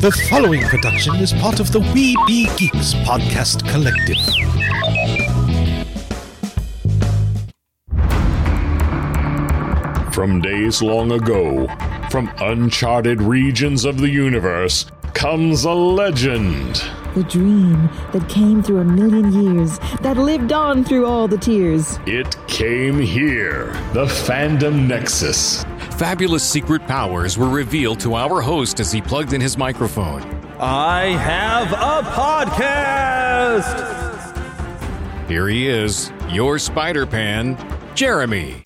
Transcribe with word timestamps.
The 0.00 0.10
following 0.30 0.62
production 0.62 1.16
is 1.16 1.34
part 1.34 1.60
of 1.60 1.72
the 1.72 1.80
We 1.80 2.16
Be 2.26 2.48
Geeks 2.56 2.94
podcast 3.04 3.68
collective. 3.70 4.16
From 10.14 10.40
days 10.40 10.80
long 10.80 11.12
ago, 11.12 11.66
from 12.08 12.32
uncharted 12.38 13.20
regions 13.20 13.84
of 13.84 13.98
the 13.98 14.08
universe, 14.08 14.86
comes 15.12 15.64
a 15.64 15.72
legend. 15.72 16.82
The 17.14 17.24
dream 17.24 17.90
that 18.14 18.26
came 18.26 18.62
through 18.62 18.78
a 18.78 18.84
million 18.84 19.30
years, 19.34 19.78
that 20.00 20.16
lived 20.16 20.50
on 20.50 20.82
through 20.82 21.04
all 21.04 21.28
the 21.28 21.36
tears. 21.36 21.98
It 22.06 22.38
came 22.46 22.98
here, 22.98 23.66
the 23.92 24.06
Fandom 24.06 24.86
Nexus. 24.88 25.62
Fabulous 26.00 26.42
secret 26.42 26.80
powers 26.86 27.36
were 27.36 27.50
revealed 27.50 28.00
to 28.00 28.14
our 28.14 28.40
host 28.40 28.80
as 28.80 28.90
he 28.90 29.02
plugged 29.02 29.34
in 29.34 29.40
his 29.42 29.58
microphone. 29.58 30.22
I 30.58 31.08
have 31.08 31.72
a 31.72 32.00
podcast! 32.08 33.68
Here 35.28 35.46
he 35.46 35.68
is, 35.68 36.10
your 36.30 36.58
Spider 36.58 37.04
Pan, 37.04 37.54
Jeremy. 37.94 38.62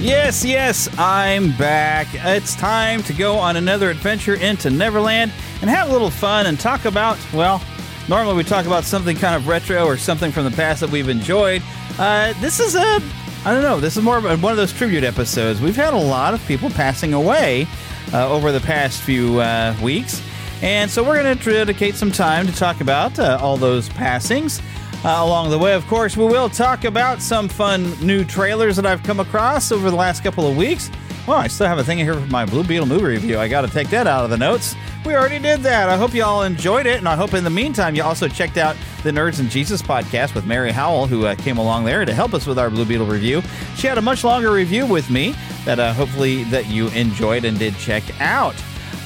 Yes, 0.00 0.44
yes, 0.44 0.88
I'm 0.96 1.50
back. 1.56 2.06
It's 2.12 2.54
time 2.54 3.02
to 3.02 3.12
go 3.12 3.36
on 3.36 3.56
another 3.56 3.90
adventure 3.90 4.36
into 4.36 4.70
Neverland 4.70 5.32
and 5.60 5.68
have 5.68 5.88
a 5.88 5.92
little 5.92 6.10
fun 6.10 6.46
and 6.46 6.60
talk 6.60 6.84
about, 6.84 7.18
well, 7.32 7.60
normally 8.08 8.36
we 8.36 8.44
talk 8.44 8.66
about 8.66 8.84
something 8.84 9.16
kind 9.16 9.36
of 9.36 9.46
retro 9.46 9.84
or 9.84 9.96
something 9.96 10.32
from 10.32 10.44
the 10.44 10.50
past 10.50 10.80
that 10.80 10.90
we've 10.90 11.08
enjoyed. 11.08 11.62
Uh, 11.98 12.32
this 12.40 12.60
is 12.60 12.74
a, 12.74 13.00
I 13.44 13.52
don't 13.52 13.62
know, 13.62 13.80
this 13.80 13.96
is 13.96 14.02
more 14.02 14.18
of 14.18 14.42
one 14.42 14.52
of 14.52 14.56
those 14.56 14.72
tribute 14.72 15.04
episodes. 15.04 15.60
We've 15.60 15.76
had 15.76 15.94
a 15.94 15.98
lot 15.98 16.34
of 16.34 16.44
people 16.46 16.70
passing 16.70 17.14
away 17.14 17.66
uh, 18.12 18.30
over 18.30 18.52
the 18.52 18.60
past 18.60 19.02
few 19.02 19.40
uh, 19.40 19.76
weeks. 19.82 20.22
And 20.60 20.90
so 20.90 21.04
we're 21.04 21.22
going 21.22 21.38
to 21.38 21.52
dedicate 21.52 21.94
some 21.94 22.10
time 22.10 22.46
to 22.46 22.52
talk 22.52 22.80
about 22.80 23.18
uh, 23.18 23.38
all 23.40 23.56
those 23.56 23.88
passings. 23.90 24.60
Uh, 25.04 25.20
along 25.20 25.50
the 25.50 25.58
way, 25.58 25.74
of 25.74 25.86
course, 25.86 26.16
we 26.16 26.24
will 26.24 26.48
talk 26.48 26.82
about 26.82 27.22
some 27.22 27.48
fun 27.48 27.94
new 28.04 28.24
trailers 28.24 28.74
that 28.74 28.84
I've 28.84 29.02
come 29.04 29.20
across 29.20 29.70
over 29.70 29.90
the 29.90 29.96
last 29.96 30.24
couple 30.24 30.48
of 30.48 30.56
weeks. 30.56 30.90
Well, 31.28 31.36
I 31.36 31.46
still 31.46 31.68
have 31.68 31.78
a 31.78 31.84
thing 31.84 31.98
here 31.98 32.14
for 32.14 32.26
my 32.26 32.44
Blue 32.44 32.64
Beetle 32.64 32.86
movie 32.86 33.04
review. 33.04 33.38
I 33.38 33.46
got 33.46 33.60
to 33.60 33.68
take 33.68 33.90
that 33.90 34.08
out 34.08 34.24
of 34.24 34.30
the 34.30 34.36
notes. 34.36 34.74
We 35.08 35.14
already 35.14 35.38
did 35.38 35.60
that. 35.60 35.88
I 35.88 35.96
hope 35.96 36.12
you 36.12 36.22
all 36.22 36.42
enjoyed 36.42 36.84
it, 36.84 36.98
and 36.98 37.08
I 37.08 37.16
hope 37.16 37.32
in 37.32 37.42
the 37.42 37.48
meantime 37.48 37.94
you 37.94 38.02
also 38.02 38.28
checked 38.28 38.58
out 38.58 38.76
the 39.02 39.10
Nerds 39.10 39.40
and 39.40 39.48
Jesus 39.48 39.80
podcast 39.80 40.34
with 40.34 40.44
Mary 40.44 40.70
Howell, 40.70 41.06
who 41.06 41.24
uh, 41.24 41.34
came 41.34 41.56
along 41.56 41.86
there 41.86 42.04
to 42.04 42.12
help 42.12 42.34
us 42.34 42.46
with 42.46 42.58
our 42.58 42.68
Blue 42.68 42.84
Beetle 42.84 43.06
review. 43.06 43.40
She 43.76 43.86
had 43.86 43.96
a 43.96 44.02
much 44.02 44.22
longer 44.22 44.52
review 44.52 44.84
with 44.84 45.08
me 45.08 45.34
that 45.64 45.78
uh, 45.78 45.94
hopefully 45.94 46.44
that 46.44 46.66
you 46.66 46.88
enjoyed 46.88 47.46
and 47.46 47.58
did 47.58 47.74
check 47.76 48.02
out. 48.20 48.54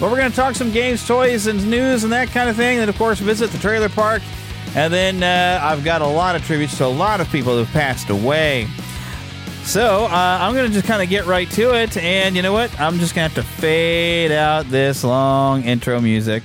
But 0.00 0.10
we're 0.10 0.16
going 0.16 0.28
to 0.28 0.34
talk 0.36 0.56
some 0.56 0.72
games, 0.72 1.06
toys, 1.06 1.46
and 1.46 1.70
news 1.70 2.02
and 2.02 2.12
that 2.12 2.30
kind 2.30 2.50
of 2.50 2.56
thing. 2.56 2.80
And 2.80 2.90
of 2.90 2.98
course, 2.98 3.20
visit 3.20 3.50
the 3.50 3.58
trailer 3.58 3.88
park. 3.88 4.22
And 4.74 4.92
then 4.92 5.22
uh, 5.22 5.64
I've 5.64 5.84
got 5.84 6.02
a 6.02 6.06
lot 6.06 6.34
of 6.34 6.44
tributes 6.44 6.76
to 6.78 6.86
a 6.86 6.86
lot 6.86 7.20
of 7.20 7.30
people 7.30 7.56
who've 7.56 7.72
passed 7.72 8.10
away. 8.10 8.66
So 9.64 10.04
uh, 10.04 10.38
I'm 10.40 10.54
going 10.54 10.68
to 10.68 10.72
just 10.72 10.86
kind 10.86 11.02
of 11.02 11.08
get 11.08 11.26
right 11.26 11.50
to 11.52 11.74
it. 11.74 11.96
And 11.96 12.36
you 12.36 12.42
know 12.42 12.52
what? 12.52 12.78
I'm 12.80 12.98
just 12.98 13.14
going 13.14 13.30
to 13.30 13.34
have 13.34 13.46
to 13.46 13.52
fade 13.60 14.30
out 14.30 14.68
this 14.68 15.02
long 15.02 15.64
intro 15.64 16.00
music 16.00 16.42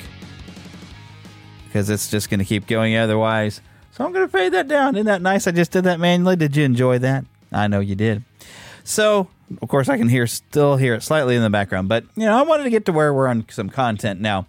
because 1.66 1.90
it's 1.90 2.10
just 2.10 2.30
going 2.30 2.40
to 2.40 2.46
keep 2.46 2.68
going 2.68 2.96
otherwise. 2.96 3.62
So 3.92 4.06
I'm 4.06 4.14
going 4.14 4.26
to 4.26 4.32
fade 4.32 4.54
that 4.54 4.68
down. 4.68 4.96
Isn't 4.96 5.08
that 5.08 5.22
nice? 5.22 5.48
I 5.48 5.52
just 5.52 5.72
did 5.72 5.84
that 5.84 6.00
manually. 6.00 6.36
Did 6.36 6.56
you 6.56 6.64
enjoy 6.64 7.00
that? 7.00 7.26
I 7.52 7.68
know 7.68 7.80
you 7.80 7.96
did. 7.96 8.24
So, 8.84 9.28
of 9.62 9.68
course, 9.68 9.90
I 9.90 9.98
can 9.98 10.08
hear 10.08 10.28
still 10.28 10.78
hear 10.78 10.94
it 10.94 11.04
slightly 11.04 11.36
in 11.36 11.42
the 11.42 11.50
background, 11.50 11.90
but 11.90 12.06
you 12.16 12.26
know, 12.26 12.38
I 12.38 12.44
wanted 12.44 12.64
to 12.64 12.70
get 12.70 12.86
to 12.86 12.94
where 12.94 13.14
we're 13.14 13.28
on 13.28 13.46
some 13.50 13.70
content 13.70 14.22
now. 14.22 14.48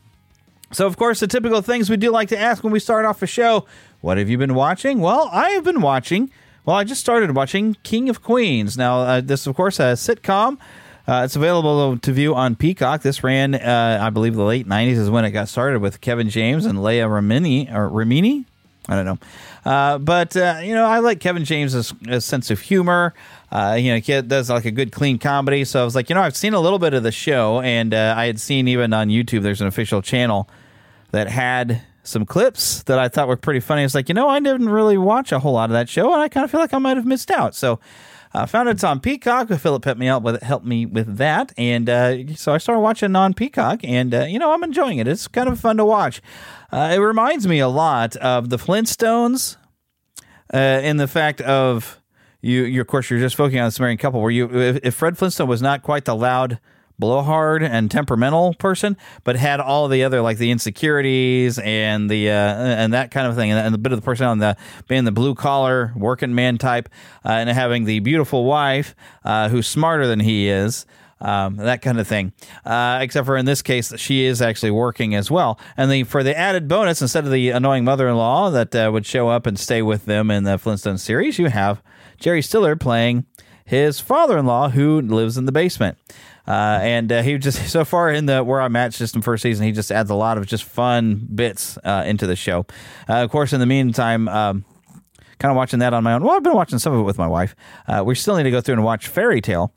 So, 0.71 0.87
of 0.87 0.97
course, 0.97 1.21
the 1.21 1.27
typical 1.27 1.63
things 1.63 1.91
we 1.91 1.97
do 1.97 2.11
like 2.11 2.29
to 2.29 2.39
ask 2.39 2.63
when 2.63 2.73
we 2.73 2.79
start 2.79 3.05
off 3.05 3.23
a 3.23 3.27
show 3.27 3.67
what 4.01 4.17
have 4.17 4.31
you 4.31 4.39
been 4.39 4.55
watching? 4.55 5.01
Well, 5.01 5.29
I 5.33 5.51
have 5.51 5.65
been 5.65 5.81
watching, 5.81 6.31
well, 6.69 6.77
I 6.77 6.85
just 6.85 7.01
started 7.01 7.35
watching 7.35 7.79
King 7.83 8.11
of 8.11 8.23
Queens. 8.23 8.77
Now, 8.77 9.01
uh, 9.01 9.21
this, 9.23 9.47
of 9.47 9.57
course, 9.57 9.81
a 9.81 9.95
sitcom. 9.95 10.59
Uh, 11.07 11.23
it's 11.25 11.35
available 11.35 11.97
to 11.97 12.13
view 12.13 12.35
on 12.35 12.57
Peacock. 12.57 13.01
This 13.01 13.25
ran, 13.25 13.55
uh, 13.55 13.99
I 14.03 14.11
believe, 14.11 14.35
the 14.35 14.43
late 14.43 14.69
90s 14.69 14.99
is 14.99 15.09
when 15.09 15.25
it 15.25 15.31
got 15.31 15.49
started 15.49 15.81
with 15.81 16.03
Kevin 16.03 16.29
James 16.29 16.67
and 16.67 16.83
Leah 16.83 17.07
Remini, 17.07 17.75
or 17.75 17.89
Remini? 17.89 18.45
I 18.87 18.97
don't 18.97 19.07
know. 19.07 19.19
Uh, 19.65 19.97
but, 19.97 20.37
uh, 20.37 20.61
you 20.63 20.75
know, 20.75 20.85
I 20.85 20.99
like 20.99 21.21
Kevin 21.21 21.47
James's 21.47 21.95
sense 22.19 22.51
of 22.51 22.61
humor. 22.61 23.15
Uh, 23.51 23.79
you 23.81 23.95
know, 23.95 23.99
he 23.99 24.21
does 24.21 24.51
like 24.51 24.67
a 24.67 24.71
good, 24.71 24.93
clean 24.93 25.19
comedy. 25.19 25.65
So 25.65 25.81
I 25.81 25.85
was 25.85 25.95
like, 25.95 26.11
you 26.11 26.15
know, 26.15 26.21
I've 26.21 26.37
seen 26.37 26.53
a 26.53 26.61
little 26.61 26.79
bit 26.79 26.93
of 26.93 27.03
the 27.03 27.13
show, 27.13 27.63
and 27.63 27.95
uh, 27.95 28.13
I 28.15 28.27
had 28.27 28.39
seen 28.39 28.69
even 28.69 28.93
on 28.93 29.09
YouTube, 29.09 29.41
there's 29.41 29.63
an 29.63 29.69
official 29.69 30.03
channel 30.03 30.51
that 31.13 31.29
had 31.29 31.81
some 32.09 32.25
clips 32.25 32.83
that 32.85 32.99
I 32.99 33.09
thought 33.09 33.29
were 33.29 33.37
pretty 33.37 33.61
funny. 33.61 33.85
It's 33.85 33.95
like, 33.95 34.09
you 34.09 34.15
know, 34.15 34.29
I 34.29 34.41
didn't 34.41 34.69
really 34.69 34.97
watch 34.97 35.31
a 35.31 35.39
whole 35.39 35.53
lot 35.53 35.71
of 35.71 35.75
that 35.75 35.89
show, 35.89 36.13
and 36.13 36.23
I 36.23 36.29
kind 36.29 36.45
of 36.45 36.51
feel 36.51 36.61
like 36.61 36.73
I 36.73 36.79
might 36.79 36.97
have 36.97 37.07
missed 37.07 37.31
out. 37.31 37.55
So 37.55 37.79
I 38.33 38.41
uh, 38.41 38.47
found 38.47 38.69
it's 38.69 38.85
on 38.85 39.01
Peacock. 39.01 39.49
Philip 39.49 39.85
helped 39.85 40.01
me 40.01 40.09
out 40.09 40.23
with 40.23 40.43
helped 40.43 40.67
me 40.67 40.87
with 40.87 41.17
that, 41.19 41.53
and 41.57 41.89
uh, 41.89 42.35
so 42.35 42.53
I 42.53 42.59
started 42.59 42.81
watching 42.81 43.15
on 43.15 43.35
Peacock, 43.35 43.81
and 43.85 44.15
uh, 44.15 44.25
you 44.25 44.39
know, 44.39 44.53
I'm 44.53 44.65
enjoying 44.65 44.99
it. 44.99 45.07
It's 45.07 45.29
kind 45.29 45.49
of 45.49 45.61
fun 45.61 45.77
to 45.77 45.85
watch. 45.85 46.21
Uh, 46.73 46.93
it 46.95 46.99
reminds 46.99 47.47
me 47.47 47.59
a 47.59 47.69
lot 47.69 48.17
of 48.17 48.51
the 48.51 48.57
Flintstones, 48.59 49.57
uh, 50.53 50.81
in 50.83 50.97
the 50.97 51.09
fact 51.09 51.41
of 51.43 52.01
you, 52.41 52.65
you. 52.65 52.81
Of 52.81 52.87
course, 52.87 53.11
you're 53.11 53.21
just 53.21 53.37
focusing 53.37 53.61
on 53.61 53.67
this 53.67 53.81
married 53.81 53.99
couple. 53.99 54.21
Where 54.21 54.31
you, 54.31 54.51
if, 54.55 54.81
if 54.83 54.95
Fred 54.95 55.17
Flintstone 55.19 55.49
was 55.49 55.63
not 55.63 55.83
quite 55.83 56.05
the 56.05 56.15
loud 56.15 56.59
blowhard 56.99 57.63
and 57.63 57.91
temperamental 57.91 58.55
person, 58.55 58.97
but 59.25 59.37
had 59.37 59.61
all 59.61 59.89
the 59.89 60.05
other 60.05 60.21
like 60.21 60.39
the 60.39 60.51
insecurities 60.51 61.59
and 61.59 62.11
the 62.11 62.31
uh, 62.31 62.33
and 62.33 62.93
that 62.93 63.11
kind 63.11 63.27
of 63.27 63.37
thing, 63.37 63.53
and, 63.53 63.75
the 63.75 63.79
bit 63.79 63.93
of 63.93 63.99
the 63.99 64.05
person 64.05 64.27
on 64.27 64.39
the 64.39 64.57
being 64.89 65.05
the 65.05 65.13
blue 65.13 65.35
collar 65.35 65.93
working 65.97 66.35
man 66.35 66.59
type, 66.59 66.89
uh, 67.25 67.31
and 67.31 67.49
having 67.51 67.85
the 67.85 68.01
beautiful 68.01 68.45
wife 68.45 68.95
uh, 69.25 69.49
who's 69.49 69.67
smarter 69.67 70.07
than 70.07 70.21
he 70.21 70.49
is. 70.49 70.87
Um, 71.21 71.57
that 71.57 71.83
kind 71.83 71.99
of 71.99 72.07
thing. 72.07 72.33
Uh, 72.65 73.01
except 73.03 73.27
for 73.27 73.37
in 73.37 73.45
this 73.45 73.61
case, 73.61 73.93
she 73.99 74.25
is 74.25 74.41
actually 74.41 74.71
working 74.71 75.17
as 75.17 75.33
well. 75.33 75.59
And 75.77 75.91
the, 75.91 76.05
for 76.05 76.23
the 76.23 76.39
added 76.39 76.69
bonus, 76.69 77.03
instead 77.03 77.25
of 77.25 77.33
the 77.33 77.51
annoying 77.51 77.83
mother-in-law 77.83 78.51
that 78.51 78.73
uh, 78.73 78.91
would 78.93 79.05
show 79.05 79.29
up 79.29 79.45
and 79.45 79.59
stay 79.59 79.83
with 79.83 80.05
them 80.05 80.31
in 80.31 80.45
the 80.45 80.59
Flintstones 80.59 81.01
series, 81.01 81.37
you 81.37 81.49
have 81.49 81.83
Jerry 82.19 82.41
Stiller 82.41 82.77
playing 82.77 83.27
his 83.69 84.01
father-in-law 84.01 84.71
who 84.71 85.01
lives 85.01 85.37
in 85.37 85.45
the 85.45 85.53
basement. 85.53 85.99
Uh, 86.49 86.79
and 86.83 87.13
uh, 87.13 87.23
he 87.23 87.37
just 87.37 87.69
so 87.71 87.85
far 87.85 88.11
in 88.11 88.27
the 88.27 88.43
where 88.43 88.61
I'm 88.61 88.75
at 88.75 88.93
just 88.93 89.15
in 89.15 89.23
first 89.23 89.43
season, 89.43 89.67
he 89.67 89.73
just 89.73 89.93
adds 89.93 90.11
a 90.11 90.15
lot 90.15 90.39
of 90.39 90.47
just 90.47 90.65
fun 90.65 91.29
bits 91.35 91.79
uh, 91.85 92.05
into 92.07 92.27
the 92.27 92.37
show. 92.37 92.67
Uh, 93.09 93.23
of 93.23 93.31
course, 93.31 93.53
in 93.53 93.61
the 93.61 93.67
meantime. 93.67 94.29
Um, 94.29 94.65
kind 95.39 95.53
of 95.53 95.57
watching 95.57 95.79
that 95.79 95.95
on 95.95 96.03
my 96.03 96.15
own. 96.15 96.25
Well, 96.25 96.35
I've 96.35 96.43
been 96.43 96.55
watching 96.55 96.81
some 96.81 96.93
of 96.93 96.99
it 96.99 97.05
with 97.05 97.17
my 97.17 97.29
wife. 97.29 97.55
Uh, 97.87 98.03
we 98.05 98.17
still 98.17 98.37
need 98.37 98.43
to 98.43 98.51
go 98.51 98.61
through 98.61 98.75
and 98.75 98.83
watch 98.83 99.07
Fairy 99.07 99.41
Tail 99.41 99.73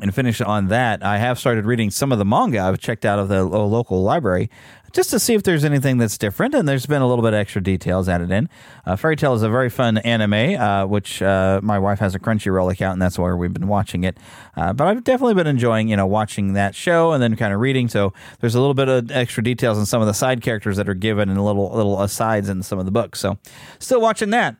and 0.00 0.14
finish 0.14 0.40
on 0.40 0.68
that. 0.68 1.02
I 1.02 1.18
have 1.18 1.38
started 1.38 1.66
reading 1.66 1.90
some 1.90 2.12
of 2.12 2.18
the 2.18 2.24
manga 2.24 2.60
I've 2.60 2.78
checked 2.78 3.04
out 3.04 3.18
of 3.18 3.28
the 3.28 3.44
local 3.44 4.02
library 4.02 4.50
just 4.96 5.10
to 5.10 5.20
see 5.20 5.34
if 5.34 5.42
there's 5.42 5.62
anything 5.62 5.98
that's 5.98 6.16
different. 6.16 6.54
And 6.54 6.66
there's 6.66 6.86
been 6.86 7.02
a 7.02 7.06
little 7.06 7.22
bit 7.22 7.34
of 7.34 7.38
extra 7.38 7.62
details 7.62 8.08
added 8.08 8.30
in. 8.30 8.48
Uh, 8.86 8.96
Fairy 8.96 9.14
Tail 9.14 9.34
is 9.34 9.42
a 9.42 9.50
very 9.50 9.68
fun 9.68 9.98
anime, 9.98 10.58
uh, 10.58 10.86
which 10.86 11.20
uh, 11.20 11.60
my 11.62 11.78
wife 11.78 11.98
has 11.98 12.14
a 12.14 12.18
Crunchyroll 12.18 12.72
account, 12.72 12.94
and 12.94 13.02
that's 13.02 13.18
where 13.18 13.36
we've 13.36 13.52
been 13.52 13.68
watching 13.68 14.04
it. 14.04 14.16
Uh, 14.56 14.72
but 14.72 14.86
I've 14.88 15.04
definitely 15.04 15.34
been 15.34 15.46
enjoying, 15.46 15.88
you 15.88 15.96
know, 15.96 16.06
watching 16.06 16.54
that 16.54 16.74
show 16.74 17.12
and 17.12 17.22
then 17.22 17.36
kind 17.36 17.52
of 17.52 17.60
reading. 17.60 17.88
So 17.88 18.14
there's 18.40 18.54
a 18.54 18.60
little 18.60 18.74
bit 18.74 18.88
of 18.88 19.10
extra 19.10 19.44
details 19.44 19.78
in 19.78 19.84
some 19.84 20.00
of 20.00 20.06
the 20.06 20.14
side 20.14 20.40
characters 20.40 20.78
that 20.78 20.88
are 20.88 20.94
given 20.94 21.28
and 21.28 21.44
little 21.44 21.70
little 21.72 22.02
asides 22.02 22.48
in 22.48 22.62
some 22.62 22.78
of 22.78 22.86
the 22.86 22.90
books. 22.90 23.20
So 23.20 23.38
still 23.78 24.00
watching 24.00 24.30
that. 24.30 24.56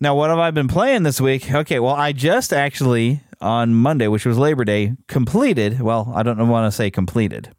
Now, 0.00 0.16
what 0.16 0.30
have 0.30 0.38
I 0.38 0.50
been 0.50 0.68
playing 0.68 1.04
this 1.04 1.20
week? 1.20 1.52
Okay, 1.52 1.78
well, 1.78 1.94
I 1.94 2.12
just 2.12 2.52
actually 2.52 3.20
on 3.40 3.74
Monday, 3.74 4.08
which 4.08 4.26
was 4.26 4.36
Labor 4.36 4.64
Day, 4.64 4.94
completed. 5.06 5.80
Well, 5.80 6.12
I 6.14 6.22
don't 6.22 6.48
want 6.48 6.70
to 6.70 6.76
say 6.76 6.90
completed. 6.90 7.50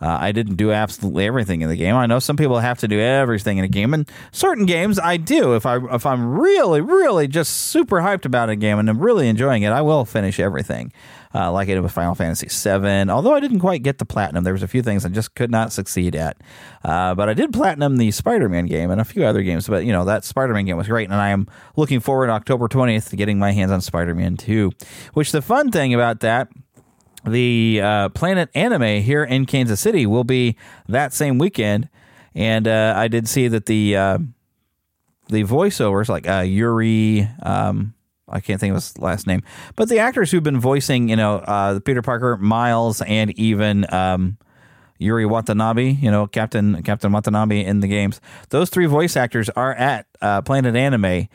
Uh, 0.00 0.18
I 0.20 0.32
didn't 0.32 0.56
do 0.56 0.72
absolutely 0.72 1.26
everything 1.26 1.62
in 1.62 1.68
the 1.68 1.76
game. 1.76 1.94
I 1.94 2.06
know 2.06 2.18
some 2.18 2.36
people 2.36 2.58
have 2.58 2.78
to 2.80 2.88
do 2.88 3.00
everything 3.00 3.58
in 3.58 3.64
a 3.64 3.68
game, 3.68 3.94
and 3.94 4.08
certain 4.32 4.66
games 4.66 4.98
I 4.98 5.16
do. 5.16 5.54
If 5.54 5.64
I 5.66 5.78
if 5.94 6.04
I'm 6.04 6.38
really 6.38 6.80
really 6.80 7.28
just 7.28 7.68
super 7.68 8.00
hyped 8.00 8.24
about 8.24 8.50
a 8.50 8.56
game 8.56 8.78
and 8.78 8.88
I'm 8.88 8.98
really 8.98 9.28
enjoying 9.28 9.62
it, 9.62 9.70
I 9.70 9.82
will 9.82 10.04
finish 10.04 10.38
everything. 10.38 10.92
Uh, 11.34 11.52
like 11.52 11.68
I 11.68 11.74
did 11.74 11.82
with 11.82 11.92
Final 11.92 12.14
Fantasy 12.14 12.46
VII. 12.48 13.10
Although 13.10 13.34
I 13.34 13.40
didn't 13.40 13.60
quite 13.60 13.82
get 13.82 13.98
the 13.98 14.06
platinum, 14.06 14.42
there 14.42 14.54
was 14.54 14.62
a 14.62 14.68
few 14.68 14.80
things 14.80 15.04
I 15.04 15.10
just 15.10 15.34
could 15.34 15.50
not 15.50 15.70
succeed 15.70 16.16
at. 16.16 16.38
Uh, 16.82 17.14
but 17.14 17.28
I 17.28 17.34
did 17.34 17.52
platinum 17.52 17.98
the 17.98 18.10
Spider-Man 18.10 18.64
game 18.66 18.90
and 18.90 19.02
a 19.02 19.04
few 19.04 19.24
other 19.24 19.42
games. 19.42 19.68
But 19.68 19.84
you 19.84 19.92
know 19.92 20.06
that 20.06 20.24
Spider-Man 20.24 20.64
game 20.64 20.78
was 20.78 20.88
great, 20.88 21.10
and 21.10 21.14
I 21.14 21.30
am 21.30 21.46
looking 21.76 22.00
forward 22.00 22.30
October 22.30 22.68
20th 22.68 23.10
to 23.10 23.16
getting 23.16 23.38
my 23.38 23.52
hands 23.52 23.70
on 23.70 23.82
Spider-Man 23.82 24.38
2. 24.38 24.72
Which 25.12 25.32
the 25.32 25.42
fun 25.42 25.70
thing 25.70 25.92
about 25.92 26.20
that 26.20 26.48
the 27.26 27.80
uh, 27.82 28.08
Planet 28.10 28.50
Anime 28.54 29.02
here 29.02 29.24
in 29.24 29.46
Kansas 29.46 29.80
City 29.80 30.06
will 30.06 30.24
be 30.24 30.56
that 30.88 31.12
same 31.12 31.38
weekend, 31.38 31.88
and 32.34 32.68
uh, 32.68 32.94
I 32.96 33.08
did 33.08 33.28
see 33.28 33.48
that 33.48 33.66
the 33.66 33.96
uh, 33.96 34.18
the 35.28 35.44
voiceovers 35.44 36.08
like 36.08 36.28
uh, 36.28 36.40
Yuri, 36.40 37.28
um, 37.42 37.94
I 38.28 38.40
can't 38.40 38.60
think 38.60 38.70
of 38.70 38.76
his 38.76 38.98
last 38.98 39.26
name, 39.26 39.42
but 39.74 39.88
the 39.88 39.98
actors 39.98 40.30
who've 40.30 40.42
been 40.42 40.60
voicing, 40.60 41.08
you 41.08 41.16
know, 41.16 41.36
uh, 41.36 41.80
Peter 41.80 42.02
Parker, 42.02 42.36
Miles, 42.36 43.02
and 43.02 43.36
even 43.38 43.92
um, 43.92 44.38
Yuri 44.98 45.26
Watanabe, 45.26 45.90
you 45.90 46.10
know, 46.10 46.26
Captain 46.26 46.82
Captain 46.82 47.12
Watanabe 47.12 47.64
in 47.64 47.80
the 47.80 47.88
games. 47.88 48.20
Those 48.50 48.70
three 48.70 48.86
voice 48.86 49.16
actors 49.16 49.48
are 49.50 49.74
at 49.74 50.06
uh, 50.20 50.42
Planet 50.42 50.76
Anime. 50.76 51.28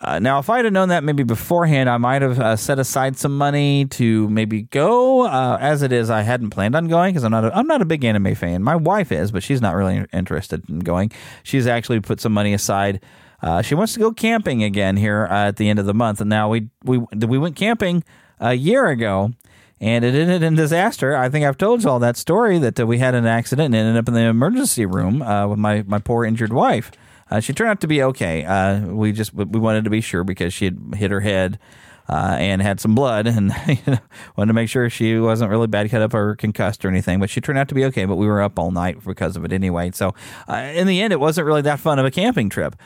Uh, 0.00 0.18
now, 0.18 0.38
if 0.38 0.48
I'd 0.48 0.64
have 0.64 0.72
known 0.72 0.88
that 0.90 1.02
maybe 1.02 1.24
beforehand, 1.24 1.90
I 1.90 1.96
might 1.96 2.22
have 2.22 2.38
uh, 2.38 2.56
set 2.56 2.78
aside 2.78 3.16
some 3.16 3.36
money 3.36 3.86
to 3.86 4.28
maybe 4.28 4.62
go. 4.62 5.22
Uh, 5.26 5.58
as 5.60 5.82
it 5.82 5.90
is, 5.92 6.08
I 6.08 6.22
hadn't 6.22 6.50
planned 6.50 6.76
on 6.76 6.86
going 6.86 7.12
because 7.12 7.24
I'm 7.24 7.32
not 7.32 7.44
a, 7.44 7.56
I'm 7.56 7.66
not 7.66 7.82
a 7.82 7.84
big 7.84 8.04
anime 8.04 8.34
fan. 8.34 8.62
My 8.62 8.76
wife 8.76 9.10
is, 9.10 9.32
but 9.32 9.42
she's 9.42 9.60
not 9.60 9.74
really 9.74 10.06
interested 10.12 10.68
in 10.68 10.80
going. 10.80 11.10
She's 11.42 11.66
actually 11.66 12.00
put 12.00 12.20
some 12.20 12.32
money 12.32 12.52
aside. 12.52 13.00
Uh, 13.42 13.60
she 13.60 13.74
wants 13.74 13.92
to 13.94 13.98
go 13.98 14.12
camping 14.12 14.62
again 14.62 14.96
here 14.96 15.26
uh, 15.28 15.48
at 15.48 15.56
the 15.56 15.68
end 15.68 15.80
of 15.80 15.86
the 15.86 15.94
month, 15.94 16.20
and 16.20 16.30
now 16.30 16.48
we 16.48 16.68
we 16.84 16.98
we 16.98 17.38
went 17.38 17.56
camping 17.56 18.04
a 18.38 18.54
year 18.54 18.86
ago, 18.86 19.32
and 19.80 20.04
it 20.04 20.14
ended 20.14 20.44
in 20.44 20.54
disaster. 20.54 21.16
I 21.16 21.28
think 21.28 21.44
I've 21.44 21.58
told 21.58 21.82
you 21.82 21.90
all 21.90 21.98
that 21.98 22.16
story 22.16 22.58
that 22.60 22.78
uh, 22.78 22.86
we 22.86 22.98
had 22.98 23.16
an 23.16 23.26
accident 23.26 23.74
and 23.74 23.86
ended 23.86 23.96
up 23.96 24.06
in 24.06 24.14
the 24.14 24.20
emergency 24.20 24.86
room 24.86 25.18
with 25.48 25.58
my 25.58 25.82
my 25.88 25.98
poor 25.98 26.24
injured 26.24 26.52
wife. 26.52 26.92
Uh, 27.32 27.40
she 27.40 27.54
turned 27.54 27.70
out 27.70 27.80
to 27.80 27.86
be 27.86 28.02
okay. 28.02 28.44
Uh, 28.44 28.80
we 28.80 29.10
just 29.10 29.32
we 29.32 29.58
wanted 29.58 29.84
to 29.84 29.90
be 29.90 30.02
sure 30.02 30.22
because 30.22 30.52
she 30.52 30.66
had 30.66 30.78
hit 30.94 31.10
her 31.10 31.20
head 31.20 31.58
uh, 32.06 32.36
and 32.38 32.60
had 32.60 32.78
some 32.78 32.94
blood, 32.94 33.26
and 33.26 33.54
you 33.66 33.78
know, 33.86 33.98
wanted 34.36 34.48
to 34.48 34.52
make 34.52 34.68
sure 34.68 34.90
she 34.90 35.18
wasn't 35.18 35.50
really 35.50 35.66
bad 35.66 35.88
cut 35.90 36.02
up 36.02 36.12
or 36.12 36.36
concussed 36.36 36.84
or 36.84 36.88
anything. 36.88 37.20
But 37.20 37.30
she 37.30 37.40
turned 37.40 37.58
out 37.58 37.68
to 37.68 37.74
be 37.74 37.86
okay. 37.86 38.04
But 38.04 38.16
we 38.16 38.26
were 38.26 38.42
up 38.42 38.58
all 38.58 38.70
night 38.70 39.02
because 39.02 39.34
of 39.34 39.46
it 39.46 39.52
anyway. 39.54 39.92
So 39.92 40.14
uh, 40.46 40.56
in 40.74 40.86
the 40.86 41.00
end, 41.00 41.14
it 41.14 41.20
wasn't 41.20 41.46
really 41.46 41.62
that 41.62 41.80
fun 41.80 41.98
of 41.98 42.04
a 42.04 42.10
camping 42.10 42.50
trip. 42.50 42.76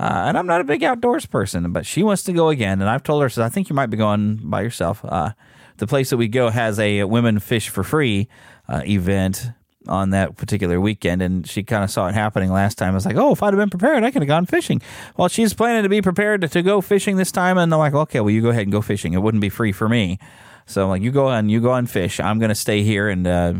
Uh, 0.00 0.24
and 0.26 0.36
I'm 0.36 0.48
not 0.48 0.60
a 0.60 0.64
big 0.64 0.82
outdoors 0.82 1.26
person, 1.26 1.70
but 1.70 1.86
she 1.86 2.02
wants 2.02 2.24
to 2.24 2.32
go 2.32 2.48
again. 2.48 2.80
And 2.80 2.90
I've 2.90 3.04
told 3.04 3.22
her, 3.22 3.28
so 3.28 3.44
I 3.44 3.50
think 3.50 3.68
you 3.68 3.76
might 3.76 3.86
be 3.86 3.96
going 3.96 4.40
by 4.50 4.62
yourself. 4.62 5.04
Uh, 5.04 5.30
the 5.76 5.86
place 5.86 6.10
that 6.10 6.16
we 6.16 6.26
go 6.26 6.50
has 6.50 6.80
a 6.80 7.04
women 7.04 7.38
fish 7.38 7.68
for 7.68 7.84
free 7.84 8.26
uh, 8.68 8.82
event 8.84 9.52
on 9.88 10.10
that 10.10 10.36
particular 10.36 10.80
weekend, 10.80 11.22
and 11.22 11.46
she 11.46 11.62
kind 11.62 11.84
of 11.84 11.90
saw 11.90 12.06
it 12.08 12.14
happening 12.14 12.52
last 12.52 12.78
time. 12.78 12.92
I 12.92 12.94
was 12.94 13.06
like, 13.06 13.16
oh, 13.16 13.32
if 13.32 13.42
I'd 13.42 13.52
have 13.52 13.58
been 13.58 13.70
prepared, 13.70 14.04
I 14.04 14.10
could 14.10 14.22
have 14.22 14.28
gone 14.28 14.46
fishing. 14.46 14.80
Well, 15.16 15.28
she's 15.28 15.54
planning 15.54 15.82
to 15.82 15.88
be 15.88 16.02
prepared 16.02 16.40
to, 16.42 16.48
to 16.48 16.62
go 16.62 16.80
fishing 16.80 17.16
this 17.16 17.32
time, 17.32 17.58
and 17.58 17.72
I'm 17.72 17.78
like, 17.78 17.94
okay, 17.94 18.20
well, 18.20 18.30
you 18.30 18.42
go 18.42 18.50
ahead 18.50 18.62
and 18.62 18.72
go 18.72 18.80
fishing. 18.80 19.12
It 19.12 19.18
wouldn't 19.18 19.40
be 19.40 19.48
free 19.48 19.72
for 19.72 19.88
me. 19.88 20.18
So 20.66 20.84
I'm 20.84 20.88
like, 20.88 21.02
you 21.02 21.10
go 21.10 21.26
on, 21.26 21.48
you 21.48 21.60
go 21.60 21.70
on 21.70 21.86
fish. 21.86 22.20
I'm 22.20 22.38
going 22.38 22.48
to 22.50 22.54
stay 22.54 22.82
here 22.82 23.08
and 23.08 23.26
uh, 23.26 23.54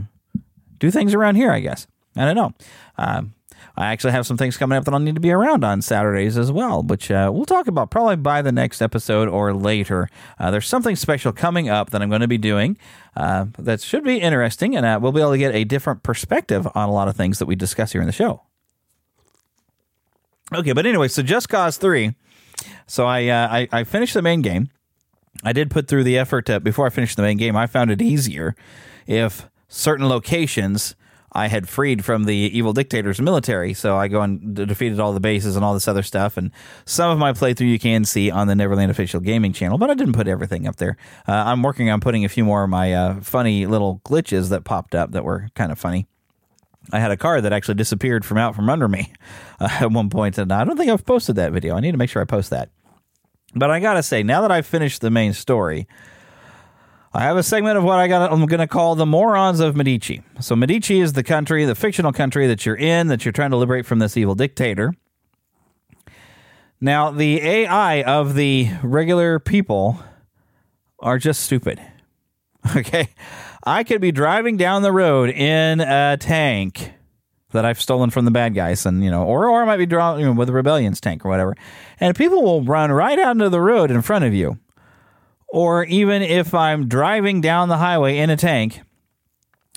do 0.79 0.91
things 0.91 1.15
around 1.15 1.37
here, 1.37 1.51
I 1.51 1.61
guess. 1.61 1.87
I 2.17 2.25
don't 2.25 2.37
know. 2.37 2.53
Um, 2.99 3.35
I 3.77 3.87
actually 3.87 4.13
have 4.13 4.27
some 4.27 4.37
things 4.37 4.57
coming 4.57 4.77
up 4.77 4.85
that 4.85 4.93
I'll 4.93 5.01
need 5.01 5.15
to 5.15 5.21
be 5.21 5.31
around 5.31 5.65
on 5.65 5.81
Saturdays 5.81 6.37
as 6.37 6.53
well, 6.53 6.83
which 6.83 7.11
uh, 7.11 7.31
we'll 7.33 7.47
talk 7.47 7.67
about 7.67 7.91
probably 7.91 8.17
by 8.17 8.43
the 8.43 8.53
next 8.53 8.83
episode 8.83 9.29
or 9.29 9.55
later. 9.55 10.09
Uh, 10.39 10.51
there's 10.51 10.69
something 10.69 10.95
special 10.95 11.33
coming 11.33 11.69
up 11.69 11.91
that 11.91 12.03
I'm 12.03 12.11
going 12.11 12.21
to 12.21 12.29
be 12.29 12.39
doing 12.39 12.77
uh, 13.17 13.47
that 13.59 13.81
should 13.81 14.05
be 14.05 14.19
interesting, 14.19 14.77
and 14.77 14.85
uh, 14.85 14.99
we'll 15.01 15.13
be 15.13 15.21
able 15.21 15.33
to 15.33 15.39
get 15.39 15.55
a 15.55 15.65
different 15.65 16.03
perspective 16.03 16.69
on 16.75 16.89
a 16.89 16.93
lot 16.93 17.09
of 17.09 17.17
things 17.17 17.39
that 17.39 17.47
we 17.47 17.57
discuss 17.57 17.93
here 17.93 18.03
in 18.03 18.07
the 18.07 18.13
show. 18.13 18.43
Okay, 20.55 20.73
but 20.73 20.85
anyway, 20.85 21.09
so 21.09 21.23
Just 21.23 21.49
Cause 21.49 21.79
3. 21.79 22.15
So 22.87 23.07
I, 23.07 23.27
uh, 23.29 23.49
I, 23.51 23.69
I 23.73 23.85
finished 23.85 24.13
the 24.13 24.23
main 24.23 24.43
game. 24.43 24.69
I 25.43 25.53
did 25.53 25.71
put 25.71 25.89
through 25.89 26.05
the 26.05 26.19
effort 26.19 26.47
to, 26.47 26.61
before 26.61 26.87
I 26.87 26.91
finished 26.91 27.17
the 27.17 27.23
main 27.23 27.39
game. 27.39 27.57
I 27.57 27.67
found 27.67 27.91
it 27.91 28.03
easier 28.03 28.55
if 29.07 29.49
certain 29.69 30.09
locations 30.09 30.95
I 31.33 31.49
had 31.49 31.69
freed 31.69 32.05
from 32.05 32.25
the 32.25 32.35
evil 32.35 32.73
dictator's 32.73 33.21
military. 33.21 33.75
So 33.75 33.97
I 33.97 34.09
go 34.09 34.21
and 34.21 34.55
defeated 34.55 35.01
all 35.01 35.13
the 35.13 35.21
bases 35.21 35.57
and 35.57 35.65
all 35.65 35.75
this 35.75 35.89
other 35.89 36.03
stuff. 36.03 36.37
And 36.37 36.51
some 36.85 37.11
of 37.11 37.19
my 37.19 37.33
playthrough 37.33 37.69
you 37.69 37.79
can 37.79 38.05
see 38.05 38.31
on 38.31 38.47
the 38.47 38.55
Neverland 38.55 38.91
official 38.91 39.21
gaming 39.21 39.53
channel, 39.53 39.79
but 39.79 39.91
I 39.91 39.95
didn't 39.95 40.13
put 40.13 40.29
everything 40.29 40.67
up 40.67 40.77
there. 40.77 40.97
Uh, 41.27 41.33
I'm 41.33 41.63
working 41.63 41.91
on 41.91 42.01
putting 42.01 42.25
a 42.25 42.29
few 42.29 42.45
more 42.45 42.65
of 42.65 42.71
my 42.71 42.93
uh, 42.93 43.21
funny 43.21 43.67
little 43.67 44.01
glitches 44.05 44.51
that 44.51 44.65
popped 44.65 44.95
up 44.95 45.13
that 45.13 45.25
were 45.25 45.49
kind 45.55 45.73
of 45.73 45.79
funny. 45.79 46.07
I 46.91 46.99
had 46.99 47.11
a 47.11 47.17
car 47.17 47.41
that 47.41 47.53
actually 47.53 47.77
disappeared 47.77 48.25
from 48.25 48.39
out 48.39 48.55
from 48.55 48.69
under 48.69 48.89
me 48.89 49.13
uh, 49.61 49.69
at 49.81 49.91
one 49.91 50.11
point, 50.11 50.37
and 50.37 50.53
I 50.53 50.65
don't 50.65 50.77
think 50.77 50.91
I've 50.91 51.07
posted 51.07 51.37
that 51.37 51.53
video. 51.53 51.77
I 51.77 51.81
need 51.81 51.93
to 51.93 51.99
make 51.99 52.11
sure 52.11 52.21
I 52.21 52.27
post 52.27 52.51
that. 52.51 52.71
But 53.55 53.71
I 53.71 53.81
gotta 53.81 54.03
say, 54.03 54.23
now 54.23 54.41
that 54.43 54.51
I've 54.51 54.67
finished 54.67 55.01
the 55.01 55.11
main 55.11 55.33
story, 55.33 55.87
I 57.15 57.23
have 57.25 57.37
a 57.37 57.43
segment 57.43 57.77
of 57.77 57.85
what 57.85 57.99
I 57.99 58.09
got. 58.09 58.33
I'm 58.33 58.47
going 58.47 58.61
to 58.61 58.67
call 58.67 58.95
the 58.95 59.05
morons 59.05 59.61
of 59.61 59.77
Medici. 59.77 60.23
So 60.41 60.57
Medici 60.57 61.01
is 61.01 61.13
the 61.13 61.23
country, 61.23 61.67
the 61.67 61.75
fictional 61.75 62.11
country 62.11 62.47
that 62.47 62.65
you're 62.65 62.77
in, 62.77 63.09
that 63.09 63.25
you're 63.25 63.33
trying 63.33 63.51
to 63.51 63.59
liberate 63.59 63.85
from 63.85 63.99
this 63.99 64.17
evil 64.17 64.35
dictator. 64.35 64.95
Now, 66.81 67.11
the 67.11 67.41
AI 67.43 68.03
of 68.03 68.35
the 68.35 68.71
regular 68.83 69.39
people 69.39 70.03
are 71.01 71.19
just 71.19 71.43
stupid. 71.43 71.81
Okay, 72.77 73.09
I 73.65 73.83
could 73.83 74.01
be 74.01 74.13
driving 74.13 74.57
down 74.57 74.83
the 74.83 74.93
road 74.93 75.31
in 75.31 75.81
a 75.81 76.17
tank 76.17 76.93
that 77.51 77.65
I've 77.65 77.81
stolen 77.81 78.11
from 78.11 78.25
the 78.25 78.31
bad 78.31 78.55
guys, 78.55 78.87
and 78.87 79.03
you 79.03 79.11
know, 79.11 79.25
or 79.25 79.51
or 79.51 79.63
I 79.63 79.67
might 79.67 79.79
be 79.79 79.87
driving 79.87 80.21
you 80.21 80.27
know, 80.27 80.33
with 80.33 80.49
a 80.49 80.53
rebellion's 80.53 81.01
tank 81.01 81.25
or 81.25 81.29
whatever, 81.29 81.57
and 81.99 82.15
people 82.15 82.41
will 82.41 82.63
run 82.63 82.93
right 82.93 83.19
out 83.19 83.33
into 83.33 83.49
the 83.49 83.61
road 83.61 83.91
in 83.91 84.01
front 84.01 84.25
of 84.25 84.33
you 84.33 84.61
or 85.53 85.85
even 85.85 86.23
if 86.23 86.55
I'm 86.55 86.89
driving 86.89 87.43
down 87.43 87.69
the 87.69 87.77
highway 87.77 88.17
in 88.17 88.31
a 88.31 88.37
tank, 88.37 88.81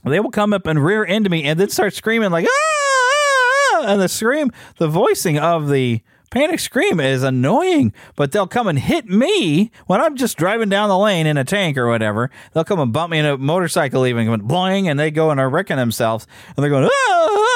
they 0.06 0.22
will 0.22 0.31
come 0.31 0.54
up 0.54 0.66
and 0.66 0.83
rear 0.83 1.04
end 1.06 1.30
me 1.30 1.44
and 1.44 1.60
then 1.60 1.69
start 1.69 1.94
screaming 1.94 2.31
like 2.31 2.48
ah, 2.48 3.83
and 3.86 4.01
the 4.01 4.07
scream, 4.07 4.51
the 4.77 4.88
voicing 4.88 5.38
of 5.38 5.69
the 5.69 6.01
panic 6.31 6.62
scream 6.62 7.01
is 7.01 7.24
annoying, 7.24 7.94
but 8.16 8.31
they'll 8.31 8.48
come 8.48 8.68
and 8.68 8.80
hit 8.80 9.07
me 9.07 9.69
when 9.86 10.00
I'm 10.00 10.16
just 10.16 10.38
driving 10.38 10.69
down 10.69 10.88
the 10.88 10.98
lane 10.98 11.27
in 11.27 11.38
a 11.38 11.44
tank 11.44 11.77
or 11.77 11.88
whatever. 11.88 12.31
They'll 12.54 12.63
come 12.63 12.80
and 12.80 12.94
bump 12.94 13.12
me 13.12 13.19
in 13.19 13.25
a 13.25 13.38
motorcycle, 13.38 14.06
even 14.06 14.27
going 14.27 14.42
boing, 14.42 14.89
and 14.89 14.98
they 14.98 15.12
go 15.12 15.30
and 15.30 15.42
are 15.42 15.50
wrecking 15.50 15.77
themselves, 15.77 16.25
and 16.56 16.63
they're 16.63 16.69
going, 16.69 16.89
ah, 16.89 17.54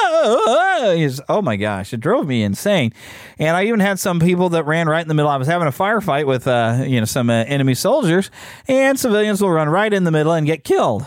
oh 1.28 1.40
my 1.42 1.56
gosh, 1.56 1.92
it 1.92 2.00
drove 2.00 2.26
me 2.26 2.42
insane. 2.42 2.92
And 3.38 3.56
I 3.56 3.64
even 3.66 3.80
had 3.80 3.98
some 3.98 4.20
people 4.20 4.50
that 4.50 4.64
ran 4.64 4.88
right 4.88 5.02
in 5.02 5.08
the 5.08 5.14
middle. 5.14 5.30
I 5.30 5.36
was 5.36 5.48
having 5.48 5.68
a 5.68 5.72
firefight 5.72 6.26
with, 6.26 6.46
uh, 6.46 6.84
you 6.86 7.00
know, 7.00 7.06
some 7.06 7.30
uh, 7.30 7.44
enemy 7.46 7.74
soldiers, 7.74 8.30
and 8.68 8.98
civilians 8.98 9.40
will 9.40 9.50
run 9.50 9.68
right 9.68 9.92
in 9.92 10.04
the 10.04 10.10
middle 10.10 10.32
and 10.32 10.46
get 10.46 10.64
killed. 10.64 11.06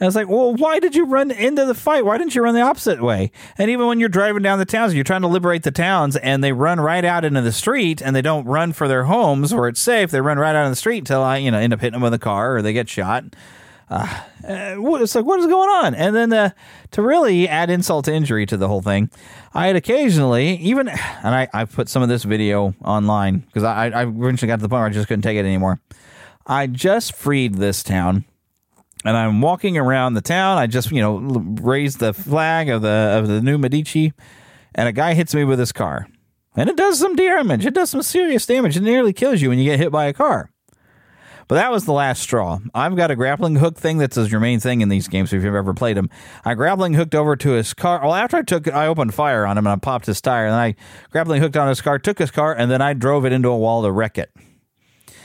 And 0.00 0.06
it's 0.06 0.14
like, 0.14 0.28
well, 0.28 0.54
why 0.54 0.78
did 0.78 0.94
you 0.94 1.06
run 1.06 1.32
into 1.32 1.64
the 1.64 1.74
fight? 1.74 2.04
Why 2.04 2.18
didn't 2.18 2.34
you 2.34 2.42
run 2.42 2.54
the 2.54 2.60
opposite 2.60 3.02
way? 3.02 3.32
And 3.56 3.68
even 3.68 3.86
when 3.88 3.98
you're 3.98 4.08
driving 4.08 4.42
down 4.42 4.60
the 4.60 4.64
towns, 4.64 4.94
you're 4.94 5.02
trying 5.02 5.22
to 5.22 5.28
liberate 5.28 5.64
the 5.64 5.72
towns, 5.72 6.14
and 6.16 6.42
they 6.42 6.52
run 6.52 6.78
right 6.78 7.04
out 7.04 7.24
into 7.24 7.40
the 7.40 7.52
street, 7.52 8.00
and 8.00 8.14
they 8.14 8.22
don't 8.22 8.44
run 8.44 8.72
for 8.72 8.86
their 8.86 9.04
homes 9.04 9.52
where 9.52 9.66
it's 9.66 9.80
safe. 9.80 10.12
They 10.12 10.20
run 10.20 10.38
right 10.38 10.54
out 10.54 10.66
in 10.66 10.70
the 10.70 10.76
street 10.76 10.98
until 10.98 11.22
I, 11.22 11.38
you 11.38 11.50
know, 11.50 11.58
end 11.58 11.72
up 11.72 11.80
hitting 11.80 11.94
them 11.94 12.02
with 12.02 12.14
a 12.14 12.18
car 12.18 12.56
or 12.56 12.62
they 12.62 12.72
get 12.72 12.88
shot. 12.88 13.24
Uh, 13.90 14.22
it's 14.44 15.14
like, 15.14 15.24
what 15.24 15.40
is 15.40 15.46
going 15.46 15.70
on? 15.70 15.94
And 15.94 16.14
then 16.14 16.32
uh, 16.32 16.50
to 16.92 17.02
really 17.02 17.48
add 17.48 17.70
insult 17.70 18.04
to 18.04 18.12
injury 18.12 18.44
to 18.46 18.56
the 18.56 18.68
whole 18.68 18.82
thing, 18.82 19.10
I 19.54 19.68
had 19.68 19.76
occasionally 19.76 20.56
even, 20.56 20.88
and 20.88 21.34
I, 21.34 21.48
I 21.54 21.64
put 21.64 21.88
some 21.88 22.02
of 22.02 22.08
this 22.08 22.24
video 22.24 22.74
online 22.84 23.40
because 23.40 23.64
I, 23.64 23.86
I 23.88 24.02
eventually 24.02 24.48
got 24.48 24.56
to 24.56 24.62
the 24.62 24.68
point 24.68 24.80
where 24.80 24.88
I 24.88 24.92
just 24.92 25.08
couldn't 25.08 25.22
take 25.22 25.36
it 25.36 25.44
anymore. 25.44 25.80
I 26.46 26.66
just 26.66 27.14
freed 27.14 27.54
this 27.54 27.82
town 27.82 28.24
and 29.04 29.16
I'm 29.16 29.40
walking 29.40 29.76
around 29.76 30.14
the 30.14 30.20
town. 30.20 30.58
I 30.58 30.66
just, 30.66 30.90
you 30.90 31.00
know, 31.00 31.16
raised 31.62 31.98
the 31.98 32.12
flag 32.12 32.68
of 32.68 32.82
the 32.82 33.18
of 33.18 33.28
the 33.28 33.40
new 33.40 33.58
Medici, 33.58 34.12
and 34.74 34.88
a 34.88 34.92
guy 34.92 35.14
hits 35.14 35.34
me 35.34 35.44
with 35.44 35.58
his 35.58 35.72
car, 35.72 36.08
and 36.56 36.68
it 36.68 36.76
does 36.76 36.98
some 36.98 37.16
damage. 37.16 37.64
It 37.64 37.74
does 37.74 37.90
some 37.90 38.02
serious 38.02 38.46
damage. 38.46 38.76
It 38.76 38.82
nearly 38.82 39.12
kills 39.12 39.40
you 39.40 39.50
when 39.50 39.58
you 39.58 39.64
get 39.64 39.78
hit 39.78 39.92
by 39.92 40.06
a 40.06 40.12
car. 40.12 40.50
But 41.48 41.54
that 41.54 41.72
was 41.72 41.86
the 41.86 41.92
last 41.92 42.20
straw. 42.20 42.58
I've 42.74 42.94
got 42.94 43.10
a 43.10 43.16
grappling 43.16 43.56
hook 43.56 43.78
thing 43.78 43.96
that's 43.96 44.16
your 44.16 44.38
main 44.38 44.60
thing 44.60 44.82
in 44.82 44.90
these 44.90 45.08
games 45.08 45.32
if 45.32 45.42
you've 45.42 45.54
ever 45.54 45.72
played 45.72 45.96
them. 45.96 46.10
I 46.44 46.54
grappling 46.54 46.92
hooked 46.92 47.14
over 47.14 47.36
to 47.36 47.50
his 47.52 47.72
car. 47.72 48.02
Well, 48.02 48.14
after 48.14 48.36
I 48.36 48.42
took, 48.42 48.68
I 48.68 48.86
opened 48.86 49.14
fire 49.14 49.46
on 49.46 49.56
him 49.56 49.66
and 49.66 49.72
I 49.72 49.76
popped 49.76 50.04
his 50.04 50.20
tire, 50.20 50.44
and 50.44 50.54
I 50.54 50.74
grappling 51.10 51.40
hooked 51.40 51.56
on 51.56 51.68
his 51.68 51.80
car, 51.80 51.98
took 51.98 52.18
his 52.18 52.30
car, 52.30 52.54
and 52.54 52.70
then 52.70 52.82
I 52.82 52.92
drove 52.92 53.24
it 53.24 53.32
into 53.32 53.48
a 53.48 53.56
wall 53.56 53.82
to 53.82 53.90
wreck 53.90 54.18
it. 54.18 54.30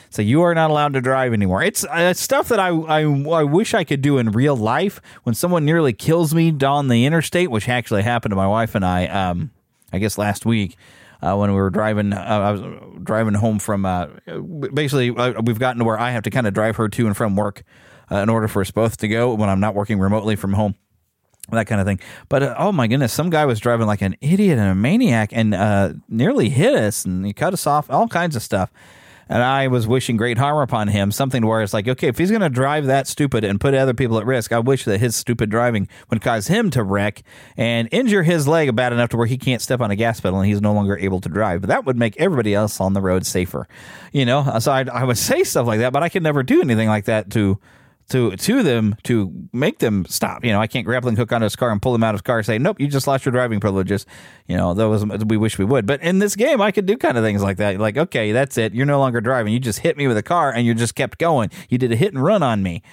So 0.09 0.21
you 0.21 0.43
are 0.43 0.53
not 0.53 0.69
allowed 0.69 0.93
to 0.93 1.01
drive 1.01 1.33
anymore. 1.33 1.63
It's, 1.63 1.83
uh, 1.83 2.13
stuff 2.13 2.47
that 2.49 2.59
I, 2.59 2.69
I, 2.69 3.01
I 3.01 3.43
wish 3.43 3.73
I 3.73 3.83
could 3.83 4.01
do 4.01 4.19
in 4.19 4.31
real 4.31 4.55
life. 4.55 5.01
When 5.23 5.35
someone 5.35 5.65
nearly 5.65 5.91
kills 5.91 6.33
me 6.33 6.55
on 6.63 6.87
the 6.87 7.05
interstate, 7.05 7.49
which 7.49 7.67
actually 7.67 8.03
happened 8.03 8.31
to 8.31 8.35
my 8.35 8.47
wife 8.47 8.75
and 8.75 8.85
I, 8.85 9.07
um, 9.07 9.49
I 9.91 9.97
guess 9.97 10.17
last 10.17 10.45
week. 10.45 10.77
Uh, 11.23 11.37
when 11.37 11.49
we 11.51 11.55
were 11.55 11.69
driving, 11.69 12.11
uh, 12.11 12.19
I 12.19 12.51
was 12.51 12.61
driving 13.01 13.33
home 13.33 13.59
from. 13.59 13.85
Uh, 13.85 14.07
basically, 14.73 15.09
uh, 15.09 15.41
we've 15.41 15.59
gotten 15.59 15.79
to 15.79 15.85
where 15.85 15.97
I 15.99 16.11
have 16.11 16.23
to 16.23 16.29
kind 16.29 16.47
of 16.47 16.53
drive 16.53 16.75
her 16.75 16.89
to 16.89 17.07
and 17.07 17.15
from 17.15 17.35
work 17.35 17.63
uh, 18.11 18.17
in 18.17 18.29
order 18.29 18.47
for 18.47 18.61
us 18.61 18.71
both 18.71 18.97
to 18.97 19.07
go 19.07 19.33
when 19.33 19.49
I'm 19.49 19.59
not 19.59 19.73
working 19.73 19.99
remotely 19.99 20.35
from 20.35 20.53
home 20.53 20.75
that 21.51 21.67
kind 21.67 21.81
of 21.81 21.87
thing. 21.87 21.99
But 22.29 22.43
uh, 22.43 22.55
oh 22.57 22.71
my 22.71 22.87
goodness, 22.87 23.13
some 23.13 23.29
guy 23.29 23.45
was 23.45 23.59
driving 23.59 23.87
like 23.87 24.01
an 24.01 24.15
idiot 24.21 24.57
and 24.57 24.69
a 24.69 24.75
maniac 24.75 25.29
and 25.33 25.53
uh, 25.53 25.93
nearly 26.07 26.49
hit 26.49 26.73
us 26.73 27.05
and 27.05 27.25
he 27.25 27.33
cut 27.33 27.53
us 27.53 27.67
off, 27.67 27.89
all 27.89 28.07
kinds 28.07 28.35
of 28.35 28.41
stuff. 28.41 28.71
And 29.29 29.41
I 29.41 29.67
was 29.67 29.87
wishing 29.87 30.17
great 30.17 30.37
harm 30.37 30.57
upon 30.57 30.89
him, 30.89 31.11
something 31.11 31.45
where 31.45 31.61
it's 31.61 31.73
like, 31.73 31.87
okay, 31.87 32.07
if 32.07 32.17
he's 32.17 32.29
going 32.29 32.41
to 32.41 32.49
drive 32.49 32.85
that 32.85 33.07
stupid 33.07 33.43
and 33.43 33.59
put 33.59 33.73
other 33.73 33.93
people 33.93 34.17
at 34.17 34.25
risk, 34.25 34.51
I 34.51 34.59
wish 34.59 34.85
that 34.85 34.99
his 34.99 35.15
stupid 35.15 35.49
driving 35.49 35.87
would 36.09 36.21
cause 36.21 36.47
him 36.47 36.69
to 36.71 36.83
wreck 36.83 37.23
and 37.57 37.87
injure 37.91 38.23
his 38.23 38.47
leg 38.47 38.75
bad 38.75 38.93
enough 38.93 39.09
to 39.09 39.17
where 39.17 39.27
he 39.27 39.37
can't 39.37 39.61
step 39.61 39.81
on 39.81 39.91
a 39.91 39.95
gas 39.95 40.19
pedal 40.19 40.39
and 40.39 40.47
he's 40.47 40.61
no 40.61 40.73
longer 40.73 40.97
able 40.97 41.21
to 41.21 41.29
drive. 41.29 41.61
But 41.61 41.67
that 41.69 41.85
would 41.85 41.97
make 41.97 42.17
everybody 42.17 42.53
else 42.53 42.79
on 42.81 42.93
the 42.93 43.01
road 43.01 43.25
safer, 43.25 43.67
you 44.11 44.25
know? 44.25 44.59
So 44.59 44.71
I, 44.71 44.85
I 44.91 45.03
would 45.03 45.17
say 45.29 45.43
stuff 45.43 45.67
like 45.67 45.79
that, 45.79 45.93
but 45.93 46.03
I 46.03 46.09
could 46.09 46.23
never 46.23 46.43
do 46.43 46.61
anything 46.61 46.87
like 46.87 47.05
that 47.05 47.29
to 47.31 47.59
to 48.09 48.35
to 48.35 48.63
them 48.63 48.95
to 49.03 49.31
make 49.53 49.79
them 49.79 50.05
stop. 50.07 50.43
You 50.43 50.51
know, 50.51 50.59
I 50.59 50.67
can't 50.67 50.85
grappling 50.85 51.15
hook 51.15 51.31
onto 51.31 51.43
his 51.43 51.55
car 51.55 51.71
and 51.71 51.81
pull 51.81 51.95
him 51.95 52.03
out 52.03 52.13
of 52.15 52.19
his 52.19 52.21
car 52.23 52.37
and 52.37 52.45
say, 52.45 52.57
"Nope, 52.57 52.79
you 52.79 52.87
just 52.87 53.07
lost 53.07 53.25
your 53.25 53.31
driving 53.31 53.59
privileges." 53.59 54.05
You 54.47 54.57
know, 54.57 54.73
that 54.73 54.87
was 54.89 55.05
we 55.05 55.37
wish 55.37 55.57
we 55.57 55.65
would. 55.65 55.85
But 55.85 56.01
in 56.01 56.19
this 56.19 56.35
game, 56.35 56.61
I 56.61 56.71
could 56.71 56.85
do 56.85 56.97
kind 56.97 57.17
of 57.17 57.23
things 57.23 57.41
like 57.41 57.57
that. 57.57 57.79
Like, 57.79 57.97
okay, 57.97 58.31
that's 58.31 58.57
it. 58.57 58.73
You're 58.73 58.85
no 58.85 58.99
longer 58.99 59.21
driving. 59.21 59.53
You 59.53 59.59
just 59.59 59.79
hit 59.79 59.97
me 59.97 60.07
with 60.07 60.17
a 60.17 60.23
car 60.23 60.51
and 60.51 60.65
you 60.65 60.73
just 60.73 60.95
kept 60.95 61.17
going. 61.17 61.49
You 61.69 61.77
did 61.77 61.91
a 61.91 61.95
hit 61.95 62.13
and 62.13 62.23
run 62.23 62.43
on 62.43 62.61
me. 62.63 62.83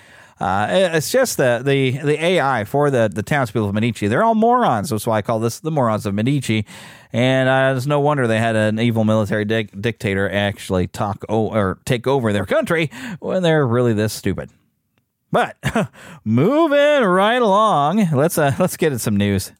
Uh, 0.41 0.69
it's 0.95 1.13
just 1.13 1.37
the, 1.37 1.61
the 1.63 1.91
the 1.99 2.25
AI 2.25 2.65
for 2.65 2.91
the 2.91 3.11
the 3.13 3.23
townspeople 3.23 3.69
of 3.69 3.75
Medici. 3.75 4.09
They're 4.09 4.25
all 4.25 4.35
morons. 4.35 4.89
That's 4.89 5.07
why 5.07 5.19
I 5.19 5.23
call 5.23 5.39
this 5.39 5.61
the 5.61 5.71
morons 5.71 6.07
of 6.07 6.15
Medici. 6.15 6.65
And 7.13 7.49
uh, 7.49 7.75
it's 7.77 7.85
no 7.87 8.01
wonder 8.01 8.27
they 8.27 8.39
had 8.39 8.57
an 8.57 8.79
evil 8.79 9.05
military 9.05 9.45
dic- 9.45 9.79
dictator 9.79 10.31
actually 10.31 10.87
talk 10.87 11.25
o- 11.29 11.53
or 11.53 11.79
take 11.85 12.07
over 12.07 12.33
their 12.33 12.47
country 12.47 12.91
when 13.19 13.43
they're 13.43 13.67
really 13.67 13.93
this 13.93 14.15
stupid. 14.15 14.49
But 15.33 15.57
moving 16.25 17.05
right 17.05 17.41
along, 17.41 18.11
let's 18.13 18.37
uh, 18.37 18.55
let's 18.59 18.77
get 18.77 18.93
at 18.93 19.01
some 19.01 19.17
news. 19.17 19.53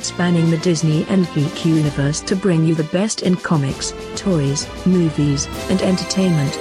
Spanning 0.00 0.50
the 0.50 0.58
Disney 0.58 1.04
and 1.08 1.32
geek 1.34 1.64
universe 1.64 2.20
to 2.22 2.34
bring 2.34 2.64
you 2.64 2.74
the 2.74 2.84
best 2.84 3.22
in 3.22 3.36
comics, 3.36 3.92
toys, 4.16 4.66
movies, 4.86 5.46
and 5.70 5.80
entertainment. 5.82 6.58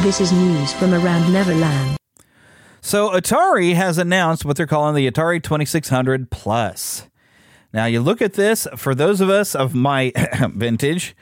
This 0.00 0.20
is 0.20 0.32
news 0.32 0.72
from 0.72 0.94
around 0.94 1.32
Neverland. 1.32 1.96
So 2.80 3.10
Atari 3.10 3.74
has 3.74 3.98
announced 3.98 4.44
what 4.44 4.56
they're 4.56 4.66
calling 4.66 4.96
the 4.96 5.08
Atari 5.08 5.40
2600 5.40 6.30
Plus. 6.30 7.06
Now 7.72 7.84
you 7.84 8.00
look 8.00 8.20
at 8.20 8.32
this 8.32 8.66
for 8.76 8.94
those 8.96 9.20
of 9.20 9.30
us 9.30 9.54
of 9.54 9.74
my 9.74 10.12
vintage, 10.54 11.14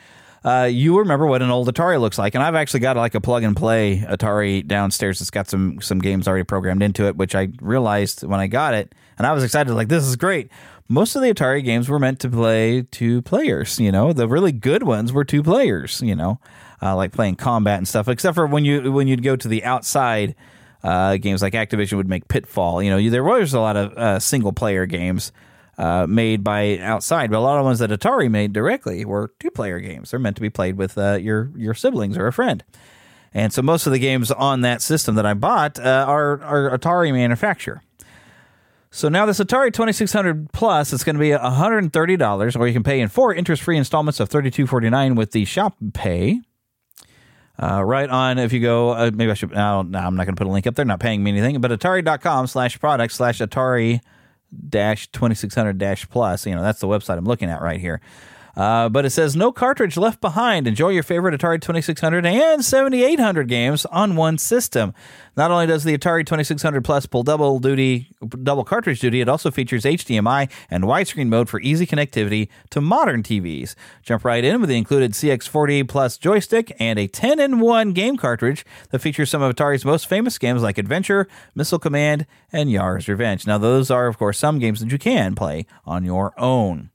uh, 0.44 0.68
you 0.70 0.98
remember 0.98 1.26
what 1.26 1.42
an 1.42 1.50
old 1.50 1.68
Atari 1.68 2.00
looks 2.00 2.16
like, 2.16 2.34
and 2.34 2.42
I've 2.42 2.54
actually 2.54 2.80
got 2.80 2.96
like 2.96 3.14
a 3.14 3.20
plug 3.20 3.42
and 3.42 3.54
play 3.54 3.98
Atari 3.98 4.66
downstairs 4.66 5.18
that's 5.18 5.30
got 5.30 5.50
some 5.50 5.80
some 5.82 5.98
games 5.98 6.26
already 6.26 6.44
programmed 6.44 6.82
into 6.82 7.06
it, 7.06 7.16
which 7.16 7.34
I 7.34 7.48
realized 7.60 8.22
when 8.22 8.40
I 8.40 8.46
got 8.46 8.72
it, 8.72 8.94
and 9.18 9.26
I 9.26 9.32
was 9.32 9.44
excited 9.44 9.74
like 9.74 9.88
this 9.88 10.04
is 10.04 10.16
great. 10.16 10.50
Most 10.90 11.14
of 11.14 11.22
the 11.22 11.32
Atari 11.32 11.64
games 11.64 11.88
were 11.88 12.00
meant 12.00 12.18
to 12.18 12.28
play 12.28 12.82
two 12.82 13.22
players. 13.22 13.78
You 13.78 13.92
know, 13.92 14.12
the 14.12 14.26
really 14.26 14.50
good 14.50 14.82
ones 14.82 15.12
were 15.12 15.24
two 15.24 15.40
players. 15.40 16.02
You 16.02 16.16
know, 16.16 16.40
uh, 16.82 16.96
like 16.96 17.12
playing 17.12 17.36
combat 17.36 17.78
and 17.78 17.86
stuff. 17.86 18.08
Except 18.08 18.34
for 18.34 18.44
when 18.44 18.64
you 18.64 18.90
when 18.90 19.06
you'd 19.06 19.22
go 19.22 19.36
to 19.36 19.46
the 19.46 19.62
outside 19.62 20.34
uh, 20.82 21.16
games, 21.18 21.42
like 21.42 21.52
Activision 21.52 21.96
would 21.96 22.08
make 22.08 22.26
Pitfall. 22.26 22.82
You 22.82 22.90
know, 22.90 23.08
there 23.08 23.22
was 23.22 23.54
a 23.54 23.60
lot 23.60 23.76
of 23.76 23.92
uh, 23.92 24.18
single 24.18 24.52
player 24.52 24.84
games 24.84 25.30
uh, 25.78 26.08
made 26.08 26.42
by 26.42 26.78
outside, 26.78 27.30
but 27.30 27.38
a 27.38 27.40
lot 27.40 27.58
of 27.58 27.64
ones 27.64 27.78
that 27.78 27.90
Atari 27.90 28.28
made 28.28 28.52
directly 28.52 29.04
were 29.04 29.32
two 29.38 29.52
player 29.52 29.78
games. 29.78 30.10
They're 30.10 30.18
meant 30.18 30.34
to 30.36 30.42
be 30.42 30.50
played 30.50 30.76
with 30.76 30.98
uh, 30.98 31.18
your 31.20 31.52
your 31.56 31.74
siblings 31.74 32.18
or 32.18 32.26
a 32.26 32.32
friend. 32.32 32.64
And 33.32 33.52
so 33.52 33.62
most 33.62 33.86
of 33.86 33.92
the 33.92 34.00
games 34.00 34.32
on 34.32 34.62
that 34.62 34.82
system 34.82 35.14
that 35.14 35.24
I 35.24 35.34
bought 35.34 35.78
uh, 35.78 36.04
are, 36.08 36.42
are 36.42 36.76
Atari 36.76 37.12
manufacture. 37.12 37.80
So 38.92 39.08
now 39.08 39.24
this 39.24 39.38
Atari 39.38 39.72
2600 39.72 40.52
Plus 40.52 40.92
is 40.92 41.04
going 41.04 41.14
to 41.14 41.20
be 41.20 41.30
$130, 41.30 42.58
or 42.58 42.66
you 42.66 42.72
can 42.72 42.82
pay 42.82 43.00
in 43.00 43.08
four 43.08 43.32
interest-free 43.32 43.76
installments 43.76 44.18
of 44.18 44.28
$32.49 44.28 45.16
with 45.16 45.30
the 45.30 45.44
Shop 45.44 45.76
Pay. 45.94 46.40
Uh, 47.62 47.84
right 47.84 48.08
on, 48.08 48.38
if 48.38 48.52
you 48.52 48.58
go, 48.58 48.90
uh, 48.90 49.10
maybe 49.14 49.30
I 49.30 49.34
should, 49.34 49.52
no, 49.52 49.82
no 49.82 49.98
I'm 49.98 50.16
not 50.16 50.24
going 50.24 50.34
to 50.34 50.40
put 50.40 50.48
a 50.48 50.50
link 50.50 50.66
up 50.66 50.74
there, 50.74 50.84
not 50.84 50.98
paying 50.98 51.22
me 51.22 51.30
anything, 51.30 51.60
but 51.60 51.70
atari.com 51.70 52.48
slash 52.48 52.80
product 52.80 53.12
slash 53.12 53.38
Atari 53.38 54.00
dash 54.68 55.08
2600 55.12 55.78
dash 55.78 56.08
plus. 56.08 56.46
You 56.46 56.56
know, 56.56 56.62
that's 56.62 56.80
the 56.80 56.88
website 56.88 57.18
I'm 57.18 57.26
looking 57.26 57.48
at 57.48 57.60
right 57.60 57.78
here. 57.78 58.00
Uh, 58.56 58.88
but 58.88 59.04
it 59.04 59.10
says 59.10 59.36
no 59.36 59.52
cartridge 59.52 59.96
left 59.96 60.20
behind. 60.20 60.66
Enjoy 60.66 60.88
your 60.88 61.02
favorite 61.02 61.38
Atari 61.38 61.60
2600 61.60 62.26
and 62.26 62.64
7800 62.64 63.48
games 63.48 63.86
on 63.86 64.16
one 64.16 64.38
system. 64.38 64.92
Not 65.36 65.50
only 65.50 65.66
does 65.66 65.84
the 65.84 65.96
Atari 65.96 66.26
2600 66.26 66.84
Plus 66.84 67.06
pull 67.06 67.22
double 67.22 67.58
duty, 67.60 68.08
double 68.42 68.64
cartridge 68.64 69.00
duty, 69.00 69.20
it 69.20 69.28
also 69.28 69.50
features 69.50 69.84
HDMI 69.84 70.50
and 70.70 70.84
widescreen 70.84 71.28
mode 71.28 71.48
for 71.48 71.60
easy 71.60 71.86
connectivity 71.86 72.48
to 72.70 72.80
modern 72.80 73.22
TVs. 73.22 73.74
Jump 74.02 74.24
right 74.24 74.44
in 74.44 74.60
with 74.60 74.68
the 74.68 74.76
included 74.76 75.12
CX40 75.12 75.88
Plus 75.88 76.18
joystick 76.18 76.74
and 76.80 76.98
a 76.98 77.06
10 77.06 77.38
in 77.40 77.60
1 77.60 77.92
game 77.92 78.16
cartridge 78.16 78.64
that 78.90 78.98
features 78.98 79.30
some 79.30 79.42
of 79.42 79.54
Atari's 79.54 79.84
most 79.84 80.06
famous 80.08 80.36
games 80.38 80.62
like 80.62 80.78
Adventure, 80.78 81.28
Missile 81.54 81.78
Command, 81.78 82.26
and 82.52 82.70
Yar's 82.70 83.08
Revenge. 83.08 83.46
Now, 83.46 83.58
those 83.58 83.90
are, 83.90 84.08
of 84.08 84.18
course, 84.18 84.38
some 84.38 84.58
games 84.58 84.80
that 84.80 84.90
you 84.90 84.98
can 84.98 85.34
play 85.34 85.66
on 85.86 86.04
your 86.04 86.34
own. 86.38 86.90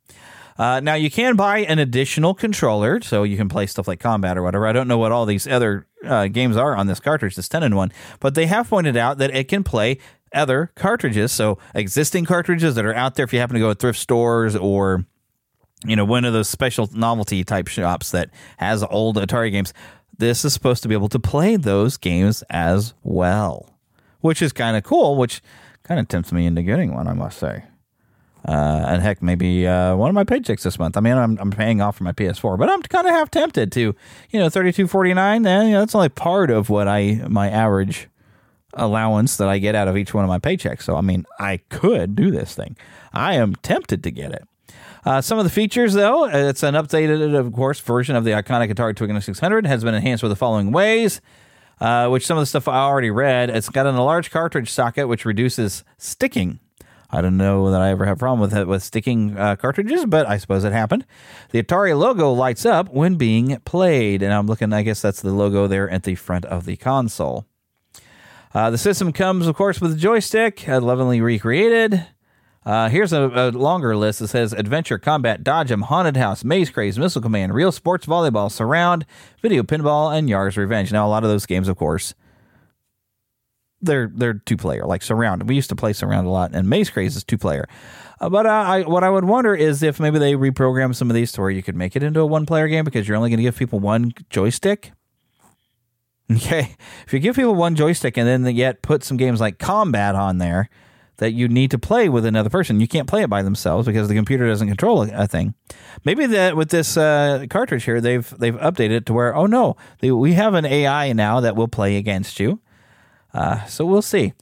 Uh, 0.58 0.80
now 0.80 0.94
you 0.94 1.12
can 1.12 1.36
buy 1.36 1.60
an 1.60 1.80
additional 1.80 2.34
controller, 2.34 3.02
so 3.02 3.24
you 3.24 3.36
can 3.36 3.50
play 3.50 3.66
stuff 3.66 3.88
like 3.88 4.00
combat 4.00 4.38
or 4.38 4.44
whatever. 4.44 4.66
I 4.66 4.72
don't 4.72 4.88
know 4.88 4.98
what 4.98 5.12
all 5.12 5.26
these 5.26 5.48
other 5.48 5.86
uh, 6.06 6.28
games 6.28 6.56
are 6.56 6.76
on 6.76 6.88
this 6.88 7.00
cartridge, 7.00 7.36
this 7.36 7.50
10 7.50 7.64
in 7.64 7.76
1, 7.76 7.92
but 8.20 8.36
they 8.36 8.46
have 8.46 8.70
pointed 8.70 8.96
out 8.96 9.18
that 9.18 9.36
it 9.36 9.50
can 9.50 9.64
play 9.64 9.98
other 10.34 10.72
cartridges, 10.76 11.32
so 11.32 11.58
existing 11.74 12.26
cartridges 12.26 12.76
that 12.76 12.86
are 12.86 12.94
out 12.94 13.16
there 13.16 13.24
if 13.24 13.34
you 13.34 13.40
happen 13.40 13.56
to 13.56 13.60
go 13.60 13.70
to 13.70 13.76
thrift 13.76 14.00
stores 14.00 14.56
or 14.56 15.06
you 15.86 15.96
know 15.96 16.06
one 16.06 16.26
of 16.26 16.34
those 16.34 16.50
special 16.50 16.90
novelty 16.94 17.44
type 17.44 17.68
shops 17.68 18.12
that 18.12 18.30
has 18.58 18.84
old 18.84 19.18
Atari 19.18 19.52
games. 19.52 19.74
This 20.18 20.46
is 20.46 20.54
supposed 20.54 20.82
to 20.84 20.90
be 20.90 20.96
able 20.96 21.10
to 21.10 21.20
play 21.20 21.58
those 21.58 21.98
games 21.98 22.44
as 22.50 22.94
well, 23.04 23.78
which 24.22 24.42
is 24.42 24.54
kind 24.54 24.78
of 24.78 24.84
cool. 24.84 25.18
Which 25.18 25.42
kind 25.84 26.00
of 26.00 26.08
tempts 26.08 26.32
me 26.32 26.46
into 26.46 26.64
getting 26.64 26.94
one, 26.94 27.08
I 27.08 27.14
must 27.14 27.38
say. 27.38 27.66
Uh, 28.48 28.86
and 28.88 29.02
heck, 29.02 29.24
maybe 29.24 29.66
uh, 29.66 29.96
one 29.96 30.10
of 30.10 30.14
my 30.14 30.24
paychecks 30.24 30.62
this 30.62 30.78
month. 30.78 30.98
I 30.98 31.00
mean, 31.00 31.18
I'm, 31.18 31.38
I'm 31.40 31.50
paying 31.50 31.82
off 31.82 31.98
for 31.98 32.04
my 32.04 32.12
PS4, 32.12 32.60
but 32.60 32.70
I'm 32.70 32.82
kind 32.84 33.08
of 33.08 33.14
half 33.14 33.32
tempted 33.32 33.72
to, 33.72 33.96
you 34.30 34.40
know, 34.40 34.50
thirty 34.50 34.72
two 34.72 34.88
forty 34.88 35.14
nine. 35.14 35.46
And 35.48 35.70
you 35.70 35.74
know, 35.74 35.80
that's 35.80 35.96
only 35.96 36.10
part 36.10 36.52
of 36.52 36.70
what 36.70 36.88
I 36.88 37.22
my 37.28 37.50
average 37.50 38.08
allowance 38.74 39.38
that 39.38 39.48
I 39.48 39.58
get 39.58 39.74
out 39.74 39.88
of 39.88 39.98
each 39.98 40.14
one 40.14 40.24
of 40.24 40.30
my 40.30 40.38
paychecks. 40.38 40.84
So 40.84 40.96
I 40.96 41.02
mean, 41.02 41.26
I 41.40 41.58
could 41.70 42.16
do 42.16 42.30
this 42.30 42.54
thing. 42.54 42.78
I 43.14 43.34
am 43.34 43.56
tempted 43.56 44.04
to 44.04 44.12
get 44.12 44.32
it. 44.32 44.48
Uh, 45.06 45.22
some 45.22 45.38
of 45.38 45.44
the 45.44 45.52
features, 45.52 45.94
though, 45.94 46.26
it's 46.26 46.64
an 46.64 46.74
updated, 46.74 47.38
of 47.38 47.54
course, 47.54 47.80
version 47.80 48.16
of 48.16 48.24
the 48.24 48.32
iconic 48.32 48.72
Atari 48.72 48.96
2600 48.96 49.66
has 49.68 49.84
been 49.84 49.94
enhanced 49.94 50.24
with 50.24 50.32
the 50.32 50.36
following 50.36 50.72
ways. 50.72 51.22
Uh, 51.82 52.08
which 52.08 52.26
some 52.26 52.38
of 52.38 52.42
the 52.42 52.46
stuff 52.46 52.70
I 52.70 52.78
already 52.78 53.12
read. 53.12 53.50
It's 53.50 53.68
got 53.68 53.86
an, 53.86 53.96
a 53.96 54.04
large 54.04 54.32
cartridge 54.32 54.72
socket 54.72 55.10
which 55.10 55.26
reduces 55.26 55.84
sticking 55.98 56.62
I 57.10 57.22
don't 57.22 57.38
know 57.38 57.72
that 57.72 57.82
I 57.82 57.90
ever 57.90 58.06
have 58.06 58.18
a 58.18 58.20
problem 58.20 58.40
with 58.40 58.56
it 58.56 58.68
with 58.68 58.84
sticking 58.84 59.38
uh, 59.38 59.56
cartridges, 59.56 60.06
but 60.06 60.28
I 60.28 60.38
suppose 60.38 60.64
it 60.64 60.74
happened. 60.74 61.06
The 61.52 61.62
Atari 61.62 61.98
logo 61.98 62.32
lights 62.32 62.66
up 62.66 62.90
when 62.90 63.16
being 63.16 63.58
played, 63.66 64.22
and 64.22 64.34
I'm 64.34 64.48
looking. 64.48 64.74
I 64.74 64.82
guess 64.82 65.02
that's 65.02 65.22
the 65.22 65.32
logo 65.32 65.68
there 65.68 65.90
at 65.90 66.04
the 66.04 66.16
front 66.16 66.46
of 66.46 66.66
the 66.66 66.76
console. 66.76 67.46
Uh, 68.54 68.70
the 68.70 68.78
system 68.78 69.12
comes, 69.12 69.48
of 69.48 69.56
course, 69.56 69.82
with 69.82 69.94
a 69.94 69.98
joystick, 69.98 70.68
uh, 70.68 70.80
lovingly 70.80 71.22
recreated. 71.22 72.06
Uh, 72.66 72.90
here's 72.90 73.14
a, 73.14 73.30
a, 73.36 73.52
longer 73.52 73.96
list 73.96 74.20
that 74.20 74.30
says 74.30 74.52
Adventure, 74.52 74.98
Combat, 74.98 75.44
Dodge 75.44 75.72
'em, 75.72 75.84
Haunted 75.84 76.18
House, 76.18 76.44
Maze 76.44 76.72
Craze, 76.72 76.98
Missile 76.98 77.22
Command, 77.22 77.54
Real 77.54 77.72
Sports 77.72 78.08
Volleyball, 78.08 78.52
Surround, 78.52 79.06
Video 79.42 79.62
Pinball, 79.62 80.18
and 80.18 80.28
Yar's 80.28 80.58
Revenge. 80.58 80.92
Now, 80.92 81.06
a 81.06 81.10
lot 81.10 81.24
of 81.24 81.30
those 81.30 81.46
games, 81.46 81.68
of 81.68 81.78
course, 81.78 82.16
they're 83.86 84.12
they're 84.14 84.34
two 84.34 84.58
player 84.58 84.86
like 84.86 85.02
surround. 85.02 85.48
We 85.48 85.56
used 85.56 85.70
to 85.70 85.76
play 85.76 85.94
surround 85.94 86.28
a 86.28 86.30
lot, 86.30 86.52
and 86.54 86.70
Maze 86.70 86.90
Craze 86.90 87.16
is 87.16 87.24
two 87.24 87.38
player. 87.38 87.68
Uh, 88.20 88.30
but 88.30 88.46
uh, 88.46 88.50
I, 88.50 88.82
what 88.84 89.04
I 89.04 89.10
would 89.10 89.26
wonder 89.26 89.54
is 89.54 89.84
if 89.84 90.00
maybe 90.00 90.20
they 90.20 90.34
reprogram 90.34 90.96
some 90.96 91.10
of 91.10 91.16
these 91.16 91.32
to 91.34 91.42
where 91.42 91.50
you 91.50 91.62
could 91.62 91.76
make 91.76 91.96
it 91.96 92.04
into 92.04 92.22
a 92.22 92.26
one 92.26 92.46
player 92.46 92.68
game 92.68 92.86
because 92.86 93.08
you're 93.08 93.18
only 93.18 93.30
going 93.30 93.38
to 93.38 93.44
give 93.44 93.58
people 93.58 93.80
one 93.80 94.14
joystick. 94.30 94.92
Okay, 96.32 96.76
if 97.06 97.14
you 97.14 97.20
give 97.20 97.36
people 97.36 97.54
one 97.54 97.76
joystick 97.76 98.18
and 98.18 98.28
then 98.28 98.56
yet 98.56 98.82
put 98.82 99.04
some 99.04 99.16
games 99.16 99.40
like 99.40 99.60
Combat 99.60 100.16
on 100.16 100.40
there 100.40 100.72
that 101.18 101.34
you 101.34 101.48
need 101.48 101.70
to 101.70 101.78
play 101.78 102.10
with 102.10 102.26
another 102.26 102.50
person, 102.50 102.80
you 102.80 102.88
can't 102.88 103.08
play 103.08 103.22
it 103.22 103.30
by 103.30 103.44
themselves 103.44 103.86
because 103.86 104.08
the 104.08 104.16
computer 104.16 104.48
doesn't 104.48 104.68
control 104.68 105.04
a 105.04 105.28
thing. 105.28 105.54
Maybe 106.04 106.26
that 106.26 106.58
with 106.58 106.70
this 106.70 106.98
uh, 106.98 107.46
cartridge 107.52 107.84
here, 107.84 108.02
they've 108.02 108.28
they've 108.40 108.56
updated 108.56 108.92
it 108.92 109.06
to 109.06 109.14
where 109.14 109.36
oh 109.36 109.46
no, 109.46 109.76
they, 110.00 110.10
we 110.10 110.34
have 110.34 110.56
an 110.56 110.66
AI 110.66 111.14
now 111.14 111.42
that 111.42 111.56
will 111.56 111.68
play 111.68 111.96
against 111.96 112.40
you 112.40 112.60
uh, 113.36 113.66
so 113.66 113.86
we'll 113.86 114.02
see. 114.02 114.34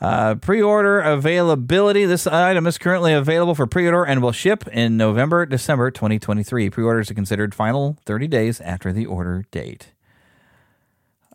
Uh, 0.00 0.34
pre-order 0.34 1.00
availability. 1.00 2.04
This 2.04 2.26
item 2.26 2.66
is 2.66 2.76
currently 2.76 3.14
available 3.14 3.54
for 3.54 3.66
pre-order 3.66 4.04
and 4.04 4.20
will 4.20 4.32
ship 4.32 4.66
in 4.68 4.98
November, 4.98 5.46
December 5.46 5.90
2023. 5.90 6.68
Pre-orders 6.68 7.10
are 7.10 7.14
considered 7.14 7.54
final 7.54 7.96
30 8.04 8.28
days 8.28 8.60
after 8.60 8.92
the 8.92 9.06
order 9.06 9.46
date. 9.50 9.92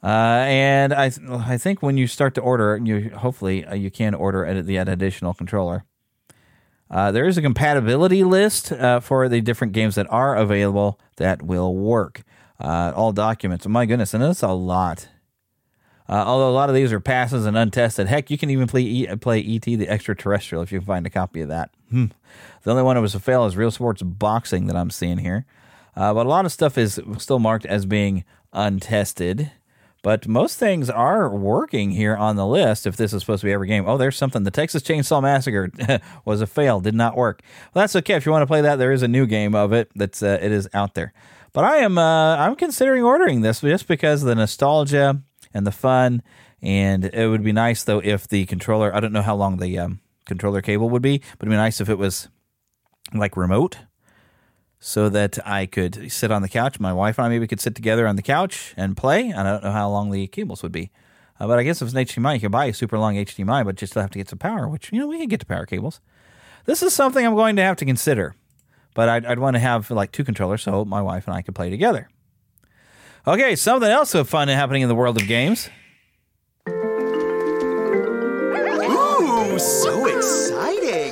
Uh, 0.04 0.46
and 0.48 0.94
I, 0.94 1.12
I 1.30 1.58
think 1.58 1.82
when 1.82 1.98
you 1.98 2.06
start 2.06 2.36
to 2.36 2.42
order, 2.42 2.78
you 2.78 3.10
hopefully 3.10 3.66
uh, 3.66 3.74
you 3.74 3.90
can 3.90 4.14
order 4.14 4.62
the 4.62 4.78
additional 4.78 5.34
controller. 5.34 5.84
Uh, 6.92 7.12
there 7.12 7.28
is 7.28 7.38
a 7.38 7.42
compatibility 7.42 8.24
list 8.24 8.72
uh, 8.72 9.00
for 9.00 9.28
the 9.28 9.42
different 9.42 9.74
games 9.74 9.96
that 9.96 10.08
are 10.12 10.36
available 10.36 11.00
that 11.18 11.42
will 11.42 11.76
work. 11.76 12.24
Uh, 12.60 12.92
all 12.96 13.14
documents. 13.14 13.68
My 13.68 13.86
goodness, 13.86 14.14
and 14.14 14.22
that's 14.22 14.44
a 14.44 14.50
lot. 14.50 15.08
Uh, 16.10 16.24
although 16.26 16.50
a 16.50 16.52
lot 16.52 16.70
of 16.70 16.76
these 16.76 16.92
are 16.92 17.00
passes 17.00 17.46
and 17.46 17.56
untested. 17.56 18.08
Heck, 18.08 18.32
you 18.32 18.38
can 18.38 18.50
even 18.50 18.66
play 18.66 18.82
e- 18.82 19.16
play 19.18 19.42
ET 19.42 19.62
the 19.62 19.88
Extraterrestrial 19.88 20.64
if 20.64 20.72
you 20.72 20.80
can 20.80 20.88
find 20.88 21.06
a 21.06 21.10
copy 21.10 21.42
of 21.42 21.50
that. 21.50 21.70
Hmm. 21.92 22.06
The 22.64 22.72
only 22.72 22.84
one 22.84 22.96
that 22.96 23.02
was 23.02 23.14
a 23.14 23.20
fail 23.20 23.46
is 23.46 23.56
Real 23.56 23.70
Sports 23.70 24.02
Boxing 24.02 24.66
that 24.66 24.76
I'm 24.76 24.90
seeing 24.90 25.20
here. 25.20 25.46
Uh, 25.96 26.14
but 26.14 26.26
a 26.26 26.30
lot 26.30 26.46
of 26.46 26.52
stuff 26.52 26.78
is 26.78 27.00
still 27.20 27.38
marked 27.38 27.66
as 27.68 27.86
being 27.86 28.24
untested. 28.54 29.52
But 30.02 30.28
most 30.28 30.58
things 30.58 30.90
are 30.90 31.30
working 31.30 31.92
here 31.92 32.16
on 32.16 32.38
the 32.38 32.48
list 32.48 32.88
if 32.88 32.96
this 32.96 33.14
is 33.14 33.22
supposed 33.22 33.42
to 33.42 33.48
be 33.48 33.52
every 33.52 33.68
game. 33.68 33.86
Oh, 33.86 33.98
there's 33.98 34.18
something. 34.18 34.44
The 34.44 34.52
Texas 34.52 34.82
Chainsaw 34.82 35.22
Massacre 35.22 35.70
was 36.26 36.42
a 36.42 36.48
fail, 36.48 36.80
did 36.80 36.96
not 36.96 37.18
work. 37.18 37.42
Well, 37.74 37.84
that's 37.84 37.96
okay. 37.98 38.16
If 38.16 38.26
you 38.26 38.32
want 38.32 38.44
to 38.44 38.48
play 38.48 38.62
that, 38.62 38.78
there 38.78 38.94
is 38.94 39.04
a 39.04 39.10
new 39.10 39.28
game 39.28 39.54
of 39.54 39.74
it 39.74 39.92
that's 39.96 40.24
uh, 40.24 40.40
it 40.42 40.52
is 40.52 40.70
out 40.74 40.96
there. 40.96 41.14
But 41.52 41.66
I 41.66 41.78
am 41.78 41.98
uh, 41.98 42.38
I'm 42.38 42.56
considering 42.56 43.04
ordering 43.04 43.42
this 43.42 43.60
just 43.62 43.88
because 43.88 44.24
of 44.24 44.28
the 44.28 44.36
nostalgia 44.36 45.22
and 45.54 45.66
the 45.66 45.72
fun. 45.72 46.22
And 46.62 47.06
it 47.06 47.28
would 47.28 47.44
be 47.44 47.52
nice 47.52 47.84
though 47.84 48.02
if 48.04 48.28
the 48.28 48.46
controller. 48.46 48.94
I 48.94 49.00
don't 49.00 49.14
know 49.14 49.22
how 49.22 49.36
long 49.36 49.58
the 49.58 49.78
um, 49.80 50.00
controller 50.26 50.62
cable 50.62 50.90
would 50.90 51.02
be, 51.02 51.20
but 51.38 51.48
it'd 51.48 51.52
be 51.52 51.56
nice 51.56 51.82
if 51.82 51.90
it 51.90 51.98
was 51.98 52.30
like 53.14 53.36
remote, 53.38 53.78
so 54.80 55.10
that 55.10 55.46
I 55.48 55.66
could 55.66 56.12
sit 56.12 56.32
on 56.32 56.42
the 56.42 56.50
couch. 56.50 56.80
My 56.80 56.94
wife 56.94 57.18
and 57.18 57.26
I 57.26 57.30
maybe 57.30 57.48
could 57.48 57.60
sit 57.60 57.76
together 57.76 58.08
on 58.08 58.16
the 58.16 58.22
couch 58.22 58.74
and 58.78 58.96
play. 58.96 59.34
I 59.34 59.44
don't 59.44 59.64
know 59.64 59.72
how 59.72 59.90
long 59.90 60.12
the 60.12 60.28
cables 60.28 60.64
would 60.64 60.72
be. 60.72 60.92
Uh, 61.40 61.48
but 61.48 61.60
I 61.60 61.64
guess 61.64 61.82
if 61.82 61.88
it's 61.88 61.96
an 61.96 62.06
HDMI, 62.06 62.36
you 62.36 62.40
can 62.42 62.52
buy 62.52 62.66
a 62.66 62.74
super 62.74 62.98
long 62.98 63.16
HDMI, 63.16 63.64
but 63.64 63.80
you 63.82 63.88
still 63.88 64.02
have 64.02 64.12
to 64.12 64.18
get 64.18 64.30
some 64.30 64.40
power, 64.40 64.68
which, 64.68 64.92
you 64.92 65.00
know, 65.00 65.08
we 65.08 65.18
can 65.18 65.28
get 65.28 65.40
to 65.40 65.46
power 65.46 65.66
cables. 65.66 66.02
This 66.66 66.84
is 66.84 66.94
something 66.94 67.26
I'm 67.26 67.36
going 67.36 67.56
to 67.56 67.62
have 67.62 67.78
to 67.78 67.86
consider, 67.86 68.36
but 68.94 69.08
I'd, 69.08 69.26
I'd 69.26 69.40
want 69.40 69.56
to 69.56 69.60
have 69.60 69.90
like 69.90 70.12
two 70.12 70.24
controllers 70.24 70.62
so 70.62 70.84
my 70.84 71.02
wife 71.02 71.28
and 71.28 71.36
I 71.36 71.42
could 71.42 71.56
play 71.56 71.70
together. 71.70 72.10
Okay, 73.28 73.58
something 73.58 73.90
else 73.90 74.12
so 74.12 74.24
fun 74.24 74.48
happening 74.48 74.82
in 74.82 74.88
the 74.88 74.96
world 74.96 75.22
of 75.22 75.28
games. 75.28 75.70
Ooh, 76.70 76.80
so 79.60 80.06
exciting! 80.06 81.12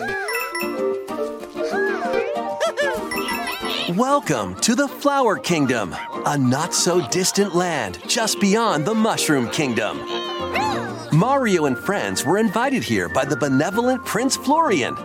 Welcome 3.98 4.56
to 4.62 4.74
the 4.74 4.88
Flower 4.88 5.38
Kingdom, 5.38 5.94
a 6.26 6.38
not 6.38 6.74
so 6.74 7.06
distant 7.10 7.54
land 7.54 8.00
just 8.08 8.40
beyond 8.40 8.86
the 8.86 8.96
Mushroom 8.96 9.50
Kingdom. 9.50 9.98
Mario 11.12 11.66
and 11.66 11.78
friends 11.78 12.24
were 12.24 12.38
invited 12.38 12.84
here 12.84 13.10
by 13.10 13.26
the 13.26 13.36
benevolent 13.36 14.06
Prince 14.06 14.38
Florian. 14.38 14.96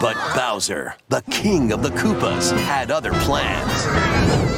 But 0.00 0.16
Bowser, 0.34 0.96
the 1.10 1.22
king 1.30 1.70
of 1.70 1.84
the 1.84 1.90
Koopas, 1.90 2.50
had 2.64 2.90
other 2.90 3.12
plans. 3.20 4.53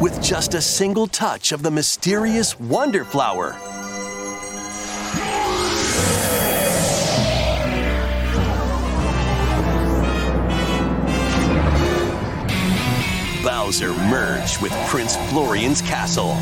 With 0.00 0.22
just 0.22 0.54
a 0.54 0.60
single 0.60 1.08
touch 1.08 1.50
of 1.50 1.64
the 1.64 1.72
mysterious 1.72 2.60
Wonder 2.60 3.04
Flower, 3.04 3.56
Bowser 13.42 13.92
merged 14.08 14.62
with 14.62 14.70
Prince 14.86 15.16
Florian's 15.30 15.82
castle. 15.82 16.36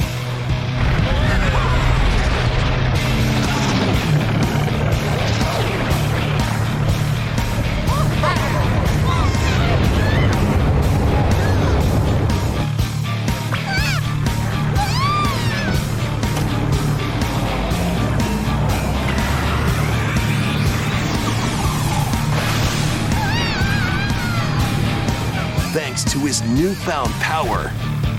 To 26.05 26.19
his 26.19 26.43
newfound 26.43 27.11
power, 27.15 27.73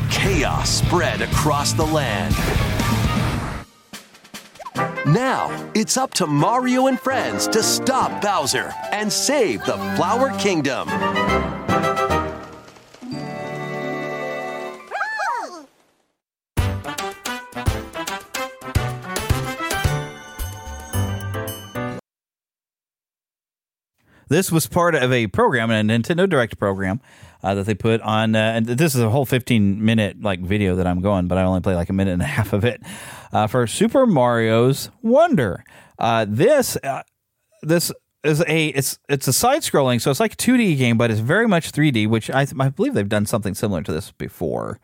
chaos 0.09 0.69
spread 0.69 1.21
across 1.21 1.73
the 1.73 1.85
land. 1.85 2.33
Now, 5.05 5.69
it's 5.75 5.95
up 5.95 6.11
to 6.15 6.25
Mario 6.25 6.87
and 6.87 6.99
friends 6.99 7.47
to 7.49 7.61
stop 7.61 8.19
Bowser 8.21 8.73
and 8.91 9.13
save 9.13 9.63
the 9.65 9.77
Flower 9.95 10.35
Kingdom. 10.39 10.89
This 24.29 24.51
was 24.51 24.67
part 24.67 24.95
of 24.95 25.11
a 25.11 25.27
program, 25.27 25.71
a 25.71 25.75
Nintendo 25.75 26.29
Direct 26.29 26.59
program 26.59 27.01
uh, 27.43 27.55
that 27.55 27.65
they 27.65 27.75
put 27.75 28.01
on. 28.01 28.35
Uh, 28.35 28.39
and 28.39 28.65
this 28.65 28.95
is 28.95 29.01
a 29.01 29.09
whole 29.09 29.25
15 29.25 29.83
minute 29.83 30.21
like 30.21 30.39
video 30.41 30.75
that 30.75 30.87
I'm 30.87 31.01
going, 31.01 31.27
but 31.27 31.37
I 31.37 31.43
only 31.43 31.61
play 31.61 31.75
like 31.75 31.89
a 31.89 31.93
minute 31.93 32.13
and 32.13 32.21
a 32.21 32.25
half 32.37 32.53
of 32.53 32.65
it 32.65 32.81
uh, 33.31 33.47
for 33.47 33.67
Super 33.67 34.05
Mario's 34.05 34.89
Wonder. 35.01 35.63
Uh, 35.99 36.25
this 36.27 36.77
uh, 36.83 37.03
this 37.61 37.91
is 38.23 38.41
a 38.47 38.67
it's 38.67 38.99
it's 39.09 39.27
a 39.27 39.33
side 39.33 39.61
scrolling, 39.61 40.01
so 40.01 40.11
it's 40.11 40.19
like 40.19 40.33
a 40.33 40.37
2D 40.37 40.77
game, 40.77 40.97
but 40.97 41.09
it's 41.09 41.19
very 41.19 41.47
much 41.47 41.71
3D, 41.71 42.07
which 42.07 42.29
I 42.29 42.45
I 42.59 42.69
believe 42.69 42.93
they've 42.93 43.07
done 43.07 43.25
something 43.25 43.55
similar 43.55 43.81
to 43.83 43.91
this 43.91 44.11
before. 44.11 44.79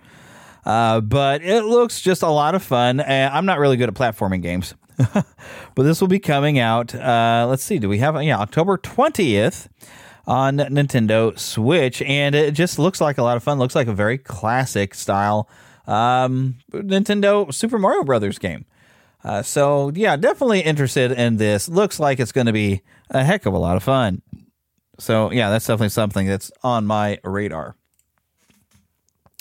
Uh, 0.65 1.01
but 1.01 1.43
it 1.43 1.65
looks 1.65 1.99
just 1.99 2.21
a 2.21 2.29
lot 2.29 2.56
of 2.56 2.63
fun. 2.63 3.01
I'm 3.01 3.45
not 3.45 3.60
really 3.60 3.75
good 3.75 3.89
at 3.89 3.95
platforming 3.95 4.41
games, 4.41 4.73
but 5.75 5.84
this 5.84 6.01
will 6.01 6.08
be 6.08 6.19
coming 6.19 6.60
out. 6.60 6.93
Uh, 6.93 7.45
let's 7.49 7.63
see, 7.63 7.79
do 7.79 7.89
we 7.89 7.99
have 7.99 8.21
yeah 8.23 8.39
October 8.39 8.77
20th 8.77 9.67
on 10.25 10.58
Nintendo 10.58 11.38
Switch, 11.38 12.01
and 12.01 12.36
it 12.36 12.53
just 12.53 12.79
looks 12.79 13.01
like 13.01 13.17
a 13.17 13.23
lot 13.23 13.38
of 13.38 13.43
fun. 13.43 13.60
Looks 13.60 13.75
like 13.75 13.88
a 13.88 13.93
very 13.93 14.17
classic 14.17 14.93
style 14.95 15.49
um, 15.88 16.56
Nintendo 16.71 17.53
Super 17.53 17.77
Mario 17.77 18.03
Brothers 18.03 18.39
game. 18.39 18.65
Uh, 19.23 19.41
so 19.41 19.91
yeah, 19.95 20.15
definitely 20.15 20.62
interested 20.62 21.12
in 21.12 21.38
this. 21.38 21.69
Looks 21.69 21.99
like 21.99 22.19
it's 22.19 22.32
going 22.32 22.47
to 22.47 22.53
be 22.53 22.82
a 23.10 23.23
heck 23.23 23.45
of 23.45 23.53
a 23.53 23.58
lot 23.58 23.77
of 23.77 23.84
fun. 23.84 24.21
So 24.99 25.32
yeah, 25.32 25.49
that's 25.49 25.65
definitely 25.65 25.89
something 25.89 26.27
that's 26.27 26.51
on 26.62 26.86
my 26.86 27.19
radar. 27.23 27.75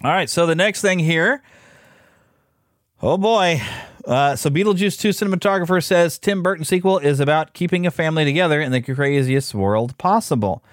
All 0.04 0.10
right, 0.10 0.30
so 0.30 0.46
the 0.46 0.54
next 0.54 0.80
thing 0.80 0.98
here. 0.98 1.42
Oh 3.00 3.18
boy. 3.18 3.60
Uh, 4.04 4.34
so 4.34 4.50
Beetlejuice 4.50 4.98
2 4.98 5.10
cinematographer 5.10 5.82
says 5.82 6.18
Tim 6.18 6.42
Burton 6.42 6.64
sequel 6.64 6.98
is 6.98 7.20
about 7.20 7.54
keeping 7.54 7.86
a 7.86 7.90
family 7.90 8.24
together 8.24 8.60
in 8.60 8.72
the 8.72 8.80
craziest 8.80 9.54
world 9.54 9.96
possible. 9.98 10.64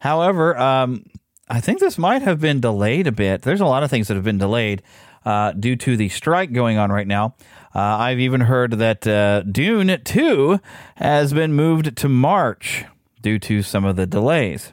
However, 0.00 0.56
um, 0.58 1.04
I 1.48 1.60
think 1.60 1.80
this 1.80 1.98
might 1.98 2.22
have 2.22 2.40
been 2.40 2.60
delayed 2.60 3.06
a 3.06 3.12
bit. 3.12 3.42
There's 3.42 3.60
a 3.60 3.66
lot 3.66 3.82
of 3.82 3.90
things 3.90 4.08
that 4.08 4.14
have 4.14 4.24
been 4.24 4.38
delayed 4.38 4.82
uh, 5.24 5.52
due 5.52 5.76
to 5.76 5.96
the 5.96 6.08
strike 6.08 6.52
going 6.52 6.78
on 6.78 6.90
right 6.90 7.06
now. 7.06 7.34
Uh, 7.74 7.80
I've 7.80 8.20
even 8.20 8.42
heard 8.42 8.72
that 8.72 9.06
uh, 9.06 9.42
Dune 9.42 10.00
2 10.02 10.60
has 10.96 11.32
been 11.32 11.52
moved 11.52 11.96
to 11.96 12.08
March 12.08 12.84
due 13.20 13.38
to 13.40 13.62
some 13.62 13.84
of 13.84 13.96
the 13.96 14.06
delays. 14.06 14.72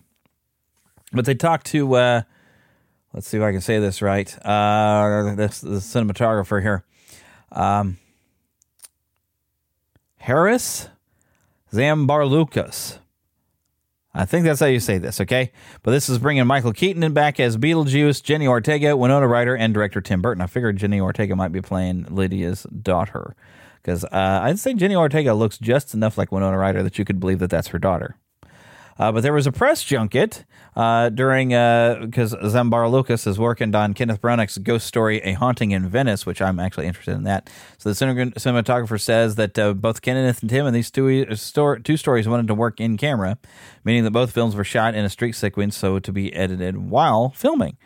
But 1.12 1.25
they 1.25 1.36
talked 1.36 1.67
to, 1.67 1.95
uh, 1.95 2.21
let's 3.13 3.28
see 3.28 3.38
if 3.38 3.43
I 3.43 3.51
can 3.51 3.62
say 3.62 3.80
this 3.80 4.01
right, 4.01 4.34
uh, 4.45 5.36
this, 5.36 5.62
the 5.62 5.78
cinematographer 5.78 6.62
here. 6.62 6.84
Um, 7.51 7.97
Haris 10.19 10.89
Zambarloukos. 11.71 12.99
I 14.17 14.23
think 14.23 14.45
that's 14.45 14.62
how 14.62 14.67
you 14.67 14.80
say 14.80 14.97
this, 14.97 15.19
okay? 15.19 15.51
But 15.84 15.91
this 15.91 16.08
is 16.08 16.19
bringing 16.19 16.47
Michael 16.47 16.71
Keaton 16.71 17.04
in 17.04 17.12
back 17.12 17.38
as 17.38 17.58
Beetlejuice, 17.58 18.23
Jenny 18.23 18.47
Ortega, 18.47 18.95
Winona 18.95 19.28
Ryder, 19.28 19.56
and 19.56 19.73
director 19.73 19.99
Tim 19.99 20.21
Burton. 20.21 20.41
I 20.41 20.47
figured 20.47 20.78
Jenny 20.78 21.01
Ortega 21.01 21.36
might 21.36 21.51
be 21.51 21.62
playing 21.62 22.06
Lydia's 22.10 22.63
daughter 22.63 23.36
because 23.82 24.06
uh, 24.06 24.39
I'd 24.41 24.58
say 24.58 24.73
Jenny 24.73 24.95
Ortega 24.95 25.34
looks 25.34 25.58
just 25.58 25.93
enough 25.93 26.17
like 26.17 26.32
Winona 26.32 26.58
Ryder 26.58 26.82
that 26.82 26.97
you 26.97 27.04
could 27.04 27.19
believe 27.19 27.39
that 27.39 27.49
that's 27.49 27.67
her 27.67 27.80
daughter. 27.80 28.15
Uh, 28.97 29.12
but 29.12 29.23
there 29.23 29.34
was 29.34 29.45
a 29.45 29.51
press 29.51 29.84
junket 29.84 30.45
uh, 30.75 31.10
during 31.10 31.49
because 31.49 32.34
Zambarloukos 32.34 33.27
is 33.27 33.38
working 33.38 33.75
on 33.75 33.93
Kenneth 33.93 34.21
Branagh's 34.21 34.58
ghost 34.58 34.88
story, 34.88 35.19
A 35.19 35.34
Haunting 35.34 35.71
in 35.71 35.89
Venice, 35.89 36.25
which 36.25 36.41
I'm 36.41 36.60
actually 36.60 36.88
interested 36.88 37.15
in 37.15 37.23
that. 37.23 37.49
So 37.77 37.91
the 37.91 37.95
cinematographer 37.95 38.65
cinematographer 38.65 38.99
says 38.99 39.36
that 39.36 39.58
uh, 39.58 39.73
both 39.73 40.01
Kenneth 40.01 40.41
and 40.41 40.49
Tim 40.49 40.65
and 40.65 40.75
these 40.75 40.91
two, 40.91 41.25
two 41.25 41.97
stories 41.97 42.27
wanted 42.27 42.47
to 42.47 42.55
work 42.55 42.79
in 42.79 42.97
camera, 42.97 43.38
meaning 43.84 44.03
that 44.03 44.12
both 44.12 44.31
films 44.31 44.55
were 44.55 44.63
shot 44.63 44.95
in 44.95 45.05
a 45.05 45.10
street 45.10 45.34
sequence, 45.34 45.77
so 45.77 45.99
to 45.99 46.12
be 46.12 46.34
edited 46.34 46.77
while 46.77 47.29
filming. 47.29 47.77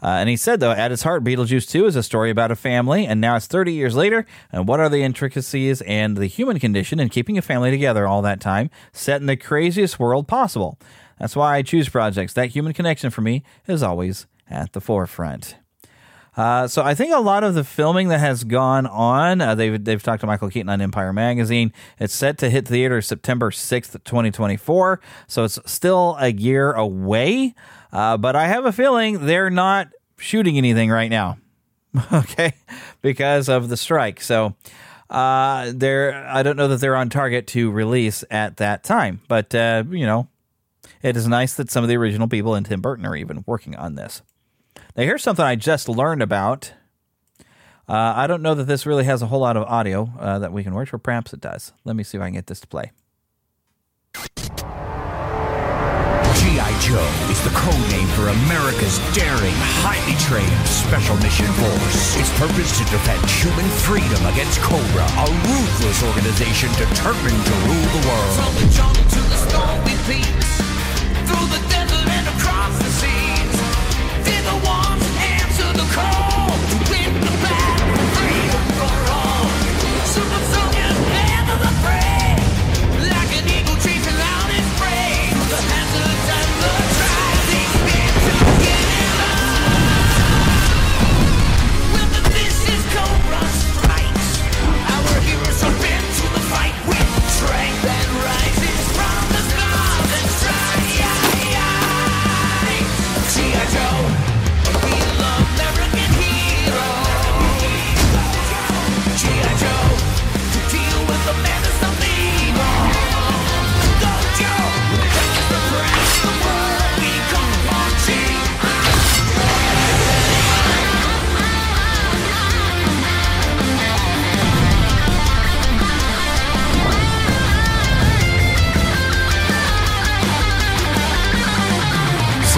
Uh, 0.00 0.06
and 0.08 0.28
he 0.28 0.36
said, 0.36 0.60
though, 0.60 0.70
at 0.70 0.92
its 0.92 1.02
heart, 1.02 1.24
Beetlejuice 1.24 1.68
2 1.68 1.86
is 1.86 1.96
a 1.96 2.02
story 2.02 2.30
about 2.30 2.52
a 2.52 2.56
family, 2.56 3.04
and 3.04 3.20
now 3.20 3.34
it's 3.34 3.46
30 3.46 3.72
years 3.72 3.96
later, 3.96 4.26
and 4.52 4.68
what 4.68 4.78
are 4.78 4.88
the 4.88 5.02
intricacies 5.02 5.82
and 5.82 6.16
the 6.16 6.26
human 6.26 6.60
condition 6.60 7.00
in 7.00 7.08
keeping 7.08 7.36
a 7.36 7.42
family 7.42 7.70
together 7.70 8.06
all 8.06 8.22
that 8.22 8.40
time, 8.40 8.70
set 8.92 9.20
in 9.20 9.26
the 9.26 9.36
craziest 9.36 9.98
world 9.98 10.28
possible? 10.28 10.78
That's 11.18 11.34
why 11.34 11.56
I 11.56 11.62
choose 11.62 11.88
projects. 11.88 12.32
That 12.34 12.50
human 12.50 12.72
connection 12.72 13.10
for 13.10 13.22
me 13.22 13.42
is 13.66 13.82
always 13.82 14.26
at 14.48 14.72
the 14.72 14.80
forefront. 14.80 15.56
Uh, 16.36 16.68
so 16.68 16.84
I 16.84 16.94
think 16.94 17.12
a 17.12 17.18
lot 17.18 17.42
of 17.42 17.54
the 17.54 17.64
filming 17.64 18.08
that 18.08 18.20
has 18.20 18.44
gone 18.44 18.86
on, 18.86 19.40
uh, 19.40 19.56
they've 19.56 19.82
they've 19.82 20.00
talked 20.00 20.20
to 20.20 20.26
Michael 20.28 20.48
Keaton 20.48 20.68
on 20.68 20.80
Empire 20.80 21.12
Magazine. 21.12 21.72
It's 21.98 22.14
set 22.14 22.38
to 22.38 22.48
hit 22.48 22.68
theaters 22.68 23.08
September 23.08 23.50
sixth, 23.50 23.96
twenty 24.04 24.30
twenty 24.30 24.56
four. 24.56 25.00
So 25.26 25.42
it's 25.42 25.58
still 25.66 26.16
a 26.20 26.32
year 26.32 26.72
away. 26.72 27.56
Uh, 27.92 28.16
but 28.16 28.36
I 28.36 28.48
have 28.48 28.66
a 28.66 28.72
feeling 28.72 29.26
they're 29.26 29.50
not 29.50 29.88
shooting 30.18 30.56
anything 30.56 30.90
right 30.90 31.10
now. 31.10 31.38
okay, 32.12 32.52
because 33.00 33.48
of 33.48 33.68
the 33.68 33.76
strike. 33.76 34.20
So 34.20 34.54
uh, 35.10 35.72
they're 35.74 36.14
I 36.26 36.42
don't 36.42 36.56
know 36.56 36.68
that 36.68 36.80
they're 36.80 36.96
on 36.96 37.08
target 37.08 37.46
to 37.48 37.70
release 37.70 38.24
at 38.30 38.58
that 38.58 38.84
time. 38.84 39.20
But 39.28 39.54
uh, 39.54 39.84
you 39.90 40.06
know, 40.06 40.28
it 41.02 41.16
is 41.16 41.26
nice 41.26 41.54
that 41.54 41.70
some 41.70 41.84
of 41.84 41.88
the 41.88 41.96
original 41.96 42.28
people 42.28 42.54
and 42.54 42.66
Tim 42.66 42.80
Burton 42.80 43.06
are 43.06 43.16
even 43.16 43.44
working 43.46 43.74
on 43.76 43.94
this. 43.94 44.22
Now, 44.96 45.04
here's 45.04 45.22
something 45.22 45.44
I 45.44 45.56
just 45.56 45.88
learned 45.88 46.22
about. 46.22 46.72
Uh, 47.88 48.12
I 48.16 48.26
don't 48.26 48.42
know 48.42 48.54
that 48.54 48.64
this 48.64 48.84
really 48.84 49.04
has 49.04 49.22
a 49.22 49.26
whole 49.26 49.40
lot 49.40 49.56
of 49.56 49.62
audio 49.62 50.12
uh, 50.18 50.38
that 50.40 50.52
we 50.52 50.62
can 50.62 50.74
work, 50.74 50.92
or 50.92 50.98
perhaps 50.98 51.32
it 51.32 51.40
does. 51.40 51.72
Let 51.84 51.96
me 51.96 52.04
see 52.04 52.18
if 52.18 52.22
I 52.22 52.26
can 52.26 52.34
get 52.34 52.46
this 52.46 52.60
to 52.60 52.66
play. 52.66 52.92
G.I. 56.36 56.72
Joe 56.80 57.08
is 57.32 57.40
the 57.42 57.50
code 57.56 57.88
name 57.90 58.06
for 58.12 58.28
America's 58.28 59.00
daring, 59.16 59.56
highly 59.80 60.14
trained 60.28 60.66
Special 60.68 61.16
Mission 61.24 61.48
Force. 61.56 62.16
Its 62.20 62.32
purpose 62.38 62.76
to 62.78 62.84
defend 62.92 63.24
human 63.28 63.64
freedom 63.80 64.20
against 64.28 64.60
Cobra, 64.60 65.04
a 65.04 65.26
ruthless 65.48 66.02
organization 66.04 66.68
determined 66.76 67.40
to 67.48 67.54
rule 67.64 67.88
the 67.96 68.02
world. 68.04 68.32
From 68.36 68.54
the 68.60 68.66
jungle 68.68 69.04
to 69.08 69.20
the 69.24 69.38
stormy 69.48 69.96
peaks, 70.04 70.60
through 71.24 71.48
the 71.48 71.60
desert 71.72 71.97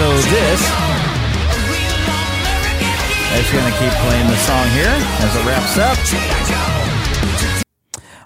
So 0.01 0.09
this 0.17 0.61
is 3.37 3.51
going 3.51 3.71
to 3.71 3.77
keep 3.77 3.93
playing 4.01 4.27
the 4.29 4.35
song 4.37 4.67
here 4.69 4.97
as 5.19 5.35
it 5.35 5.45
wraps 5.45 5.77
up. 5.77 5.95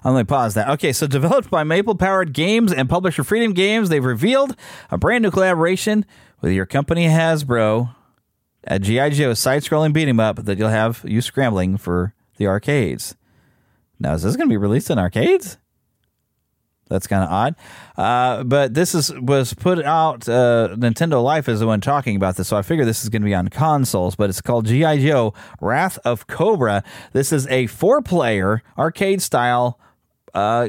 I'm 0.02 0.14
going 0.14 0.24
to 0.24 0.26
pause 0.26 0.54
that. 0.54 0.70
Okay, 0.70 0.94
so 0.94 1.06
developed 1.06 1.50
by 1.50 1.64
Maple 1.64 1.94
Powered 1.94 2.32
Games 2.32 2.72
and 2.72 2.88
publisher 2.88 3.22
Freedom 3.22 3.52
Games, 3.52 3.90
they've 3.90 4.02
revealed 4.02 4.56
a 4.90 4.96
brand 4.96 5.22
new 5.22 5.30
collaboration 5.30 6.06
with 6.40 6.52
your 6.52 6.64
company 6.64 7.08
Hasbro, 7.08 7.94
a 8.64 8.78
GI 8.78 9.10
Joe 9.10 9.34
side-scrolling 9.34 9.92
beat 9.92 10.08
'em 10.08 10.18
up 10.18 10.46
that 10.46 10.56
you'll 10.56 10.70
have 10.70 11.04
you 11.06 11.20
scrambling 11.20 11.76
for 11.76 12.14
the 12.38 12.46
arcades. 12.46 13.16
Now, 14.00 14.14
is 14.14 14.22
this 14.22 14.34
going 14.34 14.48
to 14.48 14.52
be 14.52 14.56
released 14.56 14.88
in 14.88 14.98
arcades? 14.98 15.58
That's 16.88 17.06
kind 17.06 17.24
of 17.24 17.30
odd. 17.30 17.56
Uh, 17.96 18.44
but 18.44 18.74
this 18.74 18.94
is 18.94 19.12
was 19.12 19.54
put 19.54 19.82
out. 19.84 20.28
Uh, 20.28 20.68
Nintendo 20.76 21.22
Life 21.22 21.48
is 21.48 21.60
the 21.60 21.66
one 21.66 21.80
talking 21.80 22.14
about 22.16 22.36
this, 22.36 22.48
so 22.48 22.56
I 22.56 22.62
figure 22.62 22.84
this 22.84 23.02
is 23.02 23.08
going 23.08 23.22
to 23.22 23.26
be 23.26 23.34
on 23.34 23.48
consoles. 23.48 24.14
But 24.14 24.30
it's 24.30 24.40
called 24.40 24.66
GI 24.66 25.04
Joe: 25.04 25.34
Wrath 25.60 25.98
of 26.04 26.26
Cobra. 26.26 26.84
This 27.12 27.32
is 27.32 27.46
a 27.48 27.66
four-player 27.66 28.62
arcade 28.78 29.20
style. 29.20 29.80
Uh, 30.32 30.68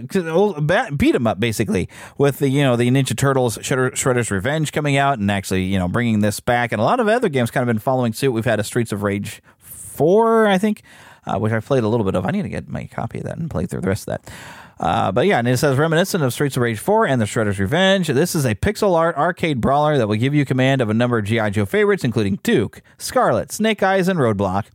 beat 0.96 1.14
'em 1.14 1.28
up 1.28 1.42
basically 1.42 1.90
with 2.18 2.40
the 2.40 2.48
you 2.48 2.64
know 2.64 2.78
the 2.78 2.90
Ninja 2.90 3.18
Turtles 3.18 3.58
Shredder, 3.58 3.92
Shredder's 3.92 4.32
Revenge 4.32 4.72
coming 4.72 4.96
out 4.96 5.20
and 5.20 5.30
actually 5.30 5.64
you 5.64 5.78
know 5.78 5.90
bringing 5.90 6.22
this 6.22 6.40
back 6.40 6.72
and 6.72 6.80
a 6.80 6.86
lot 6.86 7.02
of 7.02 7.10
other 7.10 7.28
games 7.28 7.52
kind 7.52 7.64
of 7.64 7.68
been 7.68 7.80
following 7.80 8.14
suit. 8.14 8.32
We've 8.32 8.46
had 8.46 8.62
a 8.62 8.64
Streets 8.64 8.94
of 8.94 9.04
Rage 9.04 9.42
four, 9.58 10.48
I 10.48 10.58
think, 10.58 10.84
uh, 11.26 11.38
which 11.38 11.52
I 11.52 11.60
played 11.60 11.84
a 11.84 11.90
little 11.90 12.06
bit 12.06 12.16
of. 12.16 12.26
I 12.26 12.32
need 12.32 12.44
to 12.44 12.50
get 12.50 12.70
my 12.70 12.86
copy 12.86 13.18
of 13.18 13.26
that 13.26 13.38
and 13.38 13.52
play 13.52 13.66
through 13.66 13.82
the 13.82 13.90
rest 13.90 14.08
of 14.08 14.14
that. 14.24 14.32
Uh, 14.80 15.12
but 15.12 15.26
yeah, 15.26 15.40
and 15.40 15.48
it 15.48 15.58
says 15.58 15.78
reminiscent 15.78 16.24
of 16.24 16.34
Streets 16.34 16.56
of 16.58 16.64
Rage 16.64 16.80
4 16.80 17.08
and 17.08 17.20
the 17.20 17.26
Shredder's 17.26 17.60
Revenge. 17.60 18.08
This 18.08 18.36
is 18.36 18.46
a 18.46 18.56
pixel 18.56 18.96
art 18.96 19.18
arcade 19.18 19.60
brawler 19.60 19.98
that 19.98 20.08
will 20.08 20.16
give 20.16 20.34
you 20.36 20.46
command 20.46 20.82
of 20.82 20.90
a 20.90 20.94
number 20.94 21.18
of 21.18 21.26
G.I. 21.26 21.50
Joe 21.52 21.66
favorites, 21.66 22.04
including 22.04 22.40
Duke, 22.44 22.82
Scarlett, 22.98 23.52
Snake 23.52 23.82
Eyes, 23.82 24.08
and 24.08 24.20
Roadblock. 24.20 24.66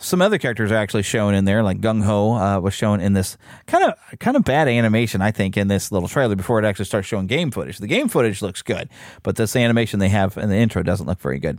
Some 0.00 0.22
other 0.22 0.38
characters 0.38 0.70
are 0.70 0.76
actually 0.76 1.02
shown 1.02 1.34
in 1.34 1.44
there, 1.44 1.62
like 1.64 1.80
Gung 1.80 2.04
Ho 2.04 2.34
uh, 2.34 2.60
was 2.60 2.72
shown 2.72 3.00
in 3.00 3.14
this 3.14 3.36
kind 3.66 3.84
of 3.84 3.94
kind 4.20 4.36
of 4.36 4.44
bad 4.44 4.68
animation, 4.68 5.20
I 5.20 5.32
think, 5.32 5.56
in 5.56 5.66
this 5.66 5.90
little 5.90 6.08
trailer 6.08 6.36
before 6.36 6.60
it 6.60 6.64
actually 6.64 6.84
starts 6.84 7.08
showing 7.08 7.26
game 7.26 7.50
footage. 7.50 7.78
The 7.78 7.88
game 7.88 8.08
footage 8.08 8.40
looks 8.40 8.62
good, 8.62 8.88
but 9.24 9.34
this 9.34 9.56
animation 9.56 9.98
they 9.98 10.08
have 10.08 10.36
in 10.36 10.50
the 10.50 10.56
intro 10.56 10.84
doesn't 10.84 11.06
look 11.06 11.20
very 11.20 11.40
good. 11.40 11.58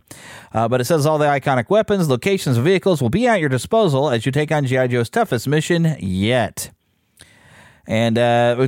Uh, 0.53 0.69
but 0.69 0.79
it 0.79 0.85
says 0.85 1.05
all 1.05 1.17
the 1.17 1.25
iconic 1.25 1.69
weapons, 1.69 2.07
locations, 2.07 2.55
vehicles 2.57 3.01
will 3.01 3.09
be 3.09 3.27
at 3.27 3.41
your 3.41 3.49
disposal 3.49 4.09
as 4.09 4.25
you 4.25 4.31
take 4.31 4.53
on 4.53 4.65
G.I. 4.65 4.87
Joe's 4.87 5.09
toughest 5.09 5.45
mission 5.45 5.97
yet. 5.99 6.71
And 7.89 8.19
uh, 8.19 8.67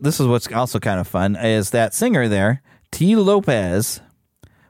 this 0.00 0.20
is 0.20 0.28
what's 0.28 0.50
also 0.52 0.78
kind 0.78 1.00
of 1.00 1.08
fun 1.08 1.34
is 1.34 1.70
that 1.70 1.92
singer 1.92 2.28
there, 2.28 2.62
Tee 2.92 3.16
Lopes, 3.16 4.00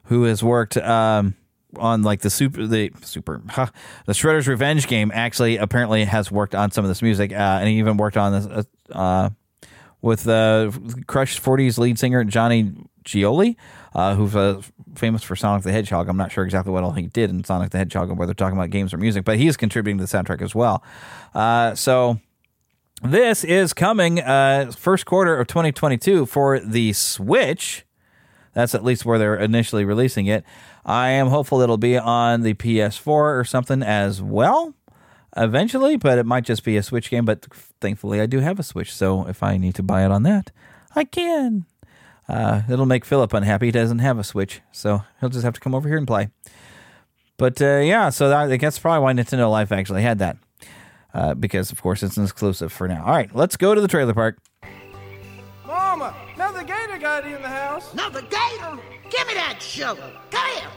who 0.04 0.22
has 0.24 0.42
worked 0.42 0.78
um, 0.78 1.34
on 1.76 2.02
like 2.02 2.22
the 2.22 2.30
super 2.30 2.66
the 2.66 2.90
super 3.02 3.42
huh, 3.50 3.66
the 4.06 4.14
Shredder's 4.14 4.48
Revenge 4.48 4.86
game. 4.86 5.12
Actually, 5.14 5.58
apparently 5.58 6.04
has 6.04 6.32
worked 6.32 6.54
on 6.54 6.70
some 6.70 6.82
of 6.82 6.88
this 6.88 7.02
music, 7.02 7.30
uh, 7.30 7.58
and 7.60 7.68
he 7.68 7.78
even 7.78 7.98
worked 7.98 8.16
on 8.16 8.32
this 8.32 8.66
uh, 8.90 9.28
with 10.00 10.26
uh, 10.26 10.70
Crush 11.06 11.38
40's 11.38 11.78
lead 11.78 11.98
singer 11.98 12.24
Johnny 12.24 12.72
Gioeli, 13.04 13.56
uh, 13.94 14.14
who's 14.14 14.34
uh, 14.34 14.62
famous 14.94 15.22
for 15.22 15.36
Sonic 15.36 15.62
the 15.62 15.72
Hedgehog. 15.72 16.08
I'm 16.08 16.16
not 16.16 16.32
sure 16.32 16.44
exactly 16.44 16.72
what 16.72 16.84
all 16.84 16.92
he 16.92 17.02
did 17.02 17.28
in 17.28 17.44
Sonic 17.44 17.68
the 17.68 17.76
Hedgehog, 17.76 18.08
and 18.08 18.18
whether 18.18 18.32
talking 18.32 18.56
about 18.56 18.70
games 18.70 18.94
or 18.94 18.96
music, 18.96 19.26
but 19.26 19.36
he 19.36 19.46
is 19.46 19.58
contributing 19.58 19.98
to 19.98 20.06
the 20.06 20.08
soundtrack 20.08 20.40
as 20.40 20.54
well. 20.54 20.82
Uh, 21.34 21.74
so 21.74 22.18
this 23.02 23.44
is 23.44 23.72
coming 23.72 24.20
uh, 24.20 24.72
first 24.76 25.06
quarter 25.06 25.38
of 25.38 25.46
2022 25.46 26.26
for 26.26 26.60
the 26.60 26.92
Switch. 26.92 27.84
That's 28.52 28.74
at 28.74 28.84
least 28.84 29.04
where 29.04 29.18
they're 29.18 29.36
initially 29.36 29.84
releasing 29.84 30.26
it. 30.26 30.44
I 30.84 31.10
am 31.10 31.28
hopeful 31.28 31.60
it'll 31.60 31.78
be 31.78 31.96
on 31.96 32.42
the 32.42 32.54
PS4 32.54 33.06
or 33.06 33.44
something 33.44 33.82
as 33.82 34.20
well 34.20 34.74
eventually, 35.36 35.96
but 35.96 36.18
it 36.18 36.26
might 36.26 36.44
just 36.44 36.64
be 36.64 36.76
a 36.76 36.82
Switch 36.82 37.10
game. 37.10 37.24
But 37.24 37.46
thankfully, 37.80 38.20
I 38.20 38.26
do 38.26 38.40
have 38.40 38.58
a 38.58 38.62
Switch, 38.62 38.92
so 38.92 39.26
if 39.26 39.42
I 39.42 39.56
need 39.56 39.74
to 39.76 39.82
buy 39.82 40.04
it 40.04 40.10
on 40.10 40.22
that, 40.24 40.50
I 40.94 41.04
can. 41.04 41.66
Uh, 42.28 42.62
it'll 42.68 42.86
make 42.86 43.04
Philip 43.04 43.32
unhappy. 43.32 43.66
He 43.66 43.72
doesn't 43.72 43.98
have 44.00 44.18
a 44.18 44.24
Switch, 44.24 44.60
so 44.72 45.04
he'll 45.20 45.30
just 45.30 45.44
have 45.44 45.54
to 45.54 45.60
come 45.60 45.74
over 45.74 45.88
here 45.88 45.98
and 45.98 46.06
play. 46.06 46.28
But 47.36 47.62
uh, 47.62 47.78
yeah, 47.78 48.10
so 48.10 48.28
that, 48.28 48.50
I 48.50 48.56
guess 48.56 48.78
probably 48.78 49.02
why 49.02 49.12
Nintendo 49.12 49.50
Life 49.50 49.72
actually 49.72 50.02
had 50.02 50.18
that. 50.18 50.36
Uh, 51.12 51.34
because, 51.34 51.72
of 51.72 51.82
course, 51.82 52.02
it's 52.02 52.16
an 52.16 52.24
exclusive 52.24 52.72
for 52.72 52.86
now. 52.86 53.04
All 53.04 53.12
right, 53.12 53.34
let's 53.34 53.56
go 53.56 53.74
to 53.74 53.80
the 53.80 53.88
trailer 53.88 54.14
park. 54.14 54.38
Mama, 55.66 56.14
now 56.36 56.52
the 56.52 56.64
gator 56.64 56.98
got 56.98 57.24
in 57.24 57.42
the 57.42 57.48
house? 57.48 57.92
Another 57.92 58.22
gator? 58.22 58.78
Give 59.10 59.26
me 59.26 59.34
that 59.34 59.60
sugar. 59.60 60.12
Come 60.30 60.46
here. 60.50 60.70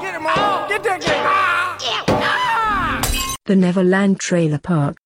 Get 0.00 0.14
him 0.14 0.26
on! 0.26 0.68
Get 0.68 0.82
that 0.82 1.00
gator! 1.00 1.20
The 3.46 3.56
Neverland 3.56 4.20
Trailer 4.20 4.58
Park. 4.58 4.96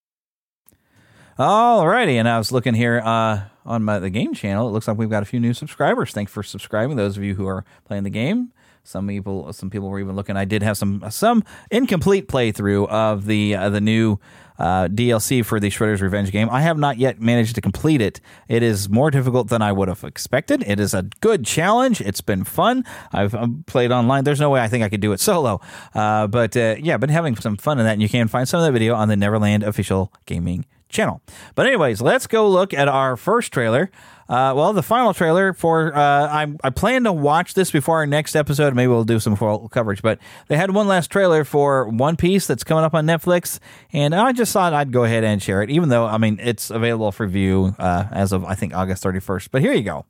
Alrighty, 1.38 2.14
and 2.14 2.28
I 2.28 2.38
was 2.38 2.52
looking 2.52 2.74
here 2.74 3.00
uh, 3.04 3.44
on 3.64 3.82
my 3.82 3.98
the 3.98 4.10
game 4.10 4.34
channel. 4.34 4.68
It 4.68 4.72
looks 4.72 4.86
like 4.86 4.98
we've 4.98 5.10
got 5.10 5.22
a 5.22 5.26
few 5.26 5.40
new 5.40 5.54
subscribers. 5.54 6.12
Thanks 6.12 6.30
for 6.30 6.42
subscribing. 6.42 6.96
Those 6.96 7.16
of 7.16 7.24
you 7.24 7.34
who 7.34 7.46
are 7.46 7.64
playing 7.84 8.04
the 8.04 8.10
game. 8.10 8.52
Some 8.84 9.08
people, 9.08 9.52
some 9.52 9.70
people 9.70 9.88
were 9.88 9.98
even 9.98 10.14
looking. 10.14 10.36
I 10.36 10.44
did 10.44 10.62
have 10.62 10.76
some 10.76 11.02
some 11.10 11.42
incomplete 11.70 12.28
playthrough 12.28 12.86
of 12.88 13.24
the 13.24 13.56
uh, 13.56 13.70
the 13.70 13.80
new 13.80 14.18
uh, 14.58 14.88
DLC 14.88 15.44
for 15.44 15.58
the 15.58 15.70
Shredder's 15.70 16.02
Revenge 16.02 16.30
game. 16.30 16.48
I 16.50 16.60
have 16.60 16.78
not 16.78 16.98
yet 16.98 17.20
managed 17.20 17.54
to 17.54 17.60
complete 17.60 18.00
it. 18.00 18.20
It 18.46 18.62
is 18.62 18.88
more 18.88 19.10
difficult 19.10 19.48
than 19.48 19.62
I 19.62 19.72
would 19.72 19.88
have 19.88 20.04
expected. 20.04 20.62
It 20.66 20.78
is 20.78 20.94
a 20.94 21.02
good 21.20 21.44
challenge. 21.44 22.00
It's 22.00 22.20
been 22.20 22.44
fun. 22.44 22.84
I've 23.10 23.34
um, 23.34 23.64
played 23.66 23.90
online. 23.90 24.24
There's 24.24 24.40
no 24.40 24.50
way 24.50 24.60
I 24.60 24.68
think 24.68 24.84
I 24.84 24.88
could 24.88 25.00
do 25.00 25.12
it 25.12 25.20
solo. 25.28 25.60
Uh, 25.94 26.26
but 26.26 26.56
uh, 26.56 26.76
yeah, 26.78 26.94
I've 26.94 27.00
been 27.00 27.10
having 27.10 27.36
some 27.36 27.56
fun 27.56 27.78
in 27.78 27.86
that. 27.86 27.92
And 27.92 28.02
you 28.02 28.08
can 28.08 28.28
find 28.28 28.48
some 28.48 28.60
of 28.60 28.66
that 28.66 28.72
video 28.72 28.94
on 28.94 29.08
the 29.08 29.16
Neverland 29.16 29.62
official 29.62 30.12
gaming 30.26 30.66
channel. 30.94 31.20
But 31.54 31.66
anyways, 31.66 32.00
let's 32.00 32.26
go 32.26 32.48
look 32.48 32.72
at 32.72 32.88
our 32.88 33.16
first 33.16 33.52
trailer. 33.52 33.90
Uh, 34.26 34.54
well, 34.56 34.72
the 34.72 34.82
final 34.82 35.12
trailer 35.12 35.52
for 35.52 35.94
uh, 35.94 36.00
I, 36.00 36.46
I 36.64 36.70
plan 36.70 37.04
to 37.04 37.12
watch 37.12 37.52
this 37.52 37.70
before 37.70 37.96
our 37.96 38.06
next 38.06 38.34
episode. 38.34 38.74
Maybe 38.74 38.88
we'll 38.88 39.04
do 39.04 39.20
some 39.20 39.36
full 39.36 39.68
coverage. 39.68 40.00
But 40.00 40.18
they 40.48 40.56
had 40.56 40.70
one 40.70 40.88
last 40.88 41.10
trailer 41.10 41.44
for 41.44 41.88
One 41.88 42.16
Piece 42.16 42.46
that's 42.46 42.64
coming 42.64 42.84
up 42.84 42.94
on 42.94 43.04
Netflix, 43.04 43.58
and 43.92 44.14
I 44.14 44.32
just 44.32 44.52
thought 44.52 44.72
I'd 44.72 44.92
go 44.92 45.04
ahead 45.04 45.24
and 45.24 45.42
share 45.42 45.62
it. 45.62 45.68
Even 45.68 45.90
though 45.90 46.06
I 46.06 46.16
mean 46.16 46.38
it's 46.40 46.70
available 46.70 47.12
for 47.12 47.26
view 47.26 47.74
uh, 47.78 48.04
as 48.12 48.32
of 48.32 48.44
I 48.46 48.54
think 48.54 48.72
August 48.72 49.02
thirty 49.02 49.20
first. 49.20 49.50
But 49.50 49.60
here 49.60 49.74
you 49.74 49.82
go. 49.82 50.06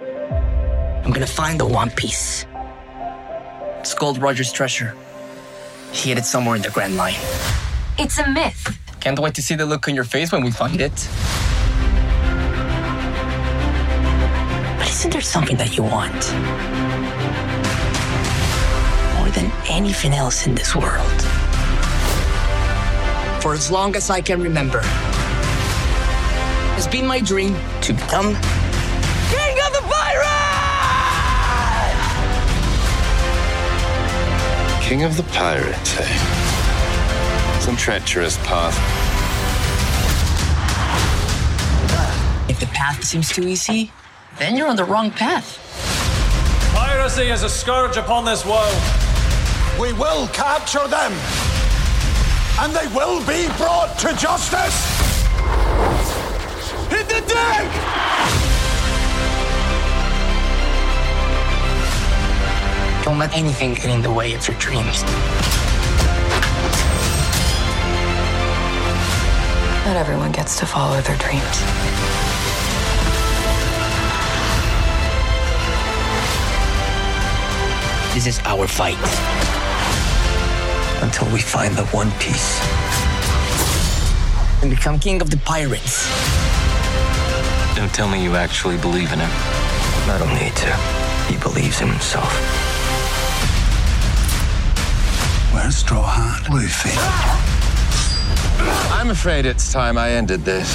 I'm 0.00 1.12
gonna 1.12 1.26
find 1.26 1.58
the 1.58 1.66
One 1.66 1.88
Piece. 1.90 2.44
It's 3.78 3.94
Gold 3.94 4.18
Roger's 4.20 4.52
treasure. 4.52 4.94
He 5.92 6.10
hid 6.10 6.18
it 6.18 6.26
somewhere 6.26 6.56
in 6.56 6.62
the 6.62 6.70
Grand 6.70 6.96
Line. 6.98 7.14
It's 7.98 8.18
a 8.18 8.28
myth. 8.28 8.78
Can't 9.00 9.18
wait 9.18 9.34
to 9.34 9.42
see 9.42 9.54
the 9.54 9.64
look 9.64 9.88
on 9.88 9.94
your 9.94 10.04
face 10.04 10.30
when 10.30 10.44
we 10.44 10.50
find 10.50 10.78
it. 10.78 10.92
But 14.78 14.88
isn't 14.88 15.10
there 15.10 15.22
something 15.22 15.56
that 15.56 15.74
you 15.74 15.82
want? 15.82 16.12
More 19.16 19.30
than 19.30 19.50
anything 19.70 20.12
else 20.12 20.46
in 20.46 20.54
this 20.54 20.76
world. 20.76 21.22
For 23.40 23.54
as 23.54 23.70
long 23.70 23.96
as 23.96 24.10
I 24.10 24.20
can 24.20 24.42
remember, 24.42 24.82
it's 26.76 26.86
been 26.86 27.06
my 27.06 27.20
dream 27.20 27.56
to 27.80 27.94
become 27.94 28.36
King 29.32 29.56
of 29.66 29.72
the 29.72 29.84
Pirates! 29.88 30.28
King 34.86 35.04
of 35.04 35.16
the 35.16 35.22
Pirates, 35.32 35.98
eh? 35.98 36.39
Some 37.60 37.76
treacherous 37.76 38.38
path. 38.38 38.74
If 42.48 42.58
the 42.58 42.66
path 42.66 43.04
seems 43.04 43.28
too 43.28 43.46
easy, 43.46 43.92
then 44.38 44.56
you're 44.56 44.66
on 44.66 44.76
the 44.76 44.84
wrong 44.84 45.10
path. 45.10 45.58
Piracy 46.74 47.28
is 47.30 47.42
a 47.42 47.48
scourge 47.48 47.98
upon 47.98 48.24
this 48.24 48.46
world. 48.46 48.74
We 49.78 49.92
will 49.92 50.26
capture 50.28 50.88
them, 50.88 51.12
and 52.60 52.72
they 52.74 52.86
will 52.96 53.20
be 53.26 53.46
brought 53.58 53.98
to 54.00 54.16
justice. 54.16 54.76
Hit 56.88 57.08
the 57.08 57.20
deck! 57.28 57.70
Don't 63.04 63.18
let 63.18 63.36
anything 63.36 63.74
get 63.74 63.86
in 63.86 64.00
the 64.00 64.10
way 64.10 64.32
of 64.34 64.48
your 64.48 64.56
dreams. 64.58 65.04
Not 69.90 69.96
everyone 69.96 70.30
gets 70.30 70.56
to 70.60 70.66
follow 70.66 71.00
their 71.00 71.16
dreams. 71.16 71.42
This 78.14 78.28
is 78.28 78.38
our 78.44 78.68
fight. 78.68 78.94
Until 81.02 81.28
we 81.32 81.40
find 81.40 81.74
the 81.74 81.84
One 81.86 82.12
Piece. 82.20 82.60
And 84.62 84.70
become 84.70 85.00
king 85.00 85.20
of 85.20 85.28
the 85.28 85.38
pirates. 85.38 86.06
Don't 87.74 87.92
tell 87.92 88.08
me 88.08 88.22
you 88.22 88.36
actually 88.36 88.78
believe 88.78 89.12
in 89.12 89.18
him. 89.18 89.30
I 90.08 90.18
don't 90.20 90.34
need 90.34 90.54
to. 90.54 90.72
He 91.26 91.36
believes 91.42 91.80
in 91.80 91.88
himself. 91.88 92.30
Where's 95.52 95.74
Straw 95.74 96.04
Hat 96.04 96.48
Luffy? 96.48 97.49
I'm 99.00 99.08
afraid 99.08 99.46
it's 99.46 99.72
time 99.72 99.96
I 99.96 100.10
ended 100.10 100.40
this. 100.44 100.70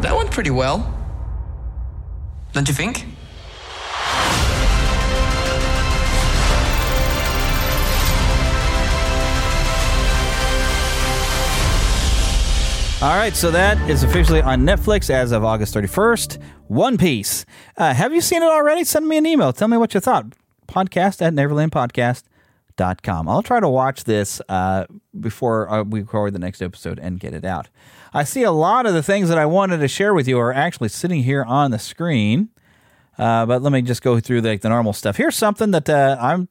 That 0.00 0.14
went 0.16 0.30
pretty 0.30 0.50
well. 0.50 0.96
Don't 2.52 2.68
you 2.68 2.74
think? 2.74 3.04
All 13.00 13.16
right, 13.16 13.34
so 13.34 13.50
that 13.50 13.78
is 13.90 14.04
officially 14.04 14.40
on 14.40 14.62
Netflix 14.62 15.10
as 15.10 15.32
of 15.32 15.44
August 15.44 15.74
31st. 15.74 16.38
One 16.68 16.98
Piece. 16.98 17.44
Uh, 17.76 17.94
have 17.94 18.14
you 18.14 18.20
seen 18.20 18.42
it 18.42 18.48
already? 18.48 18.84
Send 18.84 19.08
me 19.08 19.16
an 19.16 19.26
email. 19.26 19.52
Tell 19.52 19.68
me 19.68 19.76
what 19.76 19.94
you 19.94 20.00
thought. 20.00 20.26
Podcast 20.66 21.22
at 21.22 21.32
neverlandpodcast.com. 21.32 23.28
I'll 23.28 23.42
try 23.42 23.58
to 23.60 23.68
watch 23.68 24.04
this 24.04 24.40
uh, 24.48 24.84
before 25.18 25.68
uh, 25.70 25.82
we 25.82 26.00
record 26.00 26.34
the 26.34 26.38
next 26.38 26.60
episode 26.62 26.98
and 26.98 27.18
get 27.18 27.32
it 27.34 27.44
out. 27.44 27.68
I 28.12 28.24
see 28.24 28.42
a 28.42 28.52
lot 28.52 28.86
of 28.86 28.94
the 28.94 29.02
things 29.02 29.28
that 29.28 29.38
I 29.38 29.46
wanted 29.46 29.78
to 29.78 29.88
share 29.88 30.14
with 30.14 30.28
you 30.28 30.38
are 30.38 30.52
actually 30.52 30.90
sitting 30.90 31.22
here 31.22 31.42
on 31.44 31.70
the 31.70 31.78
screen. 31.78 32.50
Uh, 33.18 33.46
but 33.46 33.62
let 33.62 33.72
me 33.72 33.82
just 33.82 34.02
go 34.02 34.20
through 34.20 34.42
the, 34.42 34.56
the 34.56 34.68
normal 34.68 34.92
stuff. 34.92 35.16
Here's 35.16 35.36
something 35.36 35.72
that 35.72 35.88
uh, 35.88 36.16
I'm 36.20 36.48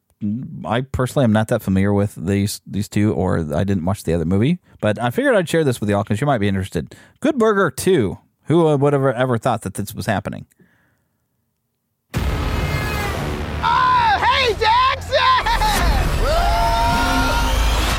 I 0.65 0.81
personally 0.81 1.25
am 1.25 1.31
not 1.31 1.47
that 1.49 1.61
familiar 1.61 1.93
with 1.93 2.15
these 2.15 2.59
these 2.65 2.89
two, 2.89 3.13
or 3.13 3.39
I 3.53 3.63
didn't 3.63 3.85
watch 3.85 4.03
the 4.03 4.13
other 4.13 4.25
movie, 4.25 4.57
but 4.81 4.99
I 4.99 5.11
figured 5.11 5.35
I'd 5.35 5.47
share 5.47 5.63
this 5.63 5.79
with 5.79 5.89
y'all 5.89 6.03
because 6.03 6.19
you 6.19 6.25
might 6.25 6.39
be 6.39 6.47
interested. 6.47 6.95
Good 7.19 7.37
Burger 7.37 7.69
Two. 7.69 8.17
Who 8.47 8.67
uh, 8.67 8.75
would 8.77 8.93
have 8.93 9.03
ever 9.03 9.37
thought 9.37 9.63
that 9.63 9.73
this 9.73 9.93
was 9.93 10.05
happening? 10.05 10.45
Oh, 12.13 12.19
hey, 14.23 14.53
Jackson! 14.53 15.45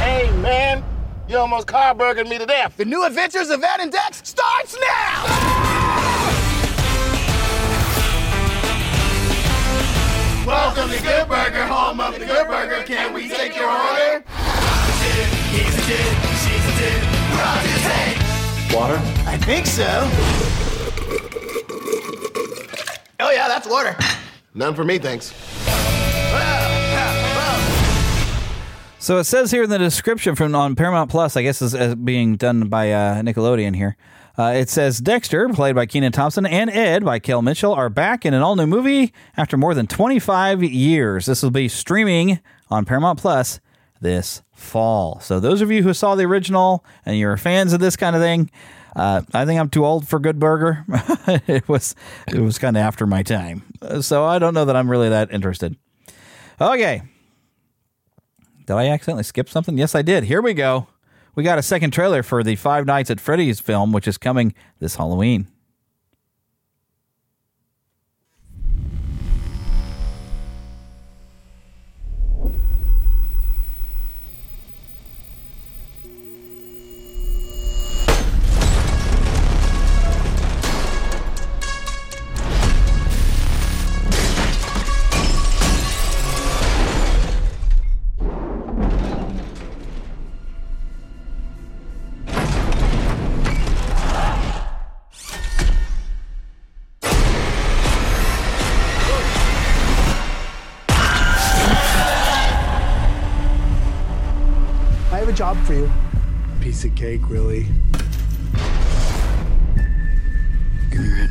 Hey, 0.02 0.30
man, 0.40 0.82
you 1.28 1.36
almost 1.36 1.66
car 1.66 1.94
burgered 1.94 2.28
me 2.28 2.38
to 2.38 2.46
death. 2.46 2.78
The 2.78 2.86
new 2.86 3.04
adventures 3.04 3.50
of 3.50 3.62
Ed 3.62 3.80
and 3.80 3.92
Dex 3.92 4.26
starts 4.26 4.74
now! 4.80 5.24
Welcome 10.46 10.88
to 10.88 11.02
Good 11.02 11.28
Burger, 11.28 11.66
home 11.66 12.00
of 12.00 12.18
the 12.18 12.24
Good 12.24 12.46
Burger. 12.46 12.84
Can 12.84 13.12
we 13.12 13.28
take 13.28 13.54
your 13.54 13.70
order? 13.70 14.24
Water? 18.72 19.00
I 19.26 19.36
think 19.38 19.66
so. 19.66 19.84
Oh, 23.20 23.30
yeah, 23.30 23.48
that's 23.48 23.66
water. 23.68 23.96
None 24.54 24.74
for 24.74 24.84
me, 24.84 24.98
thanks. 24.98 25.32
So 29.00 29.18
it 29.18 29.24
says 29.24 29.50
here 29.50 29.62
in 29.62 29.70
the 29.70 29.78
description 29.78 30.34
from 30.34 30.54
on 30.54 30.74
Paramount 30.74 31.10
Plus, 31.10 31.36
I 31.36 31.42
guess 31.42 31.62
is 31.62 31.74
uh, 31.74 31.94
being 31.94 32.36
done 32.36 32.68
by 32.68 32.92
uh, 32.92 33.22
Nickelodeon 33.22 33.74
here. 33.74 33.96
Uh, 34.36 34.52
it 34.54 34.68
says 34.68 34.98
Dexter, 34.98 35.48
played 35.48 35.74
by 35.74 35.86
Kenan 35.86 36.12
Thompson, 36.12 36.44
and 36.46 36.68
Ed 36.68 37.04
by 37.04 37.18
Kel 37.18 37.40
Mitchell 37.40 37.72
are 37.72 37.88
back 37.88 38.26
in 38.26 38.34
an 38.34 38.42
all 38.42 38.54
new 38.54 38.66
movie 38.66 39.12
after 39.36 39.56
more 39.56 39.72
than 39.72 39.86
25 39.86 40.62
years. 40.62 41.26
This 41.26 41.42
will 41.42 41.50
be 41.50 41.68
streaming 41.68 42.40
on 42.70 42.84
Paramount 42.84 43.18
Plus 43.18 43.60
this 44.00 44.42
fall. 44.58 45.20
So 45.20 45.40
those 45.40 45.62
of 45.62 45.70
you 45.70 45.82
who 45.82 45.94
saw 45.94 46.14
the 46.14 46.24
original 46.24 46.84
and 47.06 47.16
you're 47.16 47.36
fans 47.36 47.72
of 47.72 47.80
this 47.80 47.96
kind 47.96 48.16
of 48.16 48.22
thing, 48.22 48.50
uh, 48.96 49.22
I 49.32 49.44
think 49.44 49.60
I'm 49.60 49.70
too 49.70 49.84
old 49.84 50.08
for 50.08 50.18
Good 50.18 50.38
Burger. 50.38 50.84
it 51.46 51.68
was 51.68 51.94
it 52.26 52.40
was 52.40 52.58
kind 52.58 52.76
of 52.76 52.82
after 52.82 53.06
my 53.06 53.22
time, 53.22 53.62
so 54.00 54.24
I 54.24 54.38
don't 54.38 54.54
know 54.54 54.64
that 54.64 54.76
I'm 54.76 54.90
really 54.90 55.08
that 55.08 55.32
interested. 55.32 55.76
Okay, 56.60 57.02
did 58.66 58.74
I 58.74 58.88
accidentally 58.88 59.22
skip 59.22 59.48
something? 59.48 59.78
Yes, 59.78 59.94
I 59.94 60.02
did. 60.02 60.24
Here 60.24 60.42
we 60.42 60.54
go. 60.54 60.88
We 61.34 61.44
got 61.44 61.58
a 61.58 61.62
second 61.62 61.92
trailer 61.92 62.24
for 62.24 62.42
the 62.42 62.56
Five 62.56 62.84
Nights 62.84 63.10
at 63.10 63.20
Freddy's 63.20 63.60
film, 63.60 63.92
which 63.92 64.08
is 64.08 64.18
coming 64.18 64.54
this 64.80 64.96
Halloween. 64.96 65.46
For 105.68 105.74
you. 105.74 105.90
Piece 106.62 106.82
of 106.86 106.94
cake, 106.94 107.20
really. 107.28 107.66
Give 110.90 111.02
me 111.02 111.24
it. 111.24 111.30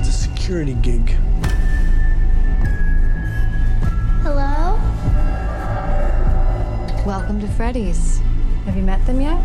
It's 0.00 0.08
a 0.08 0.12
security 0.12 0.74
gig. 0.82 1.10
Hello? 4.24 4.80
Welcome 7.06 7.40
to 7.40 7.46
Freddy's. 7.46 8.18
Have 8.64 8.76
you 8.76 8.82
met 8.82 9.06
them 9.06 9.20
yet? 9.20 9.40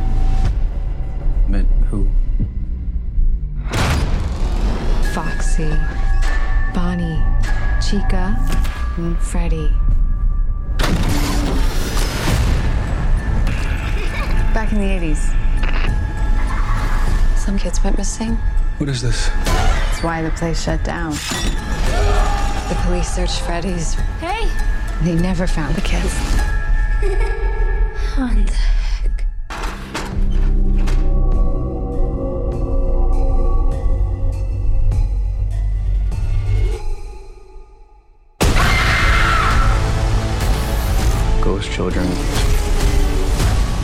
Met 1.47 1.65
who? 1.91 2.09
Foxy, 5.13 5.69
Bonnie, 6.73 7.21
Chica, 7.87 8.35
and 8.97 9.15
Freddy. 9.19 9.71
Back 14.95 15.03
80s. 15.03 15.23
Some 17.37 17.57
kids 17.59 17.83
went 17.83 17.97
missing. 17.97 18.37
What 18.77 18.87
is 18.89 19.01
this? 19.01 19.27
That's 19.27 20.01
why 20.01 20.21
the 20.21 20.29
place 20.31 20.63
shut 20.63 20.83
down. 20.85 21.11
The 22.69 22.77
police 22.83 23.13
searched 23.13 23.41
Freddy's. 23.41 23.95
Hey! 24.21 24.49
They 25.03 25.15
never 25.15 25.47
found 25.47 25.75
the 25.75 25.81
kids. 25.81 26.13
What 28.15 28.47
the 28.47 28.53
heck? 28.53 29.25
Ghost 41.43 41.69
children 41.71 42.54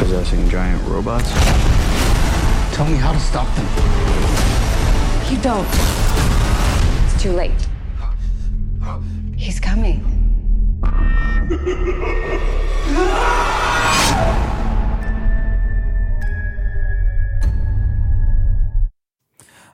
possessing 0.02 0.50
giant 0.50 0.82
robots? 0.88 1.30
Tell 2.76 2.88
me 2.88 2.98
how 2.98 3.12
to 3.14 3.20
stop 3.20 3.48
them. 3.56 3.66
You 5.32 5.40
don't. 5.44 5.68
It's 7.06 7.22
too 7.22 7.34
late. 7.34 7.52
He's 9.38 9.60
coming. 9.60 10.04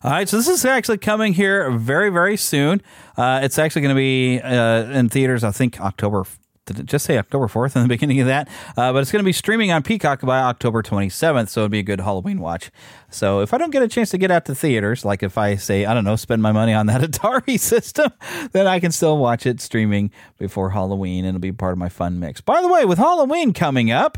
All 0.04 0.12
right, 0.12 0.28
so 0.28 0.36
this 0.36 0.50
is 0.50 0.66
actually 0.66 0.98
coming 0.98 1.32
here 1.34 1.72
very, 1.72 2.10
very 2.10 2.36
soon. 2.36 2.82
Uh, 3.16 3.40
it's 3.44 3.58
actually 3.58 3.82
going 3.82 3.96
to 3.96 4.00
be 4.00 4.42
uh, 4.42 4.92
in 4.92 5.08
theaters, 5.08 5.46
I 5.46 5.52
think, 5.52 5.80
October. 5.80 6.26
Did 6.68 6.80
it 6.80 6.86
just 6.86 7.06
say 7.06 7.18
October 7.18 7.48
4th 7.48 7.76
in 7.76 7.82
the 7.82 7.88
beginning 7.96 8.20
of 8.20 8.28
that? 8.28 8.48
Uh, 8.78 8.94
but 8.94 9.00
it's 9.00 9.12
going 9.12 9.24
to 9.24 9.26
be 9.26 9.34
streaming 9.34 9.72
on 9.72 9.82
Peacock 9.82 10.22
by 10.22 10.40
October 10.40 10.84
27th, 10.84 11.50
so 11.50 11.62
it'd 11.62 11.72
be 11.72 11.80
a 11.80 11.84
good 11.84 12.02
Halloween 12.02 12.40
watch. 12.40 12.70
So 13.10 13.40
if 13.42 13.54
I 13.54 13.58
don't 13.58 13.72
get 13.72 13.82
a 13.82 13.88
chance 13.88 14.10
to 14.12 14.18
get 14.18 14.32
out 14.32 14.46
to 14.46 14.56
theaters, 14.56 15.06
like 15.06 15.24
if 15.24 15.38
I 15.38 15.56
say, 15.56 15.86
I 15.86 15.94
don't 15.94 16.04
know, 16.04 16.16
spend 16.16 16.42
my 16.42 16.52
money 16.52 16.74
on 16.74 16.88
that 16.88 17.02
Atari 17.10 17.60
system, 17.60 18.12
then 18.52 18.68
I 18.68 18.80
can 18.80 18.92
still 18.92 19.18
watch 19.18 19.46
it 19.46 19.62
streaming 19.62 20.12
before 20.38 20.72
Halloween 20.72 21.26
and 21.26 21.30
it'll 21.30 21.40
be 21.40 21.52
part 21.52 21.72
of 21.72 21.78
my 21.78 21.90
fun 21.90 22.20
mix. 22.20 22.42
By 22.42 22.62
the 22.62 22.68
way, 22.68 22.86
with 22.86 22.98
Halloween 22.98 23.54
coming 23.54 23.92
up, 23.92 24.18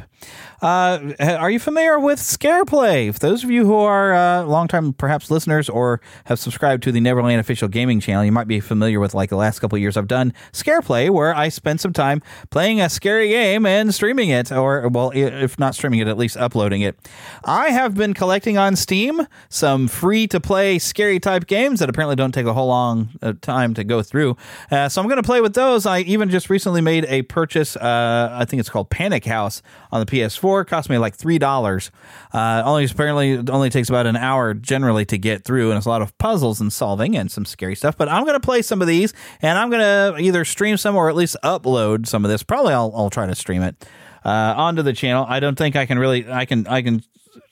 uh, 0.62 1.14
are 1.20 1.50
you 1.50 1.60
familiar 1.60 2.00
with 2.00 2.20
Scareplay? 2.20 3.14
For 3.14 3.20
those 3.20 3.44
of 3.44 3.52
you 3.52 3.66
who 3.66 3.76
are 3.76 4.14
uh, 4.14 4.44
longtime 4.44 4.94
perhaps 4.94 5.32
listeners 5.32 5.70
or 5.70 6.02
have 6.26 6.40
subscribed 6.40 6.84
to 6.84 6.92
the 6.92 7.00
Neverland 7.00 7.40
official 7.40 7.70
gaming 7.70 8.02
channel, 8.02 8.26
you 8.26 8.32
might 8.32 8.48
be 8.48 8.60
familiar 8.60 9.00
with 9.00 9.14
like 9.14 9.30
the 9.30 9.38
last 9.38 9.60
couple 9.60 9.78
years 9.78 9.96
I've 9.96 10.08
done 10.08 10.34
Scareplay, 10.52 11.10
where 11.10 11.34
I 11.34 11.48
spend 11.48 11.80
some 11.80 11.94
time 11.94 12.22
playing 12.50 12.82
a 12.82 12.90
scary 12.90 13.30
game 13.30 13.66
and 13.66 13.96
streaming 13.96 14.30
it, 14.30 14.52
or 14.52 14.90
well, 14.90 15.12
if 15.16 15.58
not 15.58 15.76
streaming 15.76 16.00
it, 16.00 16.08
at 16.08 16.18
least 16.18 16.36
uploading 16.36 16.82
it. 16.82 16.98
I 17.46 17.70
have 17.70 17.96
been 17.96 18.14
collecting 18.14 18.58
on 18.58 18.76
Steam 18.80 19.28
some 19.50 19.88
free 19.88 20.26
to 20.28 20.40
play 20.40 20.80
scary 20.80 21.20
type 21.20 21.48
games 21.48 21.80
that 21.80 21.90
apparently 21.90 22.16
don't 22.16 22.32
take 22.32 22.46
a 22.46 22.54
whole 22.54 22.68
long 22.68 23.10
uh, 23.22 23.34
time 23.42 23.74
to 23.74 23.84
go 23.84 24.02
through. 24.02 24.38
Uh, 24.72 24.88
so 24.88 25.02
I'm 25.02 25.08
going 25.08 25.22
to 25.22 25.24
play 25.24 25.42
with 25.42 25.54
those. 25.54 25.86
I 25.86 26.00
even 26.00 26.30
just 26.30 26.50
recently 26.50 26.80
made 26.80 27.06
a 27.06 27.24
purchase. 27.24 27.76
Uh, 27.76 28.30
I 28.32 28.46
think 28.46 28.62
it's 28.62 28.70
called 28.70 28.90
Panic 28.90 29.26
House 29.26 29.62
on 29.92 30.00
the 30.00 30.06
PS4. 30.06 30.62
It 30.62 30.66
cost 30.66 30.90
me 30.90 30.98
like 30.98 31.16
three 31.16 31.38
dollars. 31.38 31.92
Uh, 32.34 32.64
only 32.66 32.86
apparently 32.86 33.32
it 33.32 33.50
only 33.50 33.70
takes 33.70 33.90
about 33.90 34.08
an 34.08 34.16
hour 34.16 34.54
generally 34.54 35.06
to 35.06 35.18
get 35.18 35.44
through, 35.44 35.72
and 35.72 35.78
it's 35.78 35.86
a 35.86 35.90
lot 35.90 36.02
of 36.02 36.18
puzzles 36.18 36.62
and 36.62 36.72
solving 36.72 37.18
and 37.18 37.30
some 37.30 37.46
scary 37.46 37.76
stuff. 37.76 37.98
But 37.98 38.08
I'm 38.08 38.24
going 38.24 38.36
to 38.36 38.40
play 38.40 38.62
some 38.62 38.82
of 38.82 38.88
these, 38.88 39.14
and 39.42 39.58
I'm 39.58 39.70
going 39.70 39.82
to 39.82 40.22
either 40.22 40.46
stream 40.46 40.78
some 40.78 40.96
or 40.96 41.10
at 41.10 41.16
least 41.16 41.36
upload 41.44 42.08
some 42.08 42.24
of 42.24 42.32
this. 42.32 42.44
Probably 42.44 42.74
I'll, 42.74 42.94
I'll 42.96 43.10
try 43.10 43.26
to 43.28 43.36
stream 43.36 43.62
it 43.62 43.86
uh, 44.24 44.54
onto 44.56 44.82
the 44.82 44.94
channel. 44.94 45.26
I 45.28 45.40
don't 45.40 45.58
think 45.58 45.76
I 45.76 45.86
can 45.86 46.00
really. 46.00 46.30
I 46.32 46.46
can. 46.46 46.66
I 46.68 46.82
can 46.82 47.04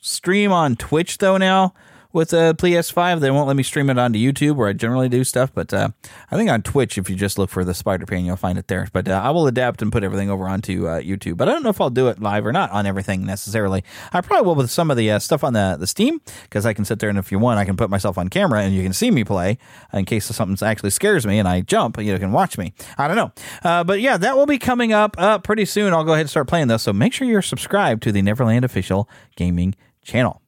stream 0.08 0.52
on 0.52 0.76
Twitch 0.76 1.18
though 1.18 1.36
now 1.36 1.74
with 2.12 2.32
a 2.32 2.54
PS5. 2.58 3.20
They 3.20 3.30
won't 3.30 3.46
let 3.46 3.56
me 3.56 3.62
stream 3.62 3.90
it 3.90 3.98
onto 3.98 4.18
YouTube 4.18 4.56
where 4.56 4.68
I 4.68 4.72
generally 4.72 5.08
do 5.08 5.24
stuff. 5.24 5.52
But 5.54 5.72
uh, 5.72 5.90
I 6.30 6.36
think 6.36 6.50
on 6.50 6.62
Twitch, 6.62 6.98
if 6.98 7.10
you 7.10 7.16
just 7.16 7.38
look 7.38 7.50
for 7.50 7.64
the 7.64 7.74
Spider 7.74 8.06
Pan, 8.06 8.24
you'll 8.24 8.36
find 8.36 8.58
it 8.58 8.68
there. 8.68 8.88
But 8.92 9.08
uh, 9.08 9.20
I 9.22 9.30
will 9.30 9.46
adapt 9.46 9.82
and 9.82 9.92
put 9.92 10.04
everything 10.04 10.30
over 10.30 10.48
onto 10.48 10.86
uh, 10.86 11.00
YouTube. 11.00 11.36
But 11.36 11.48
I 11.48 11.52
don't 11.52 11.62
know 11.62 11.70
if 11.70 11.80
I'll 11.80 11.90
do 11.90 12.08
it 12.08 12.20
live 12.20 12.46
or 12.46 12.52
not 12.52 12.70
on 12.70 12.86
everything 12.86 13.24
necessarily. 13.24 13.84
I 14.12 14.20
probably 14.20 14.46
will 14.46 14.54
with 14.54 14.70
some 14.70 14.90
of 14.90 14.96
the 14.96 15.10
uh, 15.10 15.18
stuff 15.18 15.44
on 15.44 15.52
the 15.52 15.76
the 15.78 15.86
Steam 15.86 16.20
because 16.42 16.66
I 16.66 16.72
can 16.72 16.84
sit 16.84 16.98
there 16.98 17.08
and 17.08 17.18
if 17.18 17.30
you 17.30 17.38
want, 17.38 17.58
I 17.58 17.64
can 17.64 17.76
put 17.76 17.90
myself 17.90 18.18
on 18.18 18.28
camera 18.28 18.62
and 18.62 18.74
you 18.74 18.82
can 18.82 18.92
see 18.92 19.10
me 19.10 19.24
play 19.24 19.58
in 19.92 20.04
case 20.04 20.26
something 20.26 20.66
actually 20.66 20.90
scares 20.90 21.26
me 21.26 21.38
and 21.38 21.46
I 21.46 21.60
jump. 21.60 22.00
You 22.00 22.18
can 22.18 22.32
watch 22.32 22.58
me. 22.58 22.72
I 22.96 23.06
don't 23.06 23.16
know. 23.16 23.32
Uh, 23.62 23.84
but 23.84 24.00
yeah, 24.00 24.16
that 24.16 24.36
will 24.36 24.46
be 24.46 24.58
coming 24.58 24.92
up 24.92 25.16
uh, 25.18 25.38
pretty 25.38 25.64
soon. 25.64 25.92
I'll 25.92 26.04
go 26.04 26.12
ahead 26.12 26.22
and 26.22 26.30
start 26.30 26.48
playing 26.48 26.68
this. 26.68 26.82
So 26.82 26.92
make 26.92 27.12
sure 27.12 27.26
you're 27.26 27.42
subscribed 27.42 28.02
to 28.04 28.12
the 28.12 28.22
Neverland 28.22 28.64
official 28.64 29.08
gaming 29.36 29.74
channel. 30.08 30.42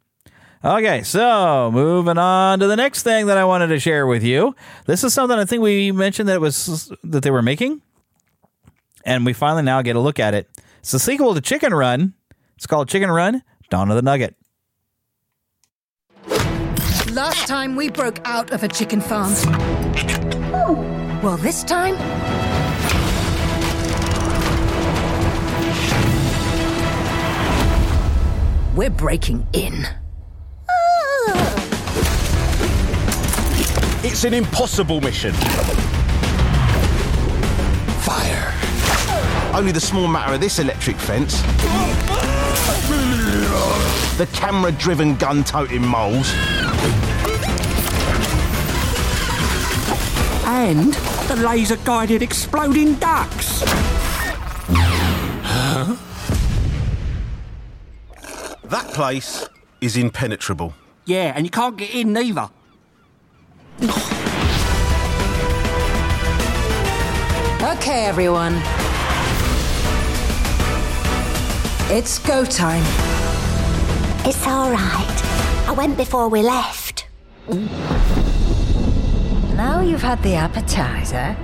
Okay, 0.64 1.02
so 1.02 1.70
moving 1.72 2.18
on 2.18 2.58
to 2.58 2.66
the 2.66 2.76
next 2.76 3.02
thing 3.02 3.26
that 3.26 3.38
I 3.38 3.44
wanted 3.44 3.68
to 3.68 3.78
share 3.78 4.06
with 4.06 4.22
you. 4.22 4.54
This 4.86 5.04
is 5.04 5.14
something 5.14 5.38
I 5.38 5.44
think 5.44 5.62
we 5.62 5.92
mentioned 5.92 6.28
that 6.28 6.34
it 6.34 6.40
was 6.40 6.92
that 7.04 7.22
they 7.22 7.30
were 7.30 7.40
making, 7.42 7.80
and 9.04 9.24
we 9.24 9.32
finally 9.32 9.62
now 9.62 9.80
get 9.80 9.96
a 9.96 10.00
look 10.00 10.18
at 10.18 10.34
it. 10.34 10.50
It's 10.80 10.90
the 10.90 10.98
sequel 10.98 11.34
to 11.34 11.40
Chicken 11.40 11.72
Run. 11.72 12.14
It's 12.56 12.66
called 12.66 12.88
Chicken 12.88 13.10
Run: 13.10 13.42
Dawn 13.70 13.90
of 13.90 13.96
the 13.96 14.02
Nugget. 14.02 14.34
Last 17.12 17.48
time 17.48 17.74
we 17.74 17.88
broke 17.90 18.20
out 18.24 18.50
of 18.52 18.62
a 18.62 18.68
chicken 18.68 19.00
farm. 19.00 19.32
Well, 21.22 21.36
this 21.38 21.64
time. 21.64 21.96
We're 28.80 28.88
breaking 28.88 29.46
in. 29.52 29.86
It's 34.02 34.24
an 34.24 34.32
impossible 34.32 35.02
mission. 35.02 35.34
Fire. 38.00 38.54
Only 39.54 39.72
the 39.72 39.80
small 39.82 40.08
matter 40.08 40.32
of 40.32 40.40
this 40.40 40.58
electric 40.60 40.96
fence. 40.96 41.42
The 44.16 44.26
camera 44.32 44.72
driven 44.72 45.14
gun 45.16 45.44
toting 45.44 45.86
moles. 45.86 46.32
And 50.46 50.94
the 51.28 51.36
laser 51.36 51.76
guided 51.84 52.22
exploding 52.22 52.94
ducks. 52.94 53.62
That 58.70 58.86
place 58.94 59.48
is 59.80 59.96
impenetrable. 59.96 60.74
Yeah, 61.04 61.32
and 61.34 61.44
you 61.44 61.50
can't 61.50 61.76
get 61.76 61.92
in 61.92 62.12
neither. 62.12 62.48
Okay, 67.60 68.06
everyone. 68.06 68.62
It's 71.90 72.20
go 72.20 72.44
time. 72.44 72.84
It's 74.24 74.46
all 74.46 74.70
right. 74.70 75.66
I 75.66 75.72
went 75.76 75.96
before 75.96 76.28
we 76.28 76.42
left. 76.42 77.08
Now 79.56 79.80
you've 79.80 80.02
had 80.02 80.22
the 80.22 80.36
appetizer. 80.36 81.36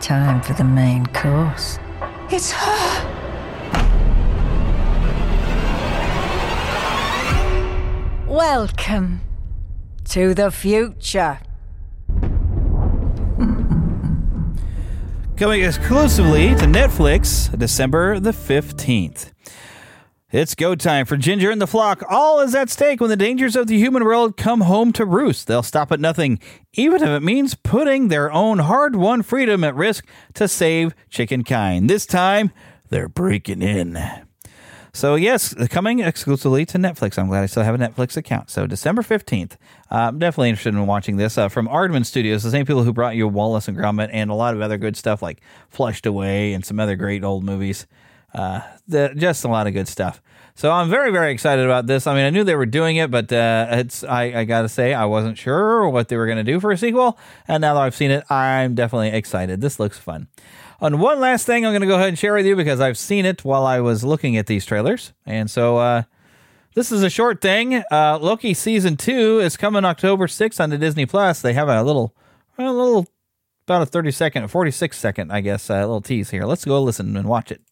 Time 0.00 0.42
for 0.42 0.54
the 0.54 0.64
main 0.64 1.06
course. 1.06 1.78
It's 2.28 2.50
her. 2.50 3.05
Welcome 8.36 9.22
to 10.10 10.34
the 10.34 10.50
future. 10.50 11.38
Coming 15.38 15.64
exclusively 15.64 16.48
to 16.56 16.66
Netflix 16.66 17.58
December 17.58 18.20
the 18.20 18.32
15th. 18.32 19.32
It's 20.30 20.54
go 20.54 20.74
time 20.74 21.06
for 21.06 21.16
Ginger 21.16 21.50
and 21.50 21.62
the 21.62 21.66
flock. 21.66 22.02
All 22.10 22.40
is 22.40 22.54
at 22.54 22.68
stake 22.68 23.00
when 23.00 23.08
the 23.08 23.16
dangers 23.16 23.56
of 23.56 23.68
the 23.68 23.78
human 23.78 24.04
world 24.04 24.36
come 24.36 24.60
home 24.60 24.92
to 24.92 25.06
roost. 25.06 25.46
They'll 25.46 25.62
stop 25.62 25.90
at 25.90 25.98
nothing, 25.98 26.38
even 26.74 27.02
if 27.02 27.08
it 27.08 27.22
means 27.22 27.54
putting 27.54 28.08
their 28.08 28.30
own 28.30 28.58
hard 28.58 28.96
won 28.96 29.22
freedom 29.22 29.64
at 29.64 29.74
risk 29.74 30.06
to 30.34 30.46
save 30.46 30.94
chicken 31.08 31.42
kind. 31.42 31.88
This 31.88 32.04
time, 32.04 32.52
they're 32.90 33.08
breaking 33.08 33.62
in. 33.62 34.25
So, 34.96 35.14
yes, 35.14 35.52
coming 35.68 36.00
exclusively 36.00 36.64
to 36.64 36.78
Netflix. 36.78 37.18
I'm 37.18 37.28
glad 37.28 37.42
I 37.42 37.46
still 37.46 37.62
have 37.62 37.74
a 37.74 37.78
Netflix 37.78 38.16
account. 38.16 38.48
So, 38.48 38.66
December 38.66 39.02
15th. 39.02 39.52
Uh, 39.90 40.08
I'm 40.08 40.18
definitely 40.18 40.48
interested 40.48 40.72
in 40.72 40.86
watching 40.86 41.18
this 41.18 41.36
uh, 41.36 41.50
from 41.50 41.68
Aardman 41.68 42.06
Studios, 42.06 42.42
the 42.42 42.50
same 42.50 42.64
people 42.64 42.82
who 42.82 42.94
brought 42.94 43.14
you 43.14 43.28
Wallace 43.28 43.68
and 43.68 43.76
Gromit 43.76 44.08
and 44.10 44.30
a 44.30 44.34
lot 44.34 44.54
of 44.54 44.62
other 44.62 44.78
good 44.78 44.96
stuff 44.96 45.20
like 45.20 45.42
Flushed 45.68 46.06
Away 46.06 46.54
and 46.54 46.64
some 46.64 46.80
other 46.80 46.96
great 46.96 47.24
old 47.24 47.44
movies. 47.44 47.86
Uh, 48.32 48.62
the, 48.88 49.12
just 49.14 49.44
a 49.44 49.48
lot 49.48 49.66
of 49.66 49.74
good 49.74 49.86
stuff. 49.86 50.22
So 50.54 50.72
I'm 50.72 50.88
very, 50.88 51.12
very 51.12 51.30
excited 51.30 51.66
about 51.66 51.86
this. 51.86 52.06
I 52.06 52.14
mean, 52.14 52.24
I 52.24 52.30
knew 52.30 52.42
they 52.42 52.54
were 52.54 52.64
doing 52.64 52.96
it, 52.96 53.10
but 53.10 53.30
uh, 53.30 53.66
it's 53.72 54.02
I, 54.02 54.22
I 54.32 54.44
got 54.44 54.62
to 54.62 54.68
say 54.70 54.94
I 54.94 55.04
wasn't 55.04 55.36
sure 55.36 55.86
what 55.90 56.08
they 56.08 56.16
were 56.16 56.24
going 56.24 56.38
to 56.38 56.42
do 56.42 56.58
for 56.58 56.72
a 56.72 56.78
sequel. 56.78 57.18
And 57.46 57.60
now 57.60 57.74
that 57.74 57.80
I've 57.80 57.94
seen 57.94 58.10
it, 58.10 58.24
I'm 58.30 58.74
definitely 58.74 59.10
excited. 59.10 59.60
This 59.60 59.78
looks 59.78 59.98
fun. 59.98 60.28
On 60.80 60.98
one 60.98 61.20
last 61.20 61.46
thing, 61.46 61.64
I'm 61.64 61.72
going 61.72 61.80
to 61.80 61.86
go 61.86 61.94
ahead 61.94 62.08
and 62.08 62.18
share 62.18 62.34
with 62.34 62.44
you 62.44 62.54
because 62.54 62.80
I've 62.80 62.98
seen 62.98 63.24
it 63.24 63.44
while 63.44 63.64
I 63.64 63.80
was 63.80 64.04
looking 64.04 64.36
at 64.36 64.46
these 64.46 64.66
trailers, 64.66 65.14
and 65.24 65.50
so 65.50 65.78
uh, 65.78 66.02
this 66.74 66.92
is 66.92 67.02
a 67.02 67.08
short 67.08 67.40
thing. 67.40 67.82
Uh, 67.90 68.18
Loki 68.20 68.52
season 68.52 68.98
two 68.98 69.40
is 69.40 69.56
coming 69.56 69.86
October 69.86 70.26
6th 70.26 70.60
on 70.60 70.68
the 70.68 70.76
Disney 70.76 71.06
Plus. 71.06 71.40
They 71.40 71.54
have 71.54 71.68
a 71.68 71.82
little, 71.82 72.14
a 72.58 72.70
little, 72.70 73.06
about 73.66 73.82
a 73.82 73.86
30 73.86 74.10
second, 74.10 74.48
46 74.48 74.98
second, 74.98 75.32
I 75.32 75.40
guess, 75.40 75.70
uh, 75.70 75.80
little 75.80 76.02
tease 76.02 76.30
here. 76.30 76.44
Let's 76.44 76.66
go 76.66 76.82
listen 76.82 77.16
and 77.16 77.26
watch 77.26 77.50
it. 77.50 77.62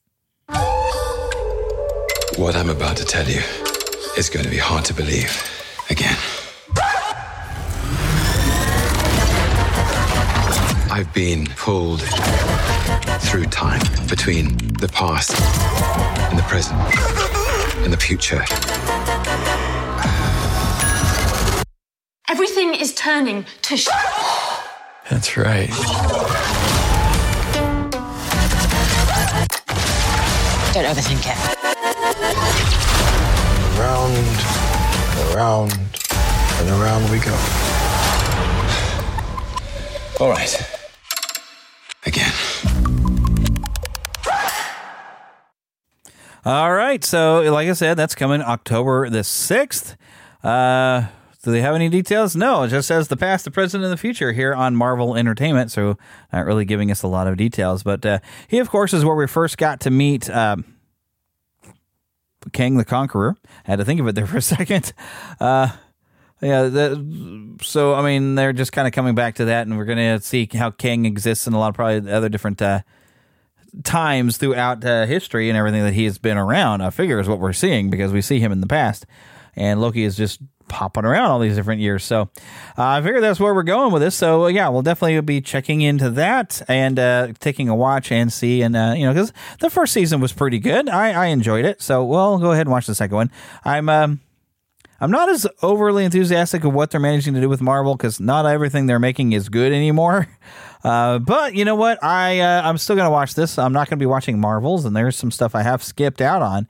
What 2.39 2.57
I'm 2.57 2.71
about 2.71 2.97
to 2.97 3.05
tell 3.05 3.29
you 3.29 3.43
is 4.17 4.31
going 4.31 4.45
to 4.45 4.51
be 4.51 4.57
hard 4.57 4.87
to 4.87 4.95
believe 4.95 5.31
again. 5.91 6.17
I've 10.91 11.13
been 11.13 11.47
pulled 11.57 12.01
through 13.35 13.47
time 13.47 13.83
between 14.09 14.57
the 14.75 14.87
past 14.87 15.35
and 16.31 16.39
the 16.39 16.43
present 16.45 16.79
and 17.83 17.93
the 17.93 17.97
future. 17.97 18.45
Everything 22.29 22.75
is 22.75 22.95
turning 22.95 23.45
to 23.63 23.77
sh- 23.77 23.89
That's 25.11 25.37
right. 25.37 25.69
Don't 30.73 30.87
overthink 30.87 31.27
it. 31.27 31.39
Around, 33.81 34.13
and 35.19 35.35
around, 35.35 35.73
and 36.61 36.71
around 36.71 37.11
we 37.11 37.19
go. 37.19 37.37
All 40.21 40.31
right. 40.31 40.64
All 46.45 46.75
right. 46.75 47.03
So, 47.03 47.41
like 47.51 47.69
I 47.69 47.73
said, 47.73 47.97
that's 47.97 48.15
coming 48.15 48.43
October 48.43 49.09
the 49.09 49.21
6th. 49.21 49.97
Uh, 50.43 51.07
do 51.43 51.51
they 51.51 51.63
have 51.63 51.75
any 51.75 51.89
details? 51.89 52.37
No, 52.37 52.65
it 52.65 52.69
just 52.69 52.87
says 52.87 53.09
the 53.09 53.17
past, 53.17 53.47
the 53.47 53.51
present, 53.51 53.83
and 53.83 53.91
the 53.91 53.97
future 53.97 54.33
here 54.33 54.55
on 54.55 54.77
Marvel 54.77 55.17
Entertainment. 55.17 55.71
So, 55.71 55.97
not 56.35 56.45
really 56.45 56.67
giving 56.67 56.91
us 56.91 57.03
a 57.03 57.07
lot 57.07 57.27
of 57.29 57.39
details. 57.39 57.83
But 57.83 58.05
uh, 58.05 58.19
he, 58.47 58.59
of 58.59 58.69
course, 58.69 58.93
is 58.93 59.07
where 59.07 59.15
we 59.15 59.27
first 59.27 59.57
got 59.57 59.81
to 59.81 59.91
meet 59.91 60.29
um, 60.29 60.67
Kang 62.53 62.77
the 62.77 62.85
Conqueror. 62.85 63.37
I 63.67 63.71
had 63.71 63.79
to 63.79 63.87
think 63.87 64.01
of 64.01 64.07
it 64.07 64.15
there 64.15 64.27
for 64.27 64.37
a 64.37 64.43
second. 64.43 64.93
Uh, 65.41 65.69
yeah, 66.43 66.65
the, 66.65 67.57
so 67.63 67.95
I 67.95 68.03
mean, 68.03 68.35
they're 68.35 68.53
just 68.53 68.73
kind 68.73 68.87
of 68.87 68.93
coming 68.93 69.15
back 69.15 69.37
to 69.37 69.47
that, 69.47 69.67
and 69.67 69.79
we're 69.79 69.87
going 69.87 70.19
to 70.19 70.21
see 70.21 70.47
how 70.53 70.71
Kang 70.71 71.07
exists 71.07 71.47
in 71.47 71.55
a 71.55 71.59
lot 71.59 71.69
of 71.69 71.75
probably 71.75 72.13
other 72.13 72.29
different 72.29 72.61
uh, 72.61 72.81
times 73.83 74.37
throughout 74.37 74.85
uh, 74.85 75.07
history 75.07 75.49
and 75.49 75.59
everything 75.59 75.83
that 75.83 75.95
he 75.95 76.05
has 76.05 76.19
been 76.19 76.37
around. 76.37 76.83
I 76.83 76.91
figure 76.91 77.19
is 77.19 77.29
what 77.29 77.41
we're 77.41 77.53
seeing 77.53 77.91
because 77.91 78.13
we 78.13 78.23
see 78.23 78.41
him 78.41 78.53
in 78.53 78.61
the 78.61 78.67
past, 78.67 79.07
and 79.57 79.81
Loki 79.81 80.05
is 80.05 80.17
just 80.17 80.41
popping 80.69 81.05
around 81.05 81.31
all 81.31 81.39
these 81.39 81.57
different 81.57 81.81
years. 81.81 82.05
So 82.05 82.23
uh, 82.79 82.85
I 82.85 83.03
figure 83.03 83.21
that's 83.21 83.41
where 83.41 83.55
we're 83.55 83.63
going 83.63 83.93
with 83.93 84.03
this. 84.03 84.15
So 84.15 84.45
uh, 84.45 84.49
yeah, 84.49 84.69
we'll 84.69 84.83
definitely 84.83 85.21
be 85.21 85.41
checking 85.41 85.83
into 85.83 86.11
that 86.11 86.63
and 86.69 86.99
uh, 86.99 87.33
taking 87.41 87.69
a 87.69 87.75
watch 87.75 88.11
and 88.11 88.33
see. 88.33 88.63
And 88.63 88.77
uh, 88.77 88.95
you 88.97 89.05
know, 89.05 89.13
because 89.13 89.33
the 89.61 89.71
first 89.71 89.93
season 89.93 90.21
was 90.21 90.33
pretty 90.33 90.59
good, 90.59 90.89
I, 90.89 91.13
I 91.13 91.27
enjoyed 91.27 91.65
it. 91.65 91.83
So 91.83 92.05
we'll 92.05 92.39
go 92.39 92.53
ahead 92.53 92.67
and 92.67 92.73
watch 92.73 92.87
the 92.87 92.95
second 92.95 93.17
one. 93.17 93.31
I'm. 93.65 93.89
Um, 93.89 94.21
I'm 95.01 95.11
not 95.11 95.29
as 95.29 95.47
overly 95.61 96.05
enthusiastic 96.05 96.65
of 96.65 96.73
what 96.73 96.91
they're 96.91 97.01
managing 97.01 97.35
to 97.35 97.41
do 97.41 97.49
with 97.49 97.61
Marvel 97.61 97.95
because 97.95 98.21
not 98.21 98.47
everything 98.47 98.87
they're 98.87 99.01
making 99.01 99.33
is 99.33 99.49
good 99.51 99.73
anymore. 99.73 100.29
Uh, 100.85 101.19
but 101.19 101.55
you 101.55 101.65
know 101.65 101.75
what? 101.75 102.03
I 102.05 102.41
uh, 102.41 102.63
I'm 102.63 102.79
still 102.79 102.95
gonna 102.95 103.11
watch 103.11 103.35
this. 103.35 103.59
I'm 103.59 103.73
not 103.73 103.89
gonna 103.89 103.99
be 103.99 104.07
watching 104.07 104.39
Marvels, 104.39 104.85
and 104.85 104.95
there's 104.95 105.17
some 105.17 105.31
stuff 105.31 105.55
I 105.55 105.63
have 105.63 105.83
skipped 105.83 106.21
out 106.21 106.43
on. 106.43 106.69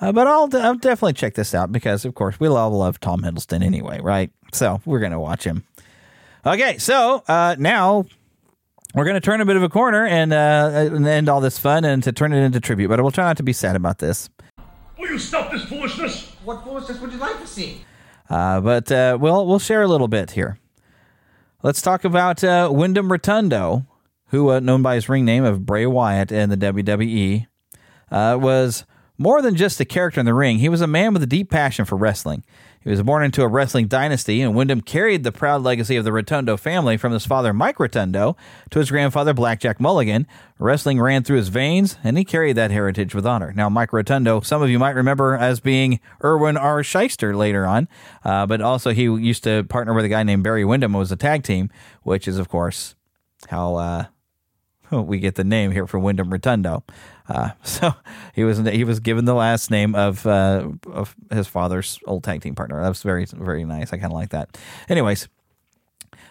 Uh, 0.00 0.12
but 0.12 0.26
I'll, 0.26 0.48
I'll 0.56 0.74
definitely 0.74 1.14
check 1.14 1.34
this 1.34 1.54
out 1.54 1.72
because, 1.72 2.04
of 2.04 2.14
course, 2.14 2.38
we 2.38 2.48
all 2.48 2.70
love 2.70 3.00
Tom 3.00 3.22
Hiddleston 3.22 3.64
anyway, 3.64 4.00
right? 4.00 4.30
So 4.52 4.80
we're 4.84 5.00
gonna 5.00 5.20
watch 5.20 5.44
him. 5.44 5.64
Okay, 6.46 6.78
so 6.78 7.24
uh, 7.26 7.56
now 7.58 8.04
we're 8.94 9.04
going 9.04 9.14
to 9.14 9.20
turn 9.20 9.40
a 9.40 9.44
bit 9.44 9.56
of 9.56 9.64
a 9.64 9.68
corner 9.68 10.06
and, 10.06 10.32
uh, 10.32 10.70
and 10.94 11.06
end 11.06 11.28
all 11.28 11.40
this 11.40 11.58
fun 11.58 11.84
and 11.84 12.04
to 12.04 12.12
turn 12.12 12.32
it 12.32 12.42
into 12.42 12.60
tribute. 12.60 12.88
But 12.88 13.00
I 13.00 13.02
will 13.02 13.10
try 13.10 13.24
not 13.24 13.36
to 13.38 13.42
be 13.42 13.52
sad 13.52 13.74
about 13.74 13.98
this. 13.98 14.30
Will 14.96 15.08
you 15.08 15.18
stop 15.18 15.50
this 15.50 15.64
foolishness? 15.64 16.32
What 16.44 16.62
foolishness 16.62 17.00
would 17.00 17.12
you 17.12 17.18
like 17.18 17.40
to 17.40 17.46
see? 17.48 17.84
Uh, 18.30 18.60
but 18.60 18.90
uh, 18.90 19.18
we'll 19.20 19.46
we'll 19.46 19.58
share 19.58 19.82
a 19.82 19.88
little 19.88 20.08
bit 20.08 20.30
here. 20.30 20.58
Let's 21.66 21.82
talk 21.82 22.04
about 22.04 22.44
uh, 22.44 22.70
Windham 22.72 23.10
Rotundo, 23.10 23.88
who, 24.26 24.52
uh, 24.52 24.60
known 24.60 24.82
by 24.82 24.94
his 24.94 25.08
ring 25.08 25.24
name 25.24 25.42
of 25.42 25.66
Bray 25.66 25.84
Wyatt 25.84 26.30
in 26.30 26.48
the 26.48 26.56
WWE, 26.56 27.48
uh, 28.08 28.38
was 28.40 28.84
more 29.18 29.42
than 29.42 29.56
just 29.56 29.80
a 29.80 29.84
character 29.84 30.20
in 30.20 30.26
the 30.26 30.32
ring. 30.32 30.58
He 30.58 30.68
was 30.68 30.80
a 30.80 30.86
man 30.86 31.12
with 31.12 31.24
a 31.24 31.26
deep 31.26 31.50
passion 31.50 31.84
for 31.84 31.96
wrestling. 31.96 32.44
He 32.86 32.92
was 32.92 33.02
born 33.02 33.24
into 33.24 33.42
a 33.42 33.48
wrestling 33.48 33.88
dynasty, 33.88 34.40
and 34.40 34.54
Windham 34.54 34.80
carried 34.80 35.24
the 35.24 35.32
proud 35.32 35.60
legacy 35.62 35.96
of 35.96 36.04
the 36.04 36.12
Rotundo 36.12 36.56
family 36.56 36.96
from 36.96 37.12
his 37.12 37.26
father 37.26 37.52
Mike 37.52 37.80
Rotundo 37.80 38.36
to 38.70 38.78
his 38.78 38.92
grandfather 38.92 39.34
Blackjack 39.34 39.80
Mulligan. 39.80 40.24
Wrestling 40.60 41.00
ran 41.00 41.24
through 41.24 41.38
his 41.38 41.48
veins, 41.48 41.98
and 42.04 42.16
he 42.16 42.22
carried 42.22 42.52
that 42.52 42.70
heritage 42.70 43.12
with 43.12 43.26
honor. 43.26 43.52
Now, 43.56 43.68
Mike 43.68 43.92
Rotundo, 43.92 44.38
some 44.38 44.62
of 44.62 44.70
you 44.70 44.78
might 44.78 44.94
remember 44.94 45.34
as 45.34 45.58
being 45.58 45.98
Irwin 46.22 46.56
R. 46.56 46.82
Schyster 46.82 47.36
later 47.36 47.66
on, 47.66 47.88
uh, 48.24 48.46
but 48.46 48.60
also 48.60 48.92
he 48.92 49.02
used 49.02 49.42
to 49.42 49.64
partner 49.64 49.92
with 49.92 50.04
a 50.04 50.08
guy 50.08 50.22
named 50.22 50.44
Barry 50.44 50.64
Windham, 50.64 50.92
who 50.92 50.98
was 50.98 51.10
a 51.10 51.16
tag 51.16 51.42
team, 51.42 51.70
which 52.04 52.28
is, 52.28 52.38
of 52.38 52.48
course, 52.48 52.94
how 53.48 53.74
uh, 53.74 54.04
we 54.92 55.18
get 55.18 55.34
the 55.34 55.42
name 55.42 55.72
here 55.72 55.88
for 55.88 55.98
Windham 55.98 56.30
Rotundo. 56.30 56.84
Uh, 57.28 57.50
so 57.62 57.94
he 58.34 58.44
was 58.44 58.58
he 58.58 58.84
was 58.84 59.00
given 59.00 59.24
the 59.24 59.34
last 59.34 59.70
name 59.70 59.94
of 59.94 60.26
uh, 60.26 60.68
of 60.90 61.14
his 61.30 61.46
father's 61.46 61.98
old 62.06 62.24
tag 62.24 62.42
team 62.42 62.54
partner. 62.54 62.80
That 62.82 62.88
was 62.88 63.02
very 63.02 63.24
very 63.24 63.64
nice. 63.64 63.92
I 63.92 63.96
kind 63.96 64.12
of 64.12 64.18
like 64.18 64.30
that. 64.30 64.56
Anyways, 64.88 65.28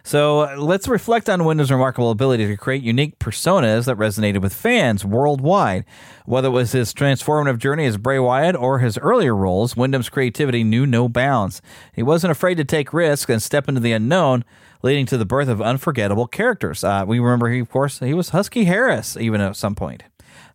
so 0.06 0.56
let's 0.58 0.88
reflect 0.88 1.30
on 1.32 1.46
Windham's 1.46 1.72
remarkable 1.72 2.12
ability 2.12 2.46
to 2.46 2.58
create 2.58 2.84
unique 2.84 3.18
personas 3.18 3.86
that 3.86 3.98
resonated 3.98 4.40
with 4.40 4.54
fans 4.54 5.04
worldwide. 5.04 5.84
Whether 6.26 6.50
it 6.50 6.52
was 6.52 6.74
his 6.74 6.94
transformative 6.94 7.58
journey 7.58 7.88
as 7.88 7.98
Bray 7.98 8.20
Wyatt 8.20 8.56
or 8.56 8.80
his 8.80 9.00
earlier 9.00 9.36
roles, 9.36 9.74
Windham's 9.74 10.10
creativity 10.10 10.64
knew 10.64 10.86
no 10.86 11.10
bounds. 11.10 11.60
He 11.92 12.04
wasn't 12.04 12.30
afraid 12.30 12.58
to 12.58 12.64
take 12.64 12.94
risks 12.94 13.32
and 13.32 13.42
step 13.42 13.68
into 13.68 13.82
the 13.82 13.94
unknown 13.94 14.46
leading 14.84 15.08
to 15.08 15.18
the 15.18 15.26
birth 15.26 15.48
of 15.48 15.60
unforgettable 15.60 16.28
characters. 16.28 16.84
Uh, 16.84 17.04
we 17.08 17.18
remember, 17.18 17.50
he, 17.50 17.60
of 17.60 17.72
course, 17.72 17.98
he 17.98 18.14
was 18.14 18.30
Husky 18.30 18.66
Harris 18.66 19.18
even 19.18 19.42
at 19.42 19.56
some 19.56 19.74
point. 19.74 20.04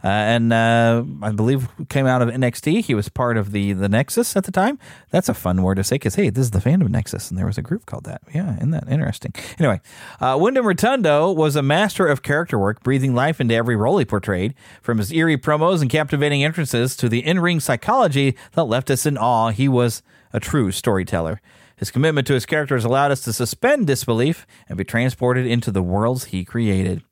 Uh, 0.03 0.09
and 0.09 0.53
uh, 0.53 1.05
I 1.23 1.33
believe 1.33 1.69
came 1.89 2.07
out 2.07 2.23
of 2.23 2.29
NXT. 2.29 2.85
He 2.85 2.95
was 2.95 3.09
part 3.09 3.37
of 3.37 3.53
the 3.53 3.73
the 3.73 3.89
Nexus 3.89 4.37
at 4.37 4.45
the 4.45 4.53
time. 4.53 4.79
That's 5.11 5.29
a 5.29 5.35
fun 5.35 5.63
word 5.63 5.77
to 5.77 5.85
say 5.85 5.97
because 5.97 6.15
hey, 6.15 6.31
this 6.31 6.45
is 6.45 6.51
the 6.51 6.59
fandom 6.59 6.89
Nexus, 6.89 7.31
and 7.31 7.39
there 7.39 7.47
was 7.47 7.59
a 7.59 7.63
group 7.63 7.87
called 7.87 8.05
that. 8.05 8.23
Yeah, 8.35 8.57
isn't 8.57 8.71
that 8.71 8.89
interesting? 8.89 9.35
Anyway, 9.59 9.81
uh, 10.21 10.39
Windham 10.41 10.67
Rotundo 10.67 11.31
was 11.33 11.57
a 11.57 11.63
master 11.63 12.07
of 12.07 12.23
character 12.23 12.59
work, 12.59 12.83
breathing 12.83 13.15
life 13.15 13.41
into 13.41 13.55
every 13.55 13.77
role 13.77 13.99
he 13.99 14.05
portrayed. 14.05 14.55
From 14.83 14.99
his 14.99 15.13
eerie 15.13 15.37
promos 15.37 15.81
and 15.83 15.91
captivating 15.91 16.43
entrances 16.43 16.97
to 16.97 17.09
the 17.09 17.25
in 17.25 17.41
ring 17.41 17.61
psychology 17.61 18.37
that 18.53 18.65
left 18.65 18.91
us 18.91 19.07
in 19.07 19.19
awe, 19.19 19.51
he 19.51 19.69
was 19.69 20.03
a 20.33 20.41
true 20.41 20.71
storyteller. 20.71 21.41
His 21.77 21.91
commitment 21.91 22.27
to 22.27 22.35
his 22.35 22.45
characters 22.45 22.85
allowed 22.85 23.11
us 23.11 23.23
to 23.23 23.33
suspend 23.33 23.87
disbelief 23.87 24.47
and 24.69 24.77
be 24.77 24.85
transported 24.85 25.47
into 25.47 25.71
the 25.71 25.83
worlds 25.83 26.27
he 26.27 26.45
created. 26.45 27.03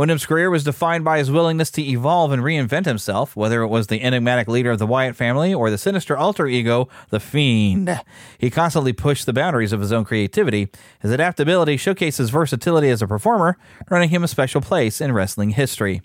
Windham's 0.00 0.24
career 0.24 0.48
was 0.48 0.64
defined 0.64 1.04
by 1.04 1.18
his 1.18 1.30
willingness 1.30 1.70
to 1.72 1.82
evolve 1.82 2.32
and 2.32 2.42
reinvent 2.42 2.86
himself, 2.86 3.36
whether 3.36 3.60
it 3.60 3.68
was 3.68 3.88
the 3.88 4.00
enigmatic 4.00 4.48
leader 4.48 4.70
of 4.70 4.78
the 4.78 4.86
Wyatt 4.86 5.14
family 5.14 5.52
or 5.52 5.68
the 5.68 5.76
sinister 5.76 6.16
alter 6.16 6.46
ego, 6.46 6.88
the 7.10 7.20
Fiend. 7.20 8.00
He 8.38 8.48
constantly 8.48 8.94
pushed 8.94 9.26
the 9.26 9.34
boundaries 9.34 9.74
of 9.74 9.80
his 9.82 9.92
own 9.92 10.06
creativity. 10.06 10.70
His 11.00 11.10
adaptability 11.10 11.76
showcased 11.76 12.16
his 12.16 12.30
versatility 12.30 12.88
as 12.88 13.02
a 13.02 13.06
performer, 13.06 13.58
earning 13.90 14.08
him 14.08 14.24
a 14.24 14.28
special 14.28 14.62
place 14.62 15.02
in 15.02 15.12
wrestling 15.12 15.50
history. 15.50 16.00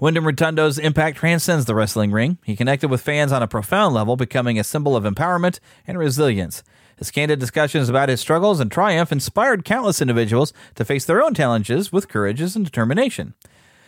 Windham 0.00 0.24
Rotundo's 0.24 0.78
impact 0.78 1.18
transcends 1.18 1.66
the 1.66 1.74
wrestling 1.74 2.12
ring. 2.12 2.38
He 2.44 2.56
connected 2.56 2.88
with 2.88 3.02
fans 3.02 3.30
on 3.30 3.42
a 3.42 3.46
profound 3.46 3.94
level, 3.94 4.16
becoming 4.16 4.58
a 4.58 4.64
symbol 4.64 4.96
of 4.96 5.04
empowerment 5.04 5.60
and 5.86 5.98
resilience. 5.98 6.62
His 6.96 7.10
candid 7.10 7.38
discussions 7.38 7.88
about 7.88 8.08
his 8.08 8.20
struggles 8.20 8.60
and 8.60 8.70
triumph 8.70 9.12
inspired 9.12 9.64
countless 9.64 10.00
individuals 10.00 10.52
to 10.76 10.84
face 10.84 11.04
their 11.04 11.22
own 11.22 11.34
challenges 11.34 11.92
with 11.92 12.08
courage 12.08 12.40
and 12.40 12.64
determination. 12.64 13.34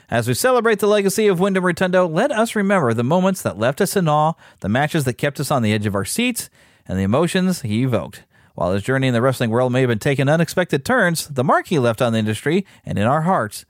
As 0.08 0.28
we 0.28 0.34
celebrate 0.34 0.78
the 0.78 0.86
legacy 0.86 1.26
of 1.26 1.40
Windham 1.40 1.64
Rotundo, 1.64 2.06
let 2.06 2.30
us 2.30 2.54
remember 2.54 2.94
the 2.94 3.02
moments 3.02 3.42
that 3.42 3.58
left 3.58 3.80
us 3.80 3.96
in 3.96 4.08
awe, 4.08 4.34
the 4.60 4.68
matches 4.68 5.04
that 5.04 5.14
kept 5.14 5.40
us 5.40 5.50
on 5.50 5.62
the 5.62 5.72
edge 5.72 5.86
of 5.86 5.96
our 5.96 6.04
seats, 6.04 6.48
and 6.86 6.98
the 6.98 7.02
emotions 7.02 7.62
he 7.62 7.82
evoked. 7.82 8.22
While 8.54 8.72
his 8.72 8.84
journey 8.84 9.08
in 9.08 9.14
the 9.14 9.20
wrestling 9.20 9.50
world 9.50 9.72
may 9.72 9.80
have 9.80 9.88
been 9.88 9.98
taking 9.98 10.28
unexpected 10.28 10.84
turns, 10.84 11.26
the 11.26 11.44
mark 11.44 11.66
he 11.66 11.78
left 11.78 12.00
on 12.00 12.12
the 12.12 12.18
industry 12.18 12.64
and 12.84 12.98
in 12.98 13.04
our 13.04 13.22
hearts 13.22 13.66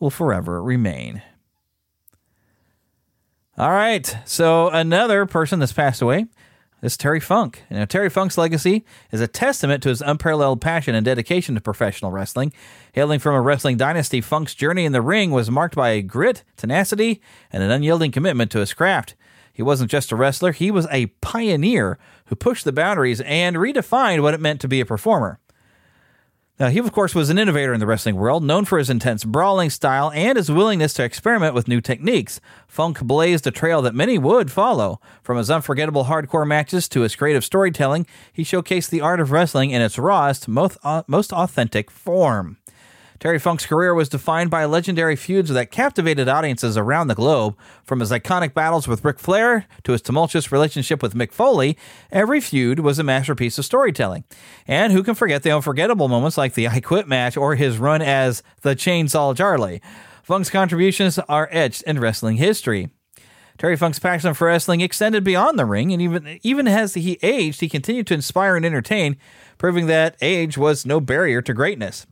will 0.00 0.10
forever 0.10 0.62
remain. 0.62 1.22
All 3.56 3.70
right, 3.70 4.16
so 4.24 4.70
another 4.70 5.26
person 5.26 5.60
that's 5.60 5.72
passed 5.72 6.02
away 6.02 6.26
is 6.84 6.98
Terry 6.98 7.18
Funk. 7.18 7.62
Know, 7.70 7.86
Terry 7.86 8.10
Funk's 8.10 8.36
legacy 8.36 8.84
is 9.10 9.22
a 9.22 9.26
testament 9.26 9.82
to 9.82 9.88
his 9.88 10.02
unparalleled 10.02 10.60
passion 10.60 10.94
and 10.94 11.04
dedication 11.04 11.54
to 11.54 11.60
professional 11.60 12.10
wrestling. 12.10 12.52
Hailing 12.92 13.20
from 13.20 13.34
a 13.34 13.40
wrestling 13.40 13.78
dynasty, 13.78 14.20
Funk's 14.20 14.54
journey 14.54 14.84
in 14.84 14.92
the 14.92 15.00
ring 15.00 15.30
was 15.30 15.50
marked 15.50 15.74
by 15.74 15.90
a 15.90 16.02
grit, 16.02 16.44
tenacity, 16.56 17.22
and 17.50 17.62
an 17.62 17.70
unyielding 17.70 18.12
commitment 18.12 18.50
to 18.50 18.58
his 18.58 18.74
craft. 18.74 19.14
He 19.52 19.62
wasn't 19.62 19.90
just 19.90 20.12
a 20.12 20.16
wrestler, 20.16 20.52
he 20.52 20.70
was 20.70 20.86
a 20.90 21.06
pioneer 21.22 21.98
who 22.26 22.36
pushed 22.36 22.64
the 22.64 22.72
boundaries 22.72 23.22
and 23.22 23.56
redefined 23.56 24.22
what 24.22 24.34
it 24.34 24.40
meant 24.40 24.60
to 24.60 24.68
be 24.68 24.80
a 24.80 24.86
performer. 24.86 25.38
Now, 26.56 26.68
he, 26.68 26.78
of 26.78 26.92
course, 26.92 27.16
was 27.16 27.30
an 27.30 27.38
innovator 27.38 27.74
in 27.74 27.80
the 27.80 27.86
wrestling 27.86 28.14
world, 28.14 28.44
known 28.44 28.64
for 28.64 28.78
his 28.78 28.88
intense 28.88 29.24
brawling 29.24 29.70
style 29.70 30.12
and 30.12 30.36
his 30.36 30.52
willingness 30.52 30.94
to 30.94 31.02
experiment 31.02 31.52
with 31.52 31.66
new 31.66 31.80
techniques. 31.80 32.40
Funk 32.68 33.00
blazed 33.02 33.44
a 33.48 33.50
trail 33.50 33.82
that 33.82 33.92
many 33.92 34.18
would 34.18 34.52
follow. 34.52 35.00
From 35.20 35.36
his 35.36 35.50
unforgettable 35.50 36.04
hardcore 36.04 36.46
matches 36.46 36.88
to 36.90 37.00
his 37.00 37.16
creative 37.16 37.44
storytelling, 37.44 38.06
he 38.32 38.44
showcased 38.44 38.90
the 38.90 39.00
art 39.00 39.18
of 39.18 39.32
wrestling 39.32 39.70
in 39.70 39.82
its 39.82 39.98
rawest, 39.98 40.46
most, 40.46 40.78
uh, 40.84 41.02
most 41.08 41.32
authentic 41.32 41.90
form. 41.90 42.58
Terry 43.24 43.38
Funk's 43.38 43.64
career 43.64 43.94
was 43.94 44.10
defined 44.10 44.50
by 44.50 44.66
legendary 44.66 45.16
feuds 45.16 45.48
that 45.48 45.70
captivated 45.70 46.28
audiences 46.28 46.76
around 46.76 47.08
the 47.08 47.14
globe. 47.14 47.56
From 47.82 48.00
his 48.00 48.10
iconic 48.10 48.52
battles 48.52 48.86
with 48.86 49.02
Ric 49.02 49.18
Flair 49.18 49.64
to 49.84 49.92
his 49.92 50.02
tumultuous 50.02 50.52
relationship 50.52 51.02
with 51.02 51.14
Mick 51.14 51.32
Foley, 51.32 51.78
every 52.12 52.38
feud 52.38 52.80
was 52.80 52.98
a 52.98 53.02
masterpiece 53.02 53.56
of 53.56 53.64
storytelling. 53.64 54.24
And 54.66 54.92
who 54.92 55.02
can 55.02 55.14
forget 55.14 55.42
the 55.42 55.52
unforgettable 55.52 56.06
moments 56.06 56.36
like 56.36 56.52
the 56.52 56.68
I 56.68 56.80
Quit 56.80 57.08
match 57.08 57.34
or 57.34 57.54
his 57.54 57.78
run 57.78 58.02
as 58.02 58.42
the 58.60 58.76
Chainsaw 58.76 59.34
Charlie? 59.34 59.80
Funk's 60.22 60.50
contributions 60.50 61.18
are 61.20 61.48
etched 61.50 61.80
in 61.84 62.00
wrestling 62.00 62.36
history. 62.36 62.90
Terry 63.56 63.78
Funk's 63.78 63.98
passion 63.98 64.34
for 64.34 64.48
wrestling 64.48 64.82
extended 64.82 65.24
beyond 65.24 65.58
the 65.58 65.64
ring, 65.64 65.94
and 65.94 66.02
even 66.02 66.40
even 66.42 66.68
as 66.68 66.92
he 66.92 67.18
aged, 67.22 67.62
he 67.62 67.70
continued 67.70 68.06
to 68.08 68.14
inspire 68.14 68.54
and 68.54 68.66
entertain, 68.66 69.16
proving 69.56 69.86
that 69.86 70.14
age 70.20 70.58
was 70.58 70.84
no 70.84 71.00
barrier 71.00 71.40
to 71.40 71.54
greatness. 71.54 72.04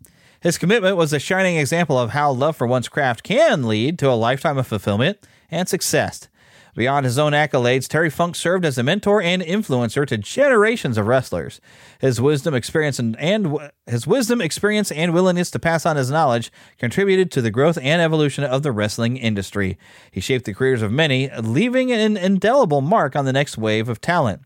His 0.42 0.58
commitment 0.58 0.96
was 0.96 1.12
a 1.12 1.20
shining 1.20 1.56
example 1.56 1.96
of 1.96 2.10
how 2.10 2.32
love 2.32 2.56
for 2.56 2.66
one's 2.66 2.88
craft 2.88 3.22
can 3.22 3.68
lead 3.68 3.96
to 4.00 4.10
a 4.10 4.14
lifetime 4.14 4.58
of 4.58 4.66
fulfillment 4.66 5.24
and 5.52 5.68
success. 5.68 6.28
Beyond 6.74 7.04
his 7.04 7.18
own 7.18 7.32
accolades, 7.32 7.86
Terry 7.86 8.10
Funk 8.10 8.34
served 8.34 8.64
as 8.64 8.76
a 8.76 8.82
mentor 8.82 9.22
and 9.22 9.40
influencer 9.40 10.04
to 10.06 10.18
generations 10.18 10.98
of 10.98 11.06
wrestlers. 11.06 11.60
His 12.00 12.20
wisdom, 12.20 12.54
experience, 12.54 12.98
and, 12.98 13.16
and 13.20 13.70
his 13.86 14.04
wisdom, 14.06 14.40
experience, 14.40 14.90
and 14.90 15.14
willingness 15.14 15.50
to 15.52 15.60
pass 15.60 15.86
on 15.86 15.96
his 15.96 16.10
knowledge 16.10 16.50
contributed 16.76 17.30
to 17.32 17.42
the 17.42 17.50
growth 17.50 17.78
and 17.80 18.02
evolution 18.02 18.42
of 18.42 18.64
the 18.64 18.72
wrestling 18.72 19.18
industry. 19.18 19.78
He 20.10 20.20
shaped 20.20 20.46
the 20.46 20.54
careers 20.54 20.82
of 20.82 20.90
many, 20.90 21.30
leaving 21.38 21.92
an 21.92 22.16
indelible 22.16 22.80
mark 22.80 23.14
on 23.14 23.26
the 23.26 23.34
next 23.34 23.58
wave 23.58 23.88
of 23.88 24.00
talent. 24.00 24.40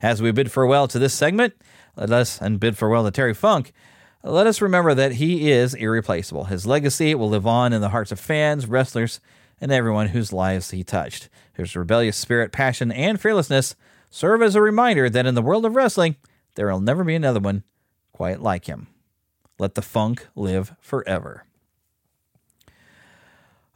As 0.00 0.22
we 0.22 0.30
bid 0.30 0.52
farewell 0.52 0.86
to 0.88 0.98
this 0.98 1.14
segment, 1.14 1.54
let 1.96 2.12
us 2.12 2.40
and 2.40 2.60
bid 2.60 2.76
farewell 2.76 3.04
to 3.04 3.10
Terry 3.10 3.34
Funk. 3.34 3.72
Let 4.24 4.46
us 4.46 4.60
remember 4.60 4.94
that 4.94 5.12
he 5.12 5.50
is 5.50 5.74
irreplaceable. 5.74 6.44
His 6.44 6.66
legacy 6.66 7.14
will 7.14 7.28
live 7.28 7.46
on 7.46 7.72
in 7.72 7.80
the 7.80 7.88
hearts 7.88 8.12
of 8.12 8.20
fans, 8.20 8.66
wrestlers, 8.66 9.20
and 9.60 9.72
everyone 9.72 10.08
whose 10.08 10.32
lives 10.32 10.70
he 10.70 10.84
touched. 10.84 11.28
His 11.54 11.74
rebellious 11.74 12.16
spirit, 12.16 12.52
passion, 12.52 12.92
and 12.92 13.20
fearlessness 13.20 13.74
serve 14.10 14.42
as 14.42 14.54
a 14.54 14.60
reminder 14.60 15.10
that 15.10 15.26
in 15.26 15.34
the 15.34 15.42
world 15.42 15.66
of 15.66 15.74
wrestling, 15.74 16.16
there 16.54 16.70
will 16.70 16.80
never 16.80 17.02
be 17.02 17.16
another 17.16 17.40
one 17.40 17.64
quite 18.12 18.40
like 18.40 18.66
him. 18.66 18.86
Let 19.58 19.74
the 19.74 19.82
funk 19.82 20.28
live 20.36 20.74
forever. 20.80 21.44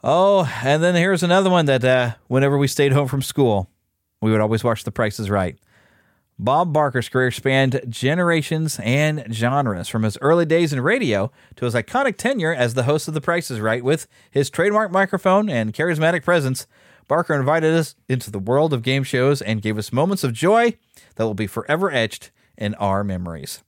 Oh, 0.03 0.49
and 0.63 0.81
then 0.81 0.95
here's 0.95 1.23
another 1.23 1.49
one 1.49 1.65
that 1.65 1.83
uh, 1.83 2.13
whenever 2.27 2.57
we 2.57 2.67
stayed 2.67 2.93
home 2.93 3.07
from 3.07 3.21
school, 3.21 3.69
we 4.21 4.31
would 4.31 4.41
always 4.41 4.63
watch 4.63 4.83
The 4.83 4.91
Price 4.91 5.19
is 5.19 5.29
Right. 5.29 5.57
Bob 6.39 6.71
Barker's 6.71 7.09
career 7.09 7.31
spanned 7.31 7.81
generations 7.89 8.79
and 8.83 9.25
genres, 9.33 9.87
from 9.87 10.03
his 10.03 10.19
early 10.21 10.45
days 10.45 10.71
in 10.71 10.81
radio 10.81 11.31
to 11.55 11.65
his 11.65 11.73
iconic 11.73 12.15
tenure 12.17 12.53
as 12.53 12.75
the 12.75 12.83
host 12.83 13.07
of 13.07 13.15
The 13.15 13.21
Price 13.21 13.49
is 13.49 13.59
Right. 13.59 13.83
With 13.83 14.07
his 14.29 14.51
trademark 14.51 14.91
microphone 14.91 15.49
and 15.49 15.73
charismatic 15.73 16.23
presence, 16.23 16.67
Barker 17.07 17.33
invited 17.33 17.73
us 17.73 17.95
into 18.07 18.29
the 18.29 18.37
world 18.37 18.71
of 18.71 18.83
game 18.83 19.03
shows 19.03 19.41
and 19.41 19.63
gave 19.63 19.79
us 19.79 19.91
moments 19.91 20.23
of 20.23 20.33
joy 20.33 20.77
that 21.15 21.23
will 21.23 21.33
be 21.33 21.47
forever 21.47 21.89
etched 21.91 22.29
in 22.55 22.75
our 22.75 23.03
memories. 23.03 23.63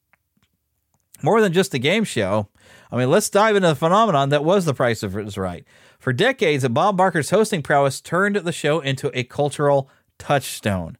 More 1.24 1.42
than 1.42 1.54
just 1.54 1.74
a 1.74 1.80
game 1.80 2.04
show, 2.04 2.50
I 2.92 2.98
mean, 2.98 3.10
let's 3.10 3.32
dive 3.32 3.56
into 3.56 3.70
the 3.70 3.76
phenomenon 3.76 4.30
that 4.30 4.44
was 4.44 4.66
The 4.66 4.76
Price 4.76 5.02
is 5.04 5.38
Right. 5.38 5.66
For 5.98 6.14
decades, 6.14 6.68
Bob 6.68 6.98
Barker's 6.98 7.32
hosting 7.32 7.64
prowess 7.64 8.00
turned 8.00 8.36
the 8.36 8.52
show 8.52 8.80
into 8.80 9.10
a 9.18 9.24
cultural 9.24 9.90
touchstone. 10.20 10.98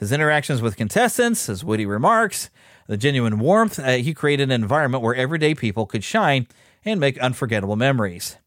His 0.00 0.12
interactions 0.12 0.62
with 0.62 0.78
contestants, 0.78 1.44
his 1.44 1.62
witty 1.62 1.84
remarks, 1.84 2.48
the 2.86 2.96
genuine 2.96 3.38
warmth, 3.38 3.78
uh, 3.78 3.98
he 3.98 4.14
created 4.14 4.44
an 4.44 4.62
environment 4.62 5.04
where 5.04 5.14
everyday 5.14 5.54
people 5.54 5.84
could 5.84 6.02
shine 6.02 6.48
and 6.86 6.98
make 6.98 7.18
unforgettable 7.18 7.76
memories. 7.76 8.38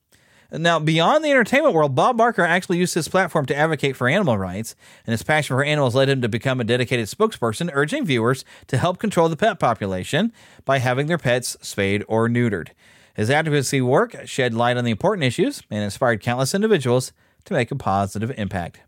Now, 0.51 0.79
beyond 0.79 1.23
the 1.23 1.29
entertainment 1.29 1.75
world, 1.75 1.93
Bob 1.93 2.17
Barker 2.17 2.41
actually 2.41 2.79
used 2.79 2.95
his 2.95 3.07
platform 3.07 3.45
to 3.45 3.55
advocate 3.55 3.95
for 3.95 4.09
animal 4.09 4.35
rights, 4.35 4.75
and 5.05 5.11
his 5.11 5.21
passion 5.21 5.55
for 5.55 5.63
animals 5.63 5.93
led 5.93 6.09
him 6.09 6.23
to 6.23 6.27
become 6.27 6.59
a 6.59 6.63
dedicated 6.63 7.05
spokesperson, 7.05 7.69
urging 7.71 8.03
viewers 8.03 8.43
to 8.65 8.79
help 8.79 8.97
control 8.97 9.29
the 9.29 9.37
pet 9.37 9.59
population 9.59 10.33
by 10.65 10.79
having 10.79 11.05
their 11.05 11.19
pets 11.19 11.55
spayed 11.61 12.03
or 12.07 12.27
neutered. 12.27 12.69
His 13.13 13.29
advocacy 13.29 13.79
work 13.79 14.15
shed 14.25 14.55
light 14.55 14.77
on 14.77 14.85
the 14.85 14.91
important 14.91 15.25
issues 15.25 15.61
and 15.69 15.83
inspired 15.83 16.19
countless 16.19 16.55
individuals 16.55 17.13
to 17.45 17.53
make 17.53 17.69
a 17.69 17.75
positive 17.75 18.31
impact. 18.37 18.79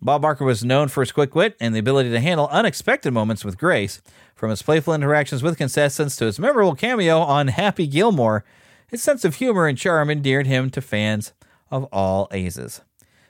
Bob 0.00 0.22
Barker 0.22 0.44
was 0.44 0.64
known 0.64 0.88
for 0.88 1.02
his 1.02 1.10
quick 1.10 1.34
wit 1.34 1.56
and 1.58 1.74
the 1.74 1.80
ability 1.80 2.10
to 2.10 2.20
handle 2.20 2.48
unexpected 2.52 3.12
moments 3.12 3.44
with 3.44 3.58
grace. 3.58 4.00
From 4.36 4.50
his 4.50 4.62
playful 4.62 4.94
interactions 4.94 5.42
with 5.42 5.58
contestants 5.58 6.14
to 6.16 6.26
his 6.26 6.38
memorable 6.38 6.76
cameo 6.76 7.18
on 7.18 7.48
Happy 7.48 7.88
Gilmore, 7.88 8.44
his 8.86 9.02
sense 9.02 9.24
of 9.24 9.36
humor 9.36 9.66
and 9.66 9.76
charm 9.76 10.08
endeared 10.08 10.46
him 10.46 10.70
to 10.70 10.80
fans 10.80 11.32
of 11.70 11.84
all 11.92 12.28
ages. 12.32 12.80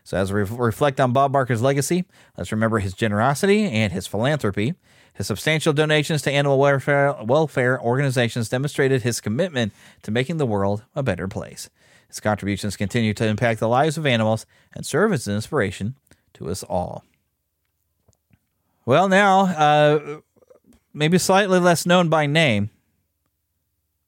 So, 0.05 0.19
as 0.19 0.33
we 0.33 0.43
reflect 0.43 1.01
on 1.01 1.13
Bob 1.13 1.33
Barker's 1.33 1.63
legacy, 1.63 2.05
let's 2.37 2.53
remember 2.53 2.79
his 2.81 2.95
generosity 2.95 3.65
and 3.65 3.93
his 3.93 4.07
philanthropy. 4.07 4.75
His 5.15 5.27
substantial 5.27 5.73
donations 5.73 6.23
to 6.23 6.31
animal 6.31 6.59
welfare, 6.59 7.15
welfare 7.25 7.81
organizations 7.81 8.49
demonstrated 8.49 9.03
his 9.03 9.21
commitment 9.21 9.73
to 10.03 10.11
making 10.11 10.37
the 10.37 10.47
world 10.47 10.85
a 10.95 11.03
better 11.03 11.29
place. 11.29 11.71
His 12.09 12.21
contributions 12.21 12.77
continue 12.77 13.13
to 13.15 13.27
impact 13.27 13.61
the 13.61 13.69
lives 13.69 13.99
of 13.99 14.07
animals 14.07 14.47
and 14.75 14.87
serve 14.87 15.13
as 15.13 15.27
an 15.27 15.35
inspiration 15.35 15.95
to 16.35 16.49
us 16.49 16.63
all. 16.63 17.05
Well, 18.85 19.09
now, 19.09 19.41
uh, 19.41 20.21
maybe 20.95 21.19
slightly 21.19 21.59
less 21.59 21.85
known 21.85 22.09
by 22.09 22.27
name, 22.27 22.71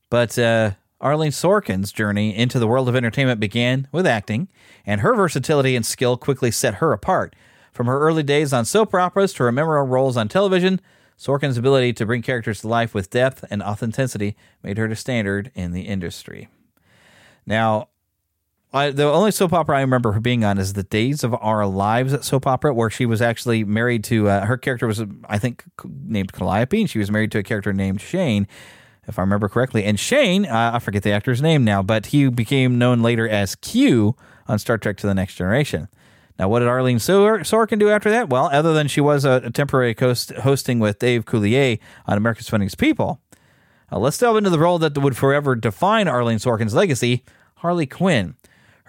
but 0.08 0.38
uh, 0.38 0.72
Arlene 1.00 1.32
Sorkin's 1.32 1.92
journey 1.92 2.36
into 2.36 2.58
the 2.58 2.66
world 2.66 2.88
of 2.88 2.96
entertainment 2.96 3.40
began 3.40 3.88
with 3.92 4.06
acting, 4.06 4.48
and 4.86 5.00
her 5.00 5.14
versatility 5.14 5.76
and 5.76 5.84
skill 5.84 6.16
quickly 6.16 6.50
set 6.50 6.76
her 6.76 6.92
apart. 6.92 7.36
From 7.72 7.86
her 7.86 8.00
early 8.00 8.22
days 8.22 8.52
on 8.52 8.64
soap 8.64 8.94
operas 8.94 9.32
to 9.34 9.44
her 9.44 9.52
memorable 9.52 9.88
roles 9.88 10.16
on 10.16 10.28
television, 10.28 10.80
Sorkin's 11.18 11.58
ability 11.58 11.92
to 11.94 12.06
bring 12.06 12.22
characters 12.22 12.62
to 12.62 12.68
life 12.68 12.94
with 12.94 13.10
depth 13.10 13.44
and 13.50 13.62
authenticity 13.62 14.36
made 14.62 14.78
her 14.78 14.88
the 14.88 14.96
standard 14.96 15.50
in 15.54 15.72
the 15.72 15.82
industry. 15.82 16.48
Now, 17.46 17.88
I, 18.72 18.90
the 18.90 19.04
only 19.04 19.32
soap 19.32 19.52
opera 19.52 19.78
I 19.78 19.80
remember 19.80 20.12
her 20.12 20.20
being 20.20 20.44
on 20.44 20.56
is 20.58 20.74
the 20.74 20.84
Days 20.84 21.24
of 21.24 21.34
Our 21.34 21.66
Lives 21.66 22.24
soap 22.24 22.46
opera, 22.46 22.72
where 22.72 22.88
she 22.88 23.04
was 23.04 23.20
actually 23.20 23.64
married 23.64 24.04
to 24.04 24.28
uh, 24.28 24.46
her 24.46 24.56
character 24.56 24.86
was 24.86 25.02
I 25.28 25.38
think 25.38 25.64
named 25.84 26.32
Calliope, 26.32 26.80
and 26.80 26.88
she 26.88 27.00
was 27.00 27.10
married 27.10 27.32
to 27.32 27.38
a 27.38 27.42
character 27.42 27.72
named 27.72 28.00
Shane, 28.00 28.46
if 29.08 29.18
I 29.18 29.22
remember 29.22 29.48
correctly. 29.48 29.82
And 29.84 29.98
Shane, 29.98 30.46
uh, 30.46 30.70
I 30.74 30.78
forget 30.78 31.02
the 31.02 31.10
actor's 31.10 31.42
name 31.42 31.64
now, 31.64 31.82
but 31.82 32.06
he 32.06 32.28
became 32.28 32.78
known 32.78 33.02
later 33.02 33.28
as 33.28 33.56
Q 33.56 34.14
on 34.46 34.60
Star 34.60 34.78
Trek: 34.78 34.98
To 34.98 35.08
the 35.08 35.14
Next 35.14 35.34
Generation. 35.34 35.88
Now, 36.38 36.48
what 36.48 36.60
did 36.60 36.68
Arlene 36.68 36.98
Sorkin 36.98 37.78
do 37.78 37.90
after 37.90 38.08
that? 38.10 38.30
Well, 38.30 38.48
other 38.52 38.72
than 38.72 38.86
she 38.86 39.00
was 39.00 39.24
a, 39.24 39.42
a 39.44 39.50
temporary 39.50 39.96
host, 39.98 40.30
hosting 40.36 40.78
with 40.78 41.00
Dave 41.00 41.26
Coulier 41.26 41.80
on 42.06 42.16
America's 42.16 42.48
Funniest 42.48 42.78
People, 42.78 43.20
uh, 43.90 43.98
let's 43.98 44.16
delve 44.16 44.36
into 44.36 44.48
the 44.48 44.60
role 44.60 44.78
that 44.78 44.96
would 44.96 45.16
forever 45.16 45.56
define 45.56 46.06
Arlene 46.06 46.38
Sorkin's 46.38 46.72
legacy: 46.72 47.24
Harley 47.56 47.86
Quinn. 47.86 48.36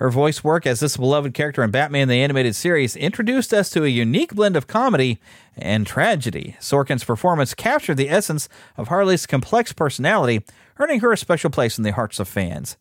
Her 0.02 0.10
voice 0.10 0.44
work 0.44 0.66
as 0.66 0.80
this 0.80 0.98
beloved 0.98 1.36
character 1.36 1.62
in 1.62 1.70
Batman 1.70 2.08
the 2.08 2.24
Animated 2.24 2.56
Series 2.56 2.96
introduced 2.96 3.54
us 3.54 3.70
to 3.70 3.84
a 3.84 3.88
unique 3.88 4.34
blend 4.34 4.56
of 4.56 4.66
comedy 4.66 5.20
and 5.56 5.86
tragedy. 5.86 6.56
Sorkin's 6.60 7.04
performance 7.04 7.54
captured 7.54 7.98
the 7.98 8.10
essence 8.10 8.50
of 8.78 8.88
Harley's 8.88 9.28
complex 9.28 9.74
personality, 9.74 10.44
earning 10.80 11.02
her 11.02 11.12
a 11.12 11.18
special 11.18 11.52
place 11.52 11.78
in 11.78 11.84
the 11.84 11.92
hearts 11.92 12.20
of 12.20 12.28
fans. 12.28 12.78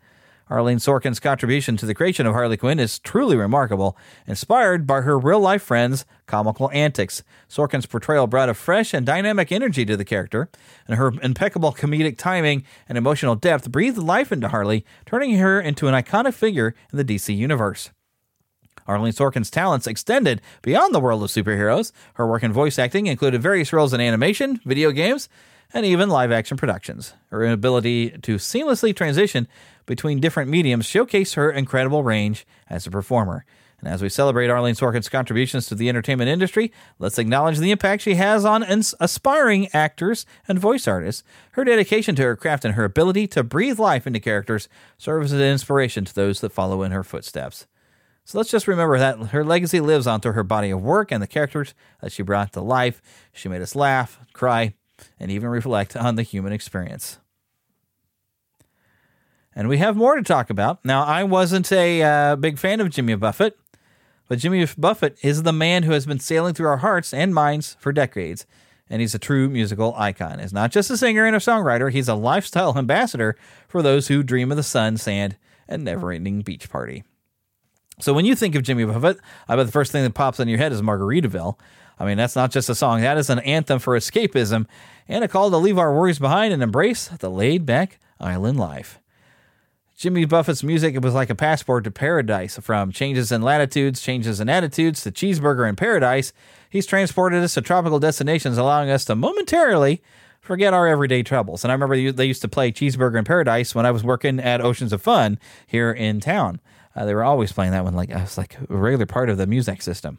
Arlene 0.51 0.79
Sorkin's 0.79 1.21
contribution 1.21 1.77
to 1.77 1.87
the 1.87 1.95
creation 1.95 2.27
of 2.27 2.35
Harley 2.35 2.57
Quinn 2.57 2.81
is 2.81 2.99
truly 2.99 3.37
remarkable, 3.37 3.97
inspired 4.27 4.85
by 4.85 5.03
her 5.03 5.17
real 5.17 5.39
life 5.39 5.63
friends' 5.63 6.05
comical 6.27 6.69
antics. 6.73 7.23
Sorkin's 7.49 7.87
portrayal 7.87 8.27
brought 8.27 8.49
a 8.49 8.55
fresh 8.55 8.93
and 8.93 9.07
dynamic 9.07 9.53
energy 9.53 9.85
to 9.85 9.97
the 9.97 10.05
character, 10.05 10.51
and 10.89 10.99
her 10.99 11.13
impeccable 11.23 11.73
comedic 11.73 12.19
timing 12.19 12.65
and 12.89 12.99
emotional 12.99 13.37
depth 13.37 13.71
breathed 13.71 13.97
life 13.97 14.33
into 14.33 14.49
Harley, 14.49 14.85
turning 15.07 15.37
her 15.37 15.61
into 15.61 15.87
an 15.87 15.95
iconic 15.95 16.35
figure 16.35 16.75
in 16.93 16.99
the 16.99 17.05
DC 17.05 17.35
universe. 17.35 17.91
Arlene 18.89 19.13
Sorkin's 19.13 19.51
talents 19.51 19.87
extended 19.87 20.41
beyond 20.63 20.93
the 20.93 21.01
world 21.01 21.23
of 21.23 21.31
superheroes. 21.31 21.93
Her 22.15 22.27
work 22.27 22.43
in 22.43 22.53
voice 22.53 22.77
acting 22.77 23.07
included 23.07 23.41
various 23.41 23.73
roles 23.73 23.93
in 23.93 24.01
animation, 24.01 24.61
video 24.65 24.91
games, 24.91 25.29
and 25.73 25.87
even 25.87 26.09
live 26.09 26.33
action 26.33 26.57
productions. 26.57 27.15
Her 27.31 27.45
ability 27.47 28.11
to 28.11 28.37
seamlessly 28.37 28.95
transition 28.95 29.49
between 29.87 30.21
different 30.21 30.51
mediums 30.51 30.87
showcase 30.87 31.35
her 31.35 31.51
incredible 31.51 32.03
range 32.03 32.47
as 32.69 32.87
a 32.87 32.91
performer. 32.91 33.45
And 33.81 33.89
as 33.89 34.03
we 34.03 34.11
celebrate 34.11 34.51
Arlene 34.51 34.75
Sorkin's 34.75 35.09
contributions 35.09 35.67
to 35.67 35.75
the 35.75 35.89
entertainment 35.89 36.29
industry, 36.29 36.71
let's 36.99 37.19
acknowledge 37.19 37.59
the 37.59 37.71
impact 37.71 38.03
she 38.03 38.15
has 38.15 38.45
on 38.45 38.63
aspiring 38.63 39.69
actors 39.73 40.27
and 40.47 40.59
voice 40.59 40.87
artists. 40.87 41.23
Her 41.53 41.65
dedication 41.65 42.15
to 42.17 42.23
her 42.23 42.37
craft 42.37 42.67
and 42.67 42.75
her 42.75 42.85
ability 42.85 43.27
to 43.29 43.43
breathe 43.43 43.79
life 43.79 44.07
into 44.07 44.21
characters 44.21 44.69
serves 44.99 45.33
as 45.33 45.41
an 45.41 45.47
inspiration 45.47 46.05
to 46.05 46.15
those 46.15 46.41
that 46.41 46.53
follow 46.53 46.83
in 46.83 46.93
her 46.93 47.03
footsteps. 47.03 47.67
So 48.27 48.39
let's 48.39 48.51
just 48.51 48.69
remember 48.69 48.99
that 48.99 49.19
her 49.29 49.45
legacy 49.45 49.81
lives 49.81 50.07
on 50.07 50.21
through 50.21 50.33
her 50.33 50.45
body 50.45 50.71
of 50.71 50.83
work 50.83 51.11
and 51.11 51.23
the 51.23 51.27
characters 51.27 51.75
that 52.03 52.13
she 52.13 52.23
brought 52.23 52.53
to 52.53 52.61
life. 52.61 53.01
She 53.33 53.49
made 53.49 53.63
us 53.63 53.75
laugh, 53.75 54.21
cry, 54.35 54.75
and 55.19 55.31
even 55.31 55.49
reflect 55.49 55.97
on 55.97 56.15
the 56.15 56.23
human 56.23 56.53
experience. 56.53 57.19
And 59.55 59.69
we 59.69 59.79
have 59.79 59.97
more 59.97 60.17
to 60.17 60.23
talk 60.23 60.49
about. 60.49 60.85
Now, 60.85 61.05
I 61.05 61.25
wasn't 61.25 61.71
a 61.73 62.03
uh, 62.03 62.37
big 62.37 62.59
fan 62.59 62.81
of 62.81 62.91
Jimmy 62.91 63.15
Buffett, 63.17 63.59
but 64.29 64.39
Jimmy 64.39 64.67
Buffett 64.79 65.19
is 65.23 65.43
the 65.43 65.53
man 65.53 65.83
who 65.83 65.93
has 65.93 66.07
been 66.07 66.21
sailing 66.21 66.55
through 66.55 66.69
our 66.69 66.79
hearts 66.79 67.13
and 67.13 67.35
minds 67.35 67.77
for 67.81 67.93
decades. 67.93 68.47
And 68.89 69.01
he's 69.01 69.15
a 69.15 69.19
true 69.19 69.49
musical 69.49 69.95
icon. 69.97 70.39
He's 70.39 70.53
not 70.53 70.73
just 70.73 70.91
a 70.91 70.97
singer 70.97 71.25
and 71.25 71.37
a 71.37 71.41
songwriter, 71.41 71.93
he's 71.93 72.09
a 72.09 72.15
lifestyle 72.15 72.77
ambassador 72.79 73.37
for 73.69 73.83
those 73.83 74.09
who 74.09 74.23
dream 74.23 74.51
of 74.51 74.57
the 74.57 74.63
sun, 74.63 74.97
sand, 74.97 75.37
and 75.69 75.85
never 75.85 76.11
ending 76.11 76.43
beach 76.43 76.71
party. 76.71 77.05
So 78.01 78.15
when 78.15 78.25
you 78.25 78.35
think 78.35 78.55
of 78.55 78.63
Jimmy 78.63 78.85
Buffett, 78.85 79.19
I 79.47 79.57
bet 79.57 79.67
the 79.67 79.73
first 79.73 79.93
thing 79.93 80.03
that 80.05 80.15
pops 80.15 80.41
in 80.41 80.49
your 80.49 80.59
head 80.59 80.73
is 80.73 80.81
Margaritaville. 80.81 81.59
I 82.01 82.07
mean, 82.07 82.17
that's 82.17 82.35
not 82.35 82.51
just 82.51 82.71
a 82.71 82.75
song, 82.75 83.03
that 83.03 83.19
is 83.19 83.29
an 83.29 83.41
anthem 83.41 83.79
for 83.79 83.97
escapism 83.97 84.67
and 85.07 85.23
a 85.23 85.29
call 85.29 85.51
to 85.51 85.59
leave 85.59 85.77
our 85.77 85.95
worries 85.95 86.19
behind 86.19 86.55
and 86.55 86.63
embrace 86.63 87.09
the 87.09 87.31
laid 87.31 87.67
back 87.67 87.99
island 88.19 88.59
life. 88.59 88.99
Jimmy 89.99 90.25
Buffett's 90.25 90.63
music 90.63 90.99
was 91.03 91.13
like 91.13 91.29
a 91.29 91.35
passport 91.35 91.85
to 91.85 91.91
paradise. 91.91 92.57
From 92.57 92.91
changes 92.91 93.31
in 93.31 93.43
latitudes, 93.43 94.01
changes 94.01 94.41
in 94.41 94.49
attitudes 94.49 95.03
to 95.03 95.11
cheeseburger 95.11 95.69
in 95.69 95.77
paradise, 95.77 96.33
he's 96.71 96.87
transported 96.87 97.43
us 97.43 97.53
to 97.53 97.61
tropical 97.61 97.99
destinations, 97.99 98.57
allowing 98.57 98.89
us 98.89 99.05
to 99.05 99.15
momentarily 99.15 100.03
forget 100.41 100.73
our 100.73 100.89
everyday 100.89 101.23
troubles. 101.23 101.65
And 101.65 101.71
I 101.71 101.75
remember 101.75 102.13
they 102.13 102.25
used 102.25 102.41
to 102.41 102.49
play 102.49 102.73
Cheeseburger 102.73 103.19
in 103.19 103.27
Paradise 103.27 103.75
when 103.75 103.85
I 103.85 103.91
was 103.91 104.03
working 104.03 104.41
at 104.41 104.63
Oceans 104.63 104.95
of 104.95 105.03
Fun 105.03 105.39
here 105.67 105.93
in 105.93 106.19
town. 106.21 106.61
Uh, 106.97 107.05
they 107.05 107.15
were 107.15 107.23
always 107.23 107.53
playing 107.53 107.73
that 107.73 107.85
one 107.85 107.95
like 107.95 108.09
it 108.09 108.15
was 108.15 108.39
like 108.39 108.57
a 108.59 108.75
regular 108.75 109.05
part 109.05 109.29
of 109.29 109.37
the 109.37 109.47
music 109.47 109.83
system. 109.83 110.19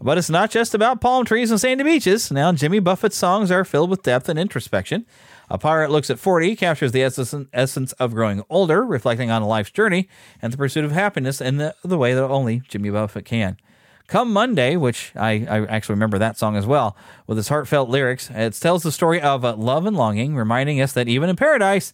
But 0.00 0.18
it's 0.18 0.30
not 0.30 0.50
just 0.50 0.74
about 0.74 1.00
palm 1.00 1.24
trees 1.24 1.50
and 1.50 1.60
sandy 1.60 1.84
beaches. 1.84 2.30
Now, 2.30 2.52
Jimmy 2.52 2.78
Buffett's 2.80 3.16
songs 3.16 3.50
are 3.50 3.64
filled 3.64 3.90
with 3.90 4.02
depth 4.02 4.28
and 4.28 4.38
introspection. 4.38 5.06
A 5.48 5.58
Pirate 5.58 5.90
Looks 5.90 6.10
at 6.10 6.18
40 6.18 6.56
captures 6.56 6.92
the 6.92 7.02
essence 7.02 7.92
of 7.92 8.14
growing 8.14 8.42
older, 8.50 8.84
reflecting 8.84 9.30
on 9.30 9.42
a 9.42 9.46
life's 9.46 9.70
journey 9.70 10.08
and 10.42 10.52
the 10.52 10.56
pursuit 10.56 10.84
of 10.84 10.92
happiness 10.92 11.40
in 11.40 11.58
the, 11.58 11.74
the 11.84 11.98
way 11.98 12.14
that 12.14 12.24
only 12.24 12.62
Jimmy 12.68 12.90
Buffett 12.90 13.24
can. 13.24 13.56
Come 14.08 14.32
Monday, 14.32 14.76
which 14.76 15.12
I, 15.16 15.46
I 15.48 15.66
actually 15.66 15.94
remember 15.94 16.18
that 16.18 16.38
song 16.38 16.56
as 16.56 16.66
well, 16.66 16.96
with 17.26 17.38
its 17.38 17.48
heartfelt 17.48 17.88
lyrics, 17.88 18.30
it 18.30 18.54
tells 18.54 18.82
the 18.82 18.92
story 18.92 19.20
of 19.20 19.44
uh, 19.44 19.56
love 19.56 19.84
and 19.84 19.96
longing, 19.96 20.36
reminding 20.36 20.80
us 20.80 20.92
that 20.92 21.08
even 21.08 21.28
in 21.28 21.34
paradise, 21.36 21.92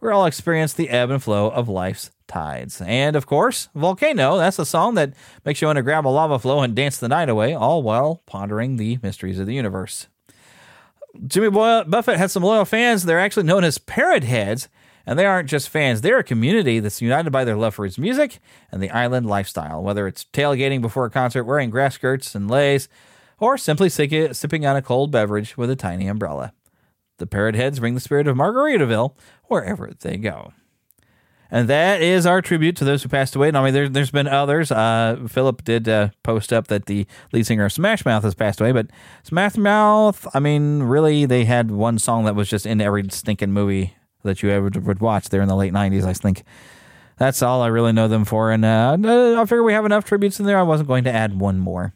we 0.00 0.10
all 0.10 0.26
experience 0.26 0.72
the 0.72 0.90
ebb 0.90 1.10
and 1.10 1.22
flow 1.22 1.48
of 1.50 1.68
life's 1.68 2.10
tides. 2.26 2.80
And 2.80 3.16
of 3.16 3.26
course, 3.26 3.68
Volcano, 3.74 4.36
that's 4.36 4.58
a 4.58 4.66
song 4.66 4.94
that 4.94 5.14
makes 5.44 5.60
you 5.60 5.66
want 5.66 5.76
to 5.76 5.82
grab 5.82 6.06
a 6.06 6.08
lava 6.08 6.38
flow 6.38 6.60
and 6.60 6.74
dance 6.74 6.98
the 6.98 7.08
night 7.08 7.28
away, 7.28 7.54
all 7.54 7.82
while 7.82 8.22
pondering 8.26 8.76
the 8.76 8.98
mysteries 9.02 9.38
of 9.38 9.46
the 9.46 9.54
universe. 9.54 10.08
Jimmy 11.26 11.50
Buffett 11.50 12.18
has 12.18 12.32
some 12.32 12.42
loyal 12.42 12.64
fans. 12.64 13.04
They're 13.04 13.20
actually 13.20 13.44
known 13.44 13.62
as 13.62 13.78
Parrot 13.78 14.24
Heads, 14.24 14.68
and 15.06 15.18
they 15.18 15.26
aren't 15.26 15.48
just 15.48 15.68
fans. 15.68 16.00
They're 16.00 16.18
a 16.18 16.24
community 16.24 16.80
that's 16.80 17.00
united 17.00 17.30
by 17.30 17.44
their 17.44 17.56
love 17.56 17.74
for 17.74 17.84
his 17.84 17.98
music 17.98 18.40
and 18.72 18.82
the 18.82 18.90
island 18.90 19.26
lifestyle, 19.26 19.82
whether 19.82 20.06
it's 20.08 20.24
tailgating 20.32 20.80
before 20.80 21.04
a 21.04 21.10
concert, 21.10 21.44
wearing 21.44 21.70
grass 21.70 21.94
skirts 21.94 22.34
and 22.34 22.50
leis, 22.50 22.88
or 23.38 23.56
simply 23.56 23.88
sipping 23.88 24.66
on 24.66 24.76
a 24.76 24.82
cold 24.82 25.10
beverage 25.12 25.56
with 25.56 25.70
a 25.70 25.76
tiny 25.76 26.08
umbrella. 26.08 26.52
The 27.18 27.26
Parrot 27.26 27.54
Heads 27.54 27.78
bring 27.78 27.94
the 27.94 28.00
spirit 28.00 28.26
of 28.26 28.36
Margaritaville 28.36 29.14
wherever 29.44 29.92
they 30.00 30.16
go. 30.16 30.52
And 31.50 31.68
that 31.68 32.02
is 32.02 32.26
our 32.26 32.42
tribute 32.42 32.74
to 32.76 32.84
those 32.84 33.02
who 33.04 33.08
passed 33.08 33.36
away. 33.36 33.48
And 33.48 33.56
I 33.56 33.64
mean, 33.64 33.74
there, 33.74 33.88
has 33.88 34.10
been 34.10 34.26
others. 34.26 34.72
Uh, 34.72 35.24
Philip 35.28 35.62
did 35.62 35.88
uh, 35.88 36.08
post 36.24 36.52
up 36.52 36.66
that 36.66 36.86
the 36.86 37.06
lead 37.32 37.46
singer 37.46 37.66
of 37.66 37.72
Smash 37.72 38.04
Mouth 38.04 38.24
has 38.24 38.34
passed 38.34 38.60
away, 38.60 38.72
but 38.72 38.88
Smash 39.22 39.56
Mouth, 39.56 40.26
I 40.34 40.40
mean, 40.40 40.82
really, 40.82 41.26
they 41.26 41.44
had 41.44 41.70
one 41.70 41.98
song 41.98 42.24
that 42.24 42.34
was 42.34 42.48
just 42.48 42.66
in 42.66 42.80
every 42.80 43.04
stinking 43.10 43.52
movie 43.52 43.94
that 44.24 44.42
you 44.42 44.50
ever 44.50 44.68
would 44.80 45.00
watch 45.00 45.28
there 45.28 45.42
in 45.42 45.48
the 45.48 45.54
late 45.54 45.72
90s, 45.72 46.04
I 46.04 46.14
think. 46.14 46.42
That's 47.18 47.42
all 47.42 47.62
I 47.62 47.68
really 47.68 47.92
know 47.92 48.08
them 48.08 48.24
for. 48.24 48.50
And 48.50 48.64
uh, 48.64 48.96
I 49.40 49.44
figure 49.44 49.62
we 49.62 49.74
have 49.74 49.84
enough 49.84 50.04
tributes 50.04 50.40
in 50.40 50.46
there. 50.46 50.58
I 50.58 50.62
wasn't 50.62 50.88
going 50.88 51.04
to 51.04 51.12
add 51.12 51.38
one 51.38 51.58
more. 51.58 51.94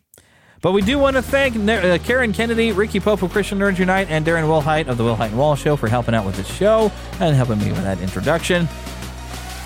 But 0.60 0.72
we 0.72 0.82
do 0.82 0.98
want 0.98 1.16
to 1.16 1.22
thank 1.22 1.56
uh, 1.56 1.98
Karen 1.98 2.32
Kennedy, 2.32 2.72
Ricky 2.72 2.98
Pope 2.98 3.22
of 3.22 3.30
Christian 3.30 3.58
Nerds 3.58 3.78
Unite, 3.78 4.08
and 4.10 4.26
Darren 4.26 4.44
Wilhite 4.44 4.88
of 4.88 4.96
the 4.96 5.04
Wilhite 5.04 5.28
and 5.28 5.38
Wall 5.38 5.54
Show 5.54 5.76
for 5.76 5.88
helping 5.88 6.14
out 6.14 6.26
with 6.26 6.36
this 6.36 6.52
show 6.52 6.90
and 7.20 7.36
helping 7.36 7.58
me 7.58 7.68
with 7.68 7.84
that 7.84 8.00
introduction. 8.00 8.68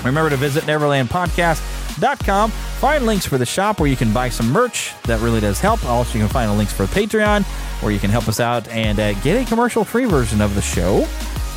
Remember 0.05 0.28
to 0.28 0.36
visit 0.36 0.64
NeverlandPodcast.com. 0.64 2.51
Find 2.51 3.07
links 3.07 3.24
for 3.24 3.38
the 3.38 3.47
shop 3.47 3.80
where 3.80 3.88
you 3.88 3.97
can 3.97 4.12
buy 4.12 4.28
some 4.28 4.51
merch. 4.51 4.93
That 5.05 5.20
really 5.20 5.40
does 5.40 5.61
help. 5.61 5.84
Also, 5.86 6.18
you 6.18 6.24
can 6.24 6.32
find 6.32 6.51
the 6.51 6.55
links 6.55 6.72
for 6.72 6.84
Patreon 6.86 7.45
where 7.82 7.93
you 7.93 7.99
can 7.99 8.11
help 8.11 8.28
us 8.28 8.40
out 8.40 8.68
and 8.68 8.99
uh, 8.99 9.14
get 9.20 9.40
a 9.40 9.49
commercial 9.49 9.84
free 9.84 10.05
version 10.05 10.40
of 10.40 10.55
the 10.55 10.62
show. 10.62 11.07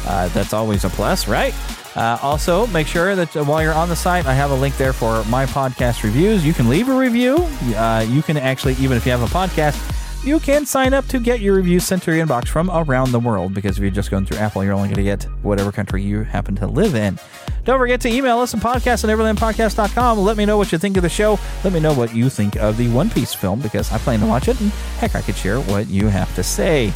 Uh, 0.07 0.27
that's 0.29 0.53
always 0.53 0.85
a 0.85 0.89
plus, 0.89 1.27
right? 1.27 1.53
Uh, 1.95 2.17
also, 2.21 2.67
make 2.67 2.87
sure 2.87 3.15
that 3.15 3.33
while 3.45 3.61
you're 3.61 3.73
on 3.73 3.89
the 3.89 3.95
site, 3.95 4.25
I 4.25 4.33
have 4.33 4.51
a 4.51 4.55
link 4.55 4.75
there 4.77 4.93
for 4.93 5.23
my 5.25 5.45
podcast 5.45 6.03
reviews. 6.03 6.45
You 6.45 6.53
can 6.53 6.67
leave 6.67 6.89
a 6.89 6.95
review. 6.97 7.35
Uh, 7.75 8.05
you 8.09 8.21
can 8.21 8.37
actually, 8.37 8.73
even 8.75 8.97
if 8.97 9.05
you 9.05 9.11
have 9.11 9.23
a 9.23 9.27
podcast, 9.27 9.79
you 10.25 10.39
can 10.39 10.65
sign 10.65 10.93
up 10.93 11.05
to 11.07 11.19
get 11.19 11.39
your 11.39 11.55
reviews 11.55 11.85
sent 11.85 12.01
to 12.03 12.15
your 12.15 12.25
inbox 12.25 12.47
from 12.47 12.71
around 12.71 13.11
the 13.11 13.19
world 13.19 13.53
because 13.53 13.77
if 13.77 13.81
you're 13.81 13.91
just 13.91 14.09
going 14.09 14.25
through 14.25 14.37
Apple, 14.37 14.63
you're 14.63 14.73
only 14.73 14.87
going 14.87 14.97
to 14.97 15.03
get 15.03 15.23
whatever 15.43 15.71
country 15.71 16.01
you 16.01 16.23
happen 16.23 16.55
to 16.55 16.67
live 16.67 16.95
in. 16.95 17.19
Don't 17.63 17.77
forget 17.77 18.01
to 18.01 18.09
email 18.09 18.39
us 18.39 18.53
at 18.53 18.59
podcast 18.59 19.03
at 19.03 19.09
neverlandpodcast.com. 19.09 20.19
Let 20.19 20.35
me 20.35 20.45
know 20.45 20.57
what 20.57 20.71
you 20.71 20.77
think 20.77 20.97
of 20.97 21.03
the 21.03 21.09
show. 21.09 21.39
Let 21.63 21.73
me 21.73 21.79
know 21.79 21.93
what 21.93 22.15
you 22.15 22.29
think 22.29 22.55
of 22.55 22.75
the 22.77 22.87
One 22.89 23.09
Piece 23.09 23.33
film 23.33 23.59
because 23.59 23.91
I 23.91 23.99
plan 23.99 24.19
to 24.19 24.25
watch 24.25 24.47
it 24.47 24.59
and 24.59 24.71
heck, 24.99 25.15
I 25.15 25.21
could 25.21 25.35
share 25.35 25.59
what 25.61 25.87
you 25.87 26.07
have 26.07 26.33
to 26.35 26.43
say. 26.43 26.91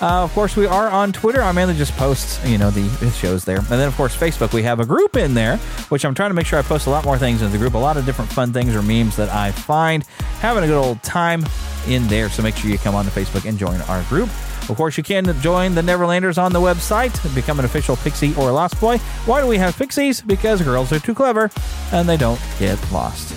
Uh, 0.00 0.22
of 0.22 0.32
course, 0.34 0.56
we 0.56 0.66
are 0.66 0.90
on 0.90 1.10
Twitter. 1.10 1.40
I 1.42 1.52
mainly 1.52 1.74
just 1.74 1.96
post, 1.96 2.44
you 2.46 2.58
know, 2.58 2.70
the 2.70 3.10
shows 3.12 3.46
there. 3.46 3.58
And 3.58 3.66
then, 3.66 3.88
of 3.88 3.96
course, 3.96 4.14
Facebook. 4.14 4.52
We 4.52 4.62
have 4.62 4.78
a 4.78 4.84
group 4.84 5.16
in 5.16 5.32
there, 5.32 5.56
which 5.88 6.04
I'm 6.04 6.14
trying 6.14 6.28
to 6.28 6.34
make 6.34 6.44
sure 6.44 6.58
I 6.58 6.62
post 6.62 6.86
a 6.86 6.90
lot 6.90 7.06
more 7.06 7.16
things 7.16 7.40
in 7.40 7.50
the 7.50 7.56
group. 7.56 7.72
A 7.72 7.78
lot 7.78 7.96
of 7.96 8.04
different 8.04 8.30
fun 8.30 8.52
things 8.52 8.76
or 8.76 8.82
memes 8.82 9.16
that 9.16 9.30
I 9.30 9.52
find. 9.52 10.04
Having 10.40 10.64
a 10.64 10.66
good 10.66 10.78
old 10.78 11.02
time 11.02 11.46
in 11.88 12.06
there. 12.08 12.28
So 12.28 12.42
make 12.42 12.56
sure 12.56 12.70
you 12.70 12.76
come 12.76 12.94
on 12.94 13.06
to 13.06 13.10
Facebook 13.10 13.48
and 13.48 13.58
join 13.58 13.80
our 13.82 14.02
group. 14.04 14.28
Of 14.68 14.76
course, 14.76 14.98
you 14.98 15.02
can 15.02 15.24
join 15.40 15.74
the 15.74 15.80
Neverlanders 15.80 16.36
on 16.36 16.52
the 16.52 16.60
website, 16.60 17.34
become 17.34 17.58
an 17.58 17.64
official 17.64 17.96
Pixie 17.96 18.34
or 18.34 18.50
Lost 18.50 18.78
Boy. 18.80 18.98
Why 19.24 19.40
do 19.40 19.46
we 19.46 19.56
have 19.56 19.78
Pixies? 19.78 20.20
Because 20.20 20.60
girls 20.60 20.92
are 20.92 20.98
too 20.98 21.14
clever 21.14 21.50
and 21.92 22.06
they 22.06 22.18
don't 22.18 22.40
get 22.58 22.78
lost. 22.92 23.34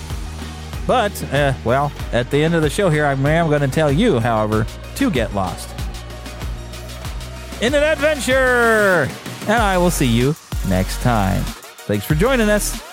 But, 0.86 1.22
uh, 1.32 1.54
well, 1.64 1.90
at 2.12 2.30
the 2.30 2.42
end 2.42 2.54
of 2.54 2.62
the 2.62 2.70
show 2.70 2.90
here, 2.90 3.06
I 3.06 3.12
am 3.12 3.48
going 3.48 3.60
to 3.62 3.68
tell 3.68 3.92
you, 3.92 4.18
however, 4.18 4.66
to 4.96 5.10
get 5.10 5.32
lost 5.34 5.79
in 7.60 7.74
an 7.74 7.82
adventure. 7.82 9.08
And 9.42 9.62
I 9.62 9.78
will 9.78 9.90
see 9.90 10.06
you 10.06 10.34
next 10.68 11.00
time. 11.02 11.42
Thanks 11.86 12.04
for 12.04 12.14
joining 12.14 12.48
us. 12.48 12.89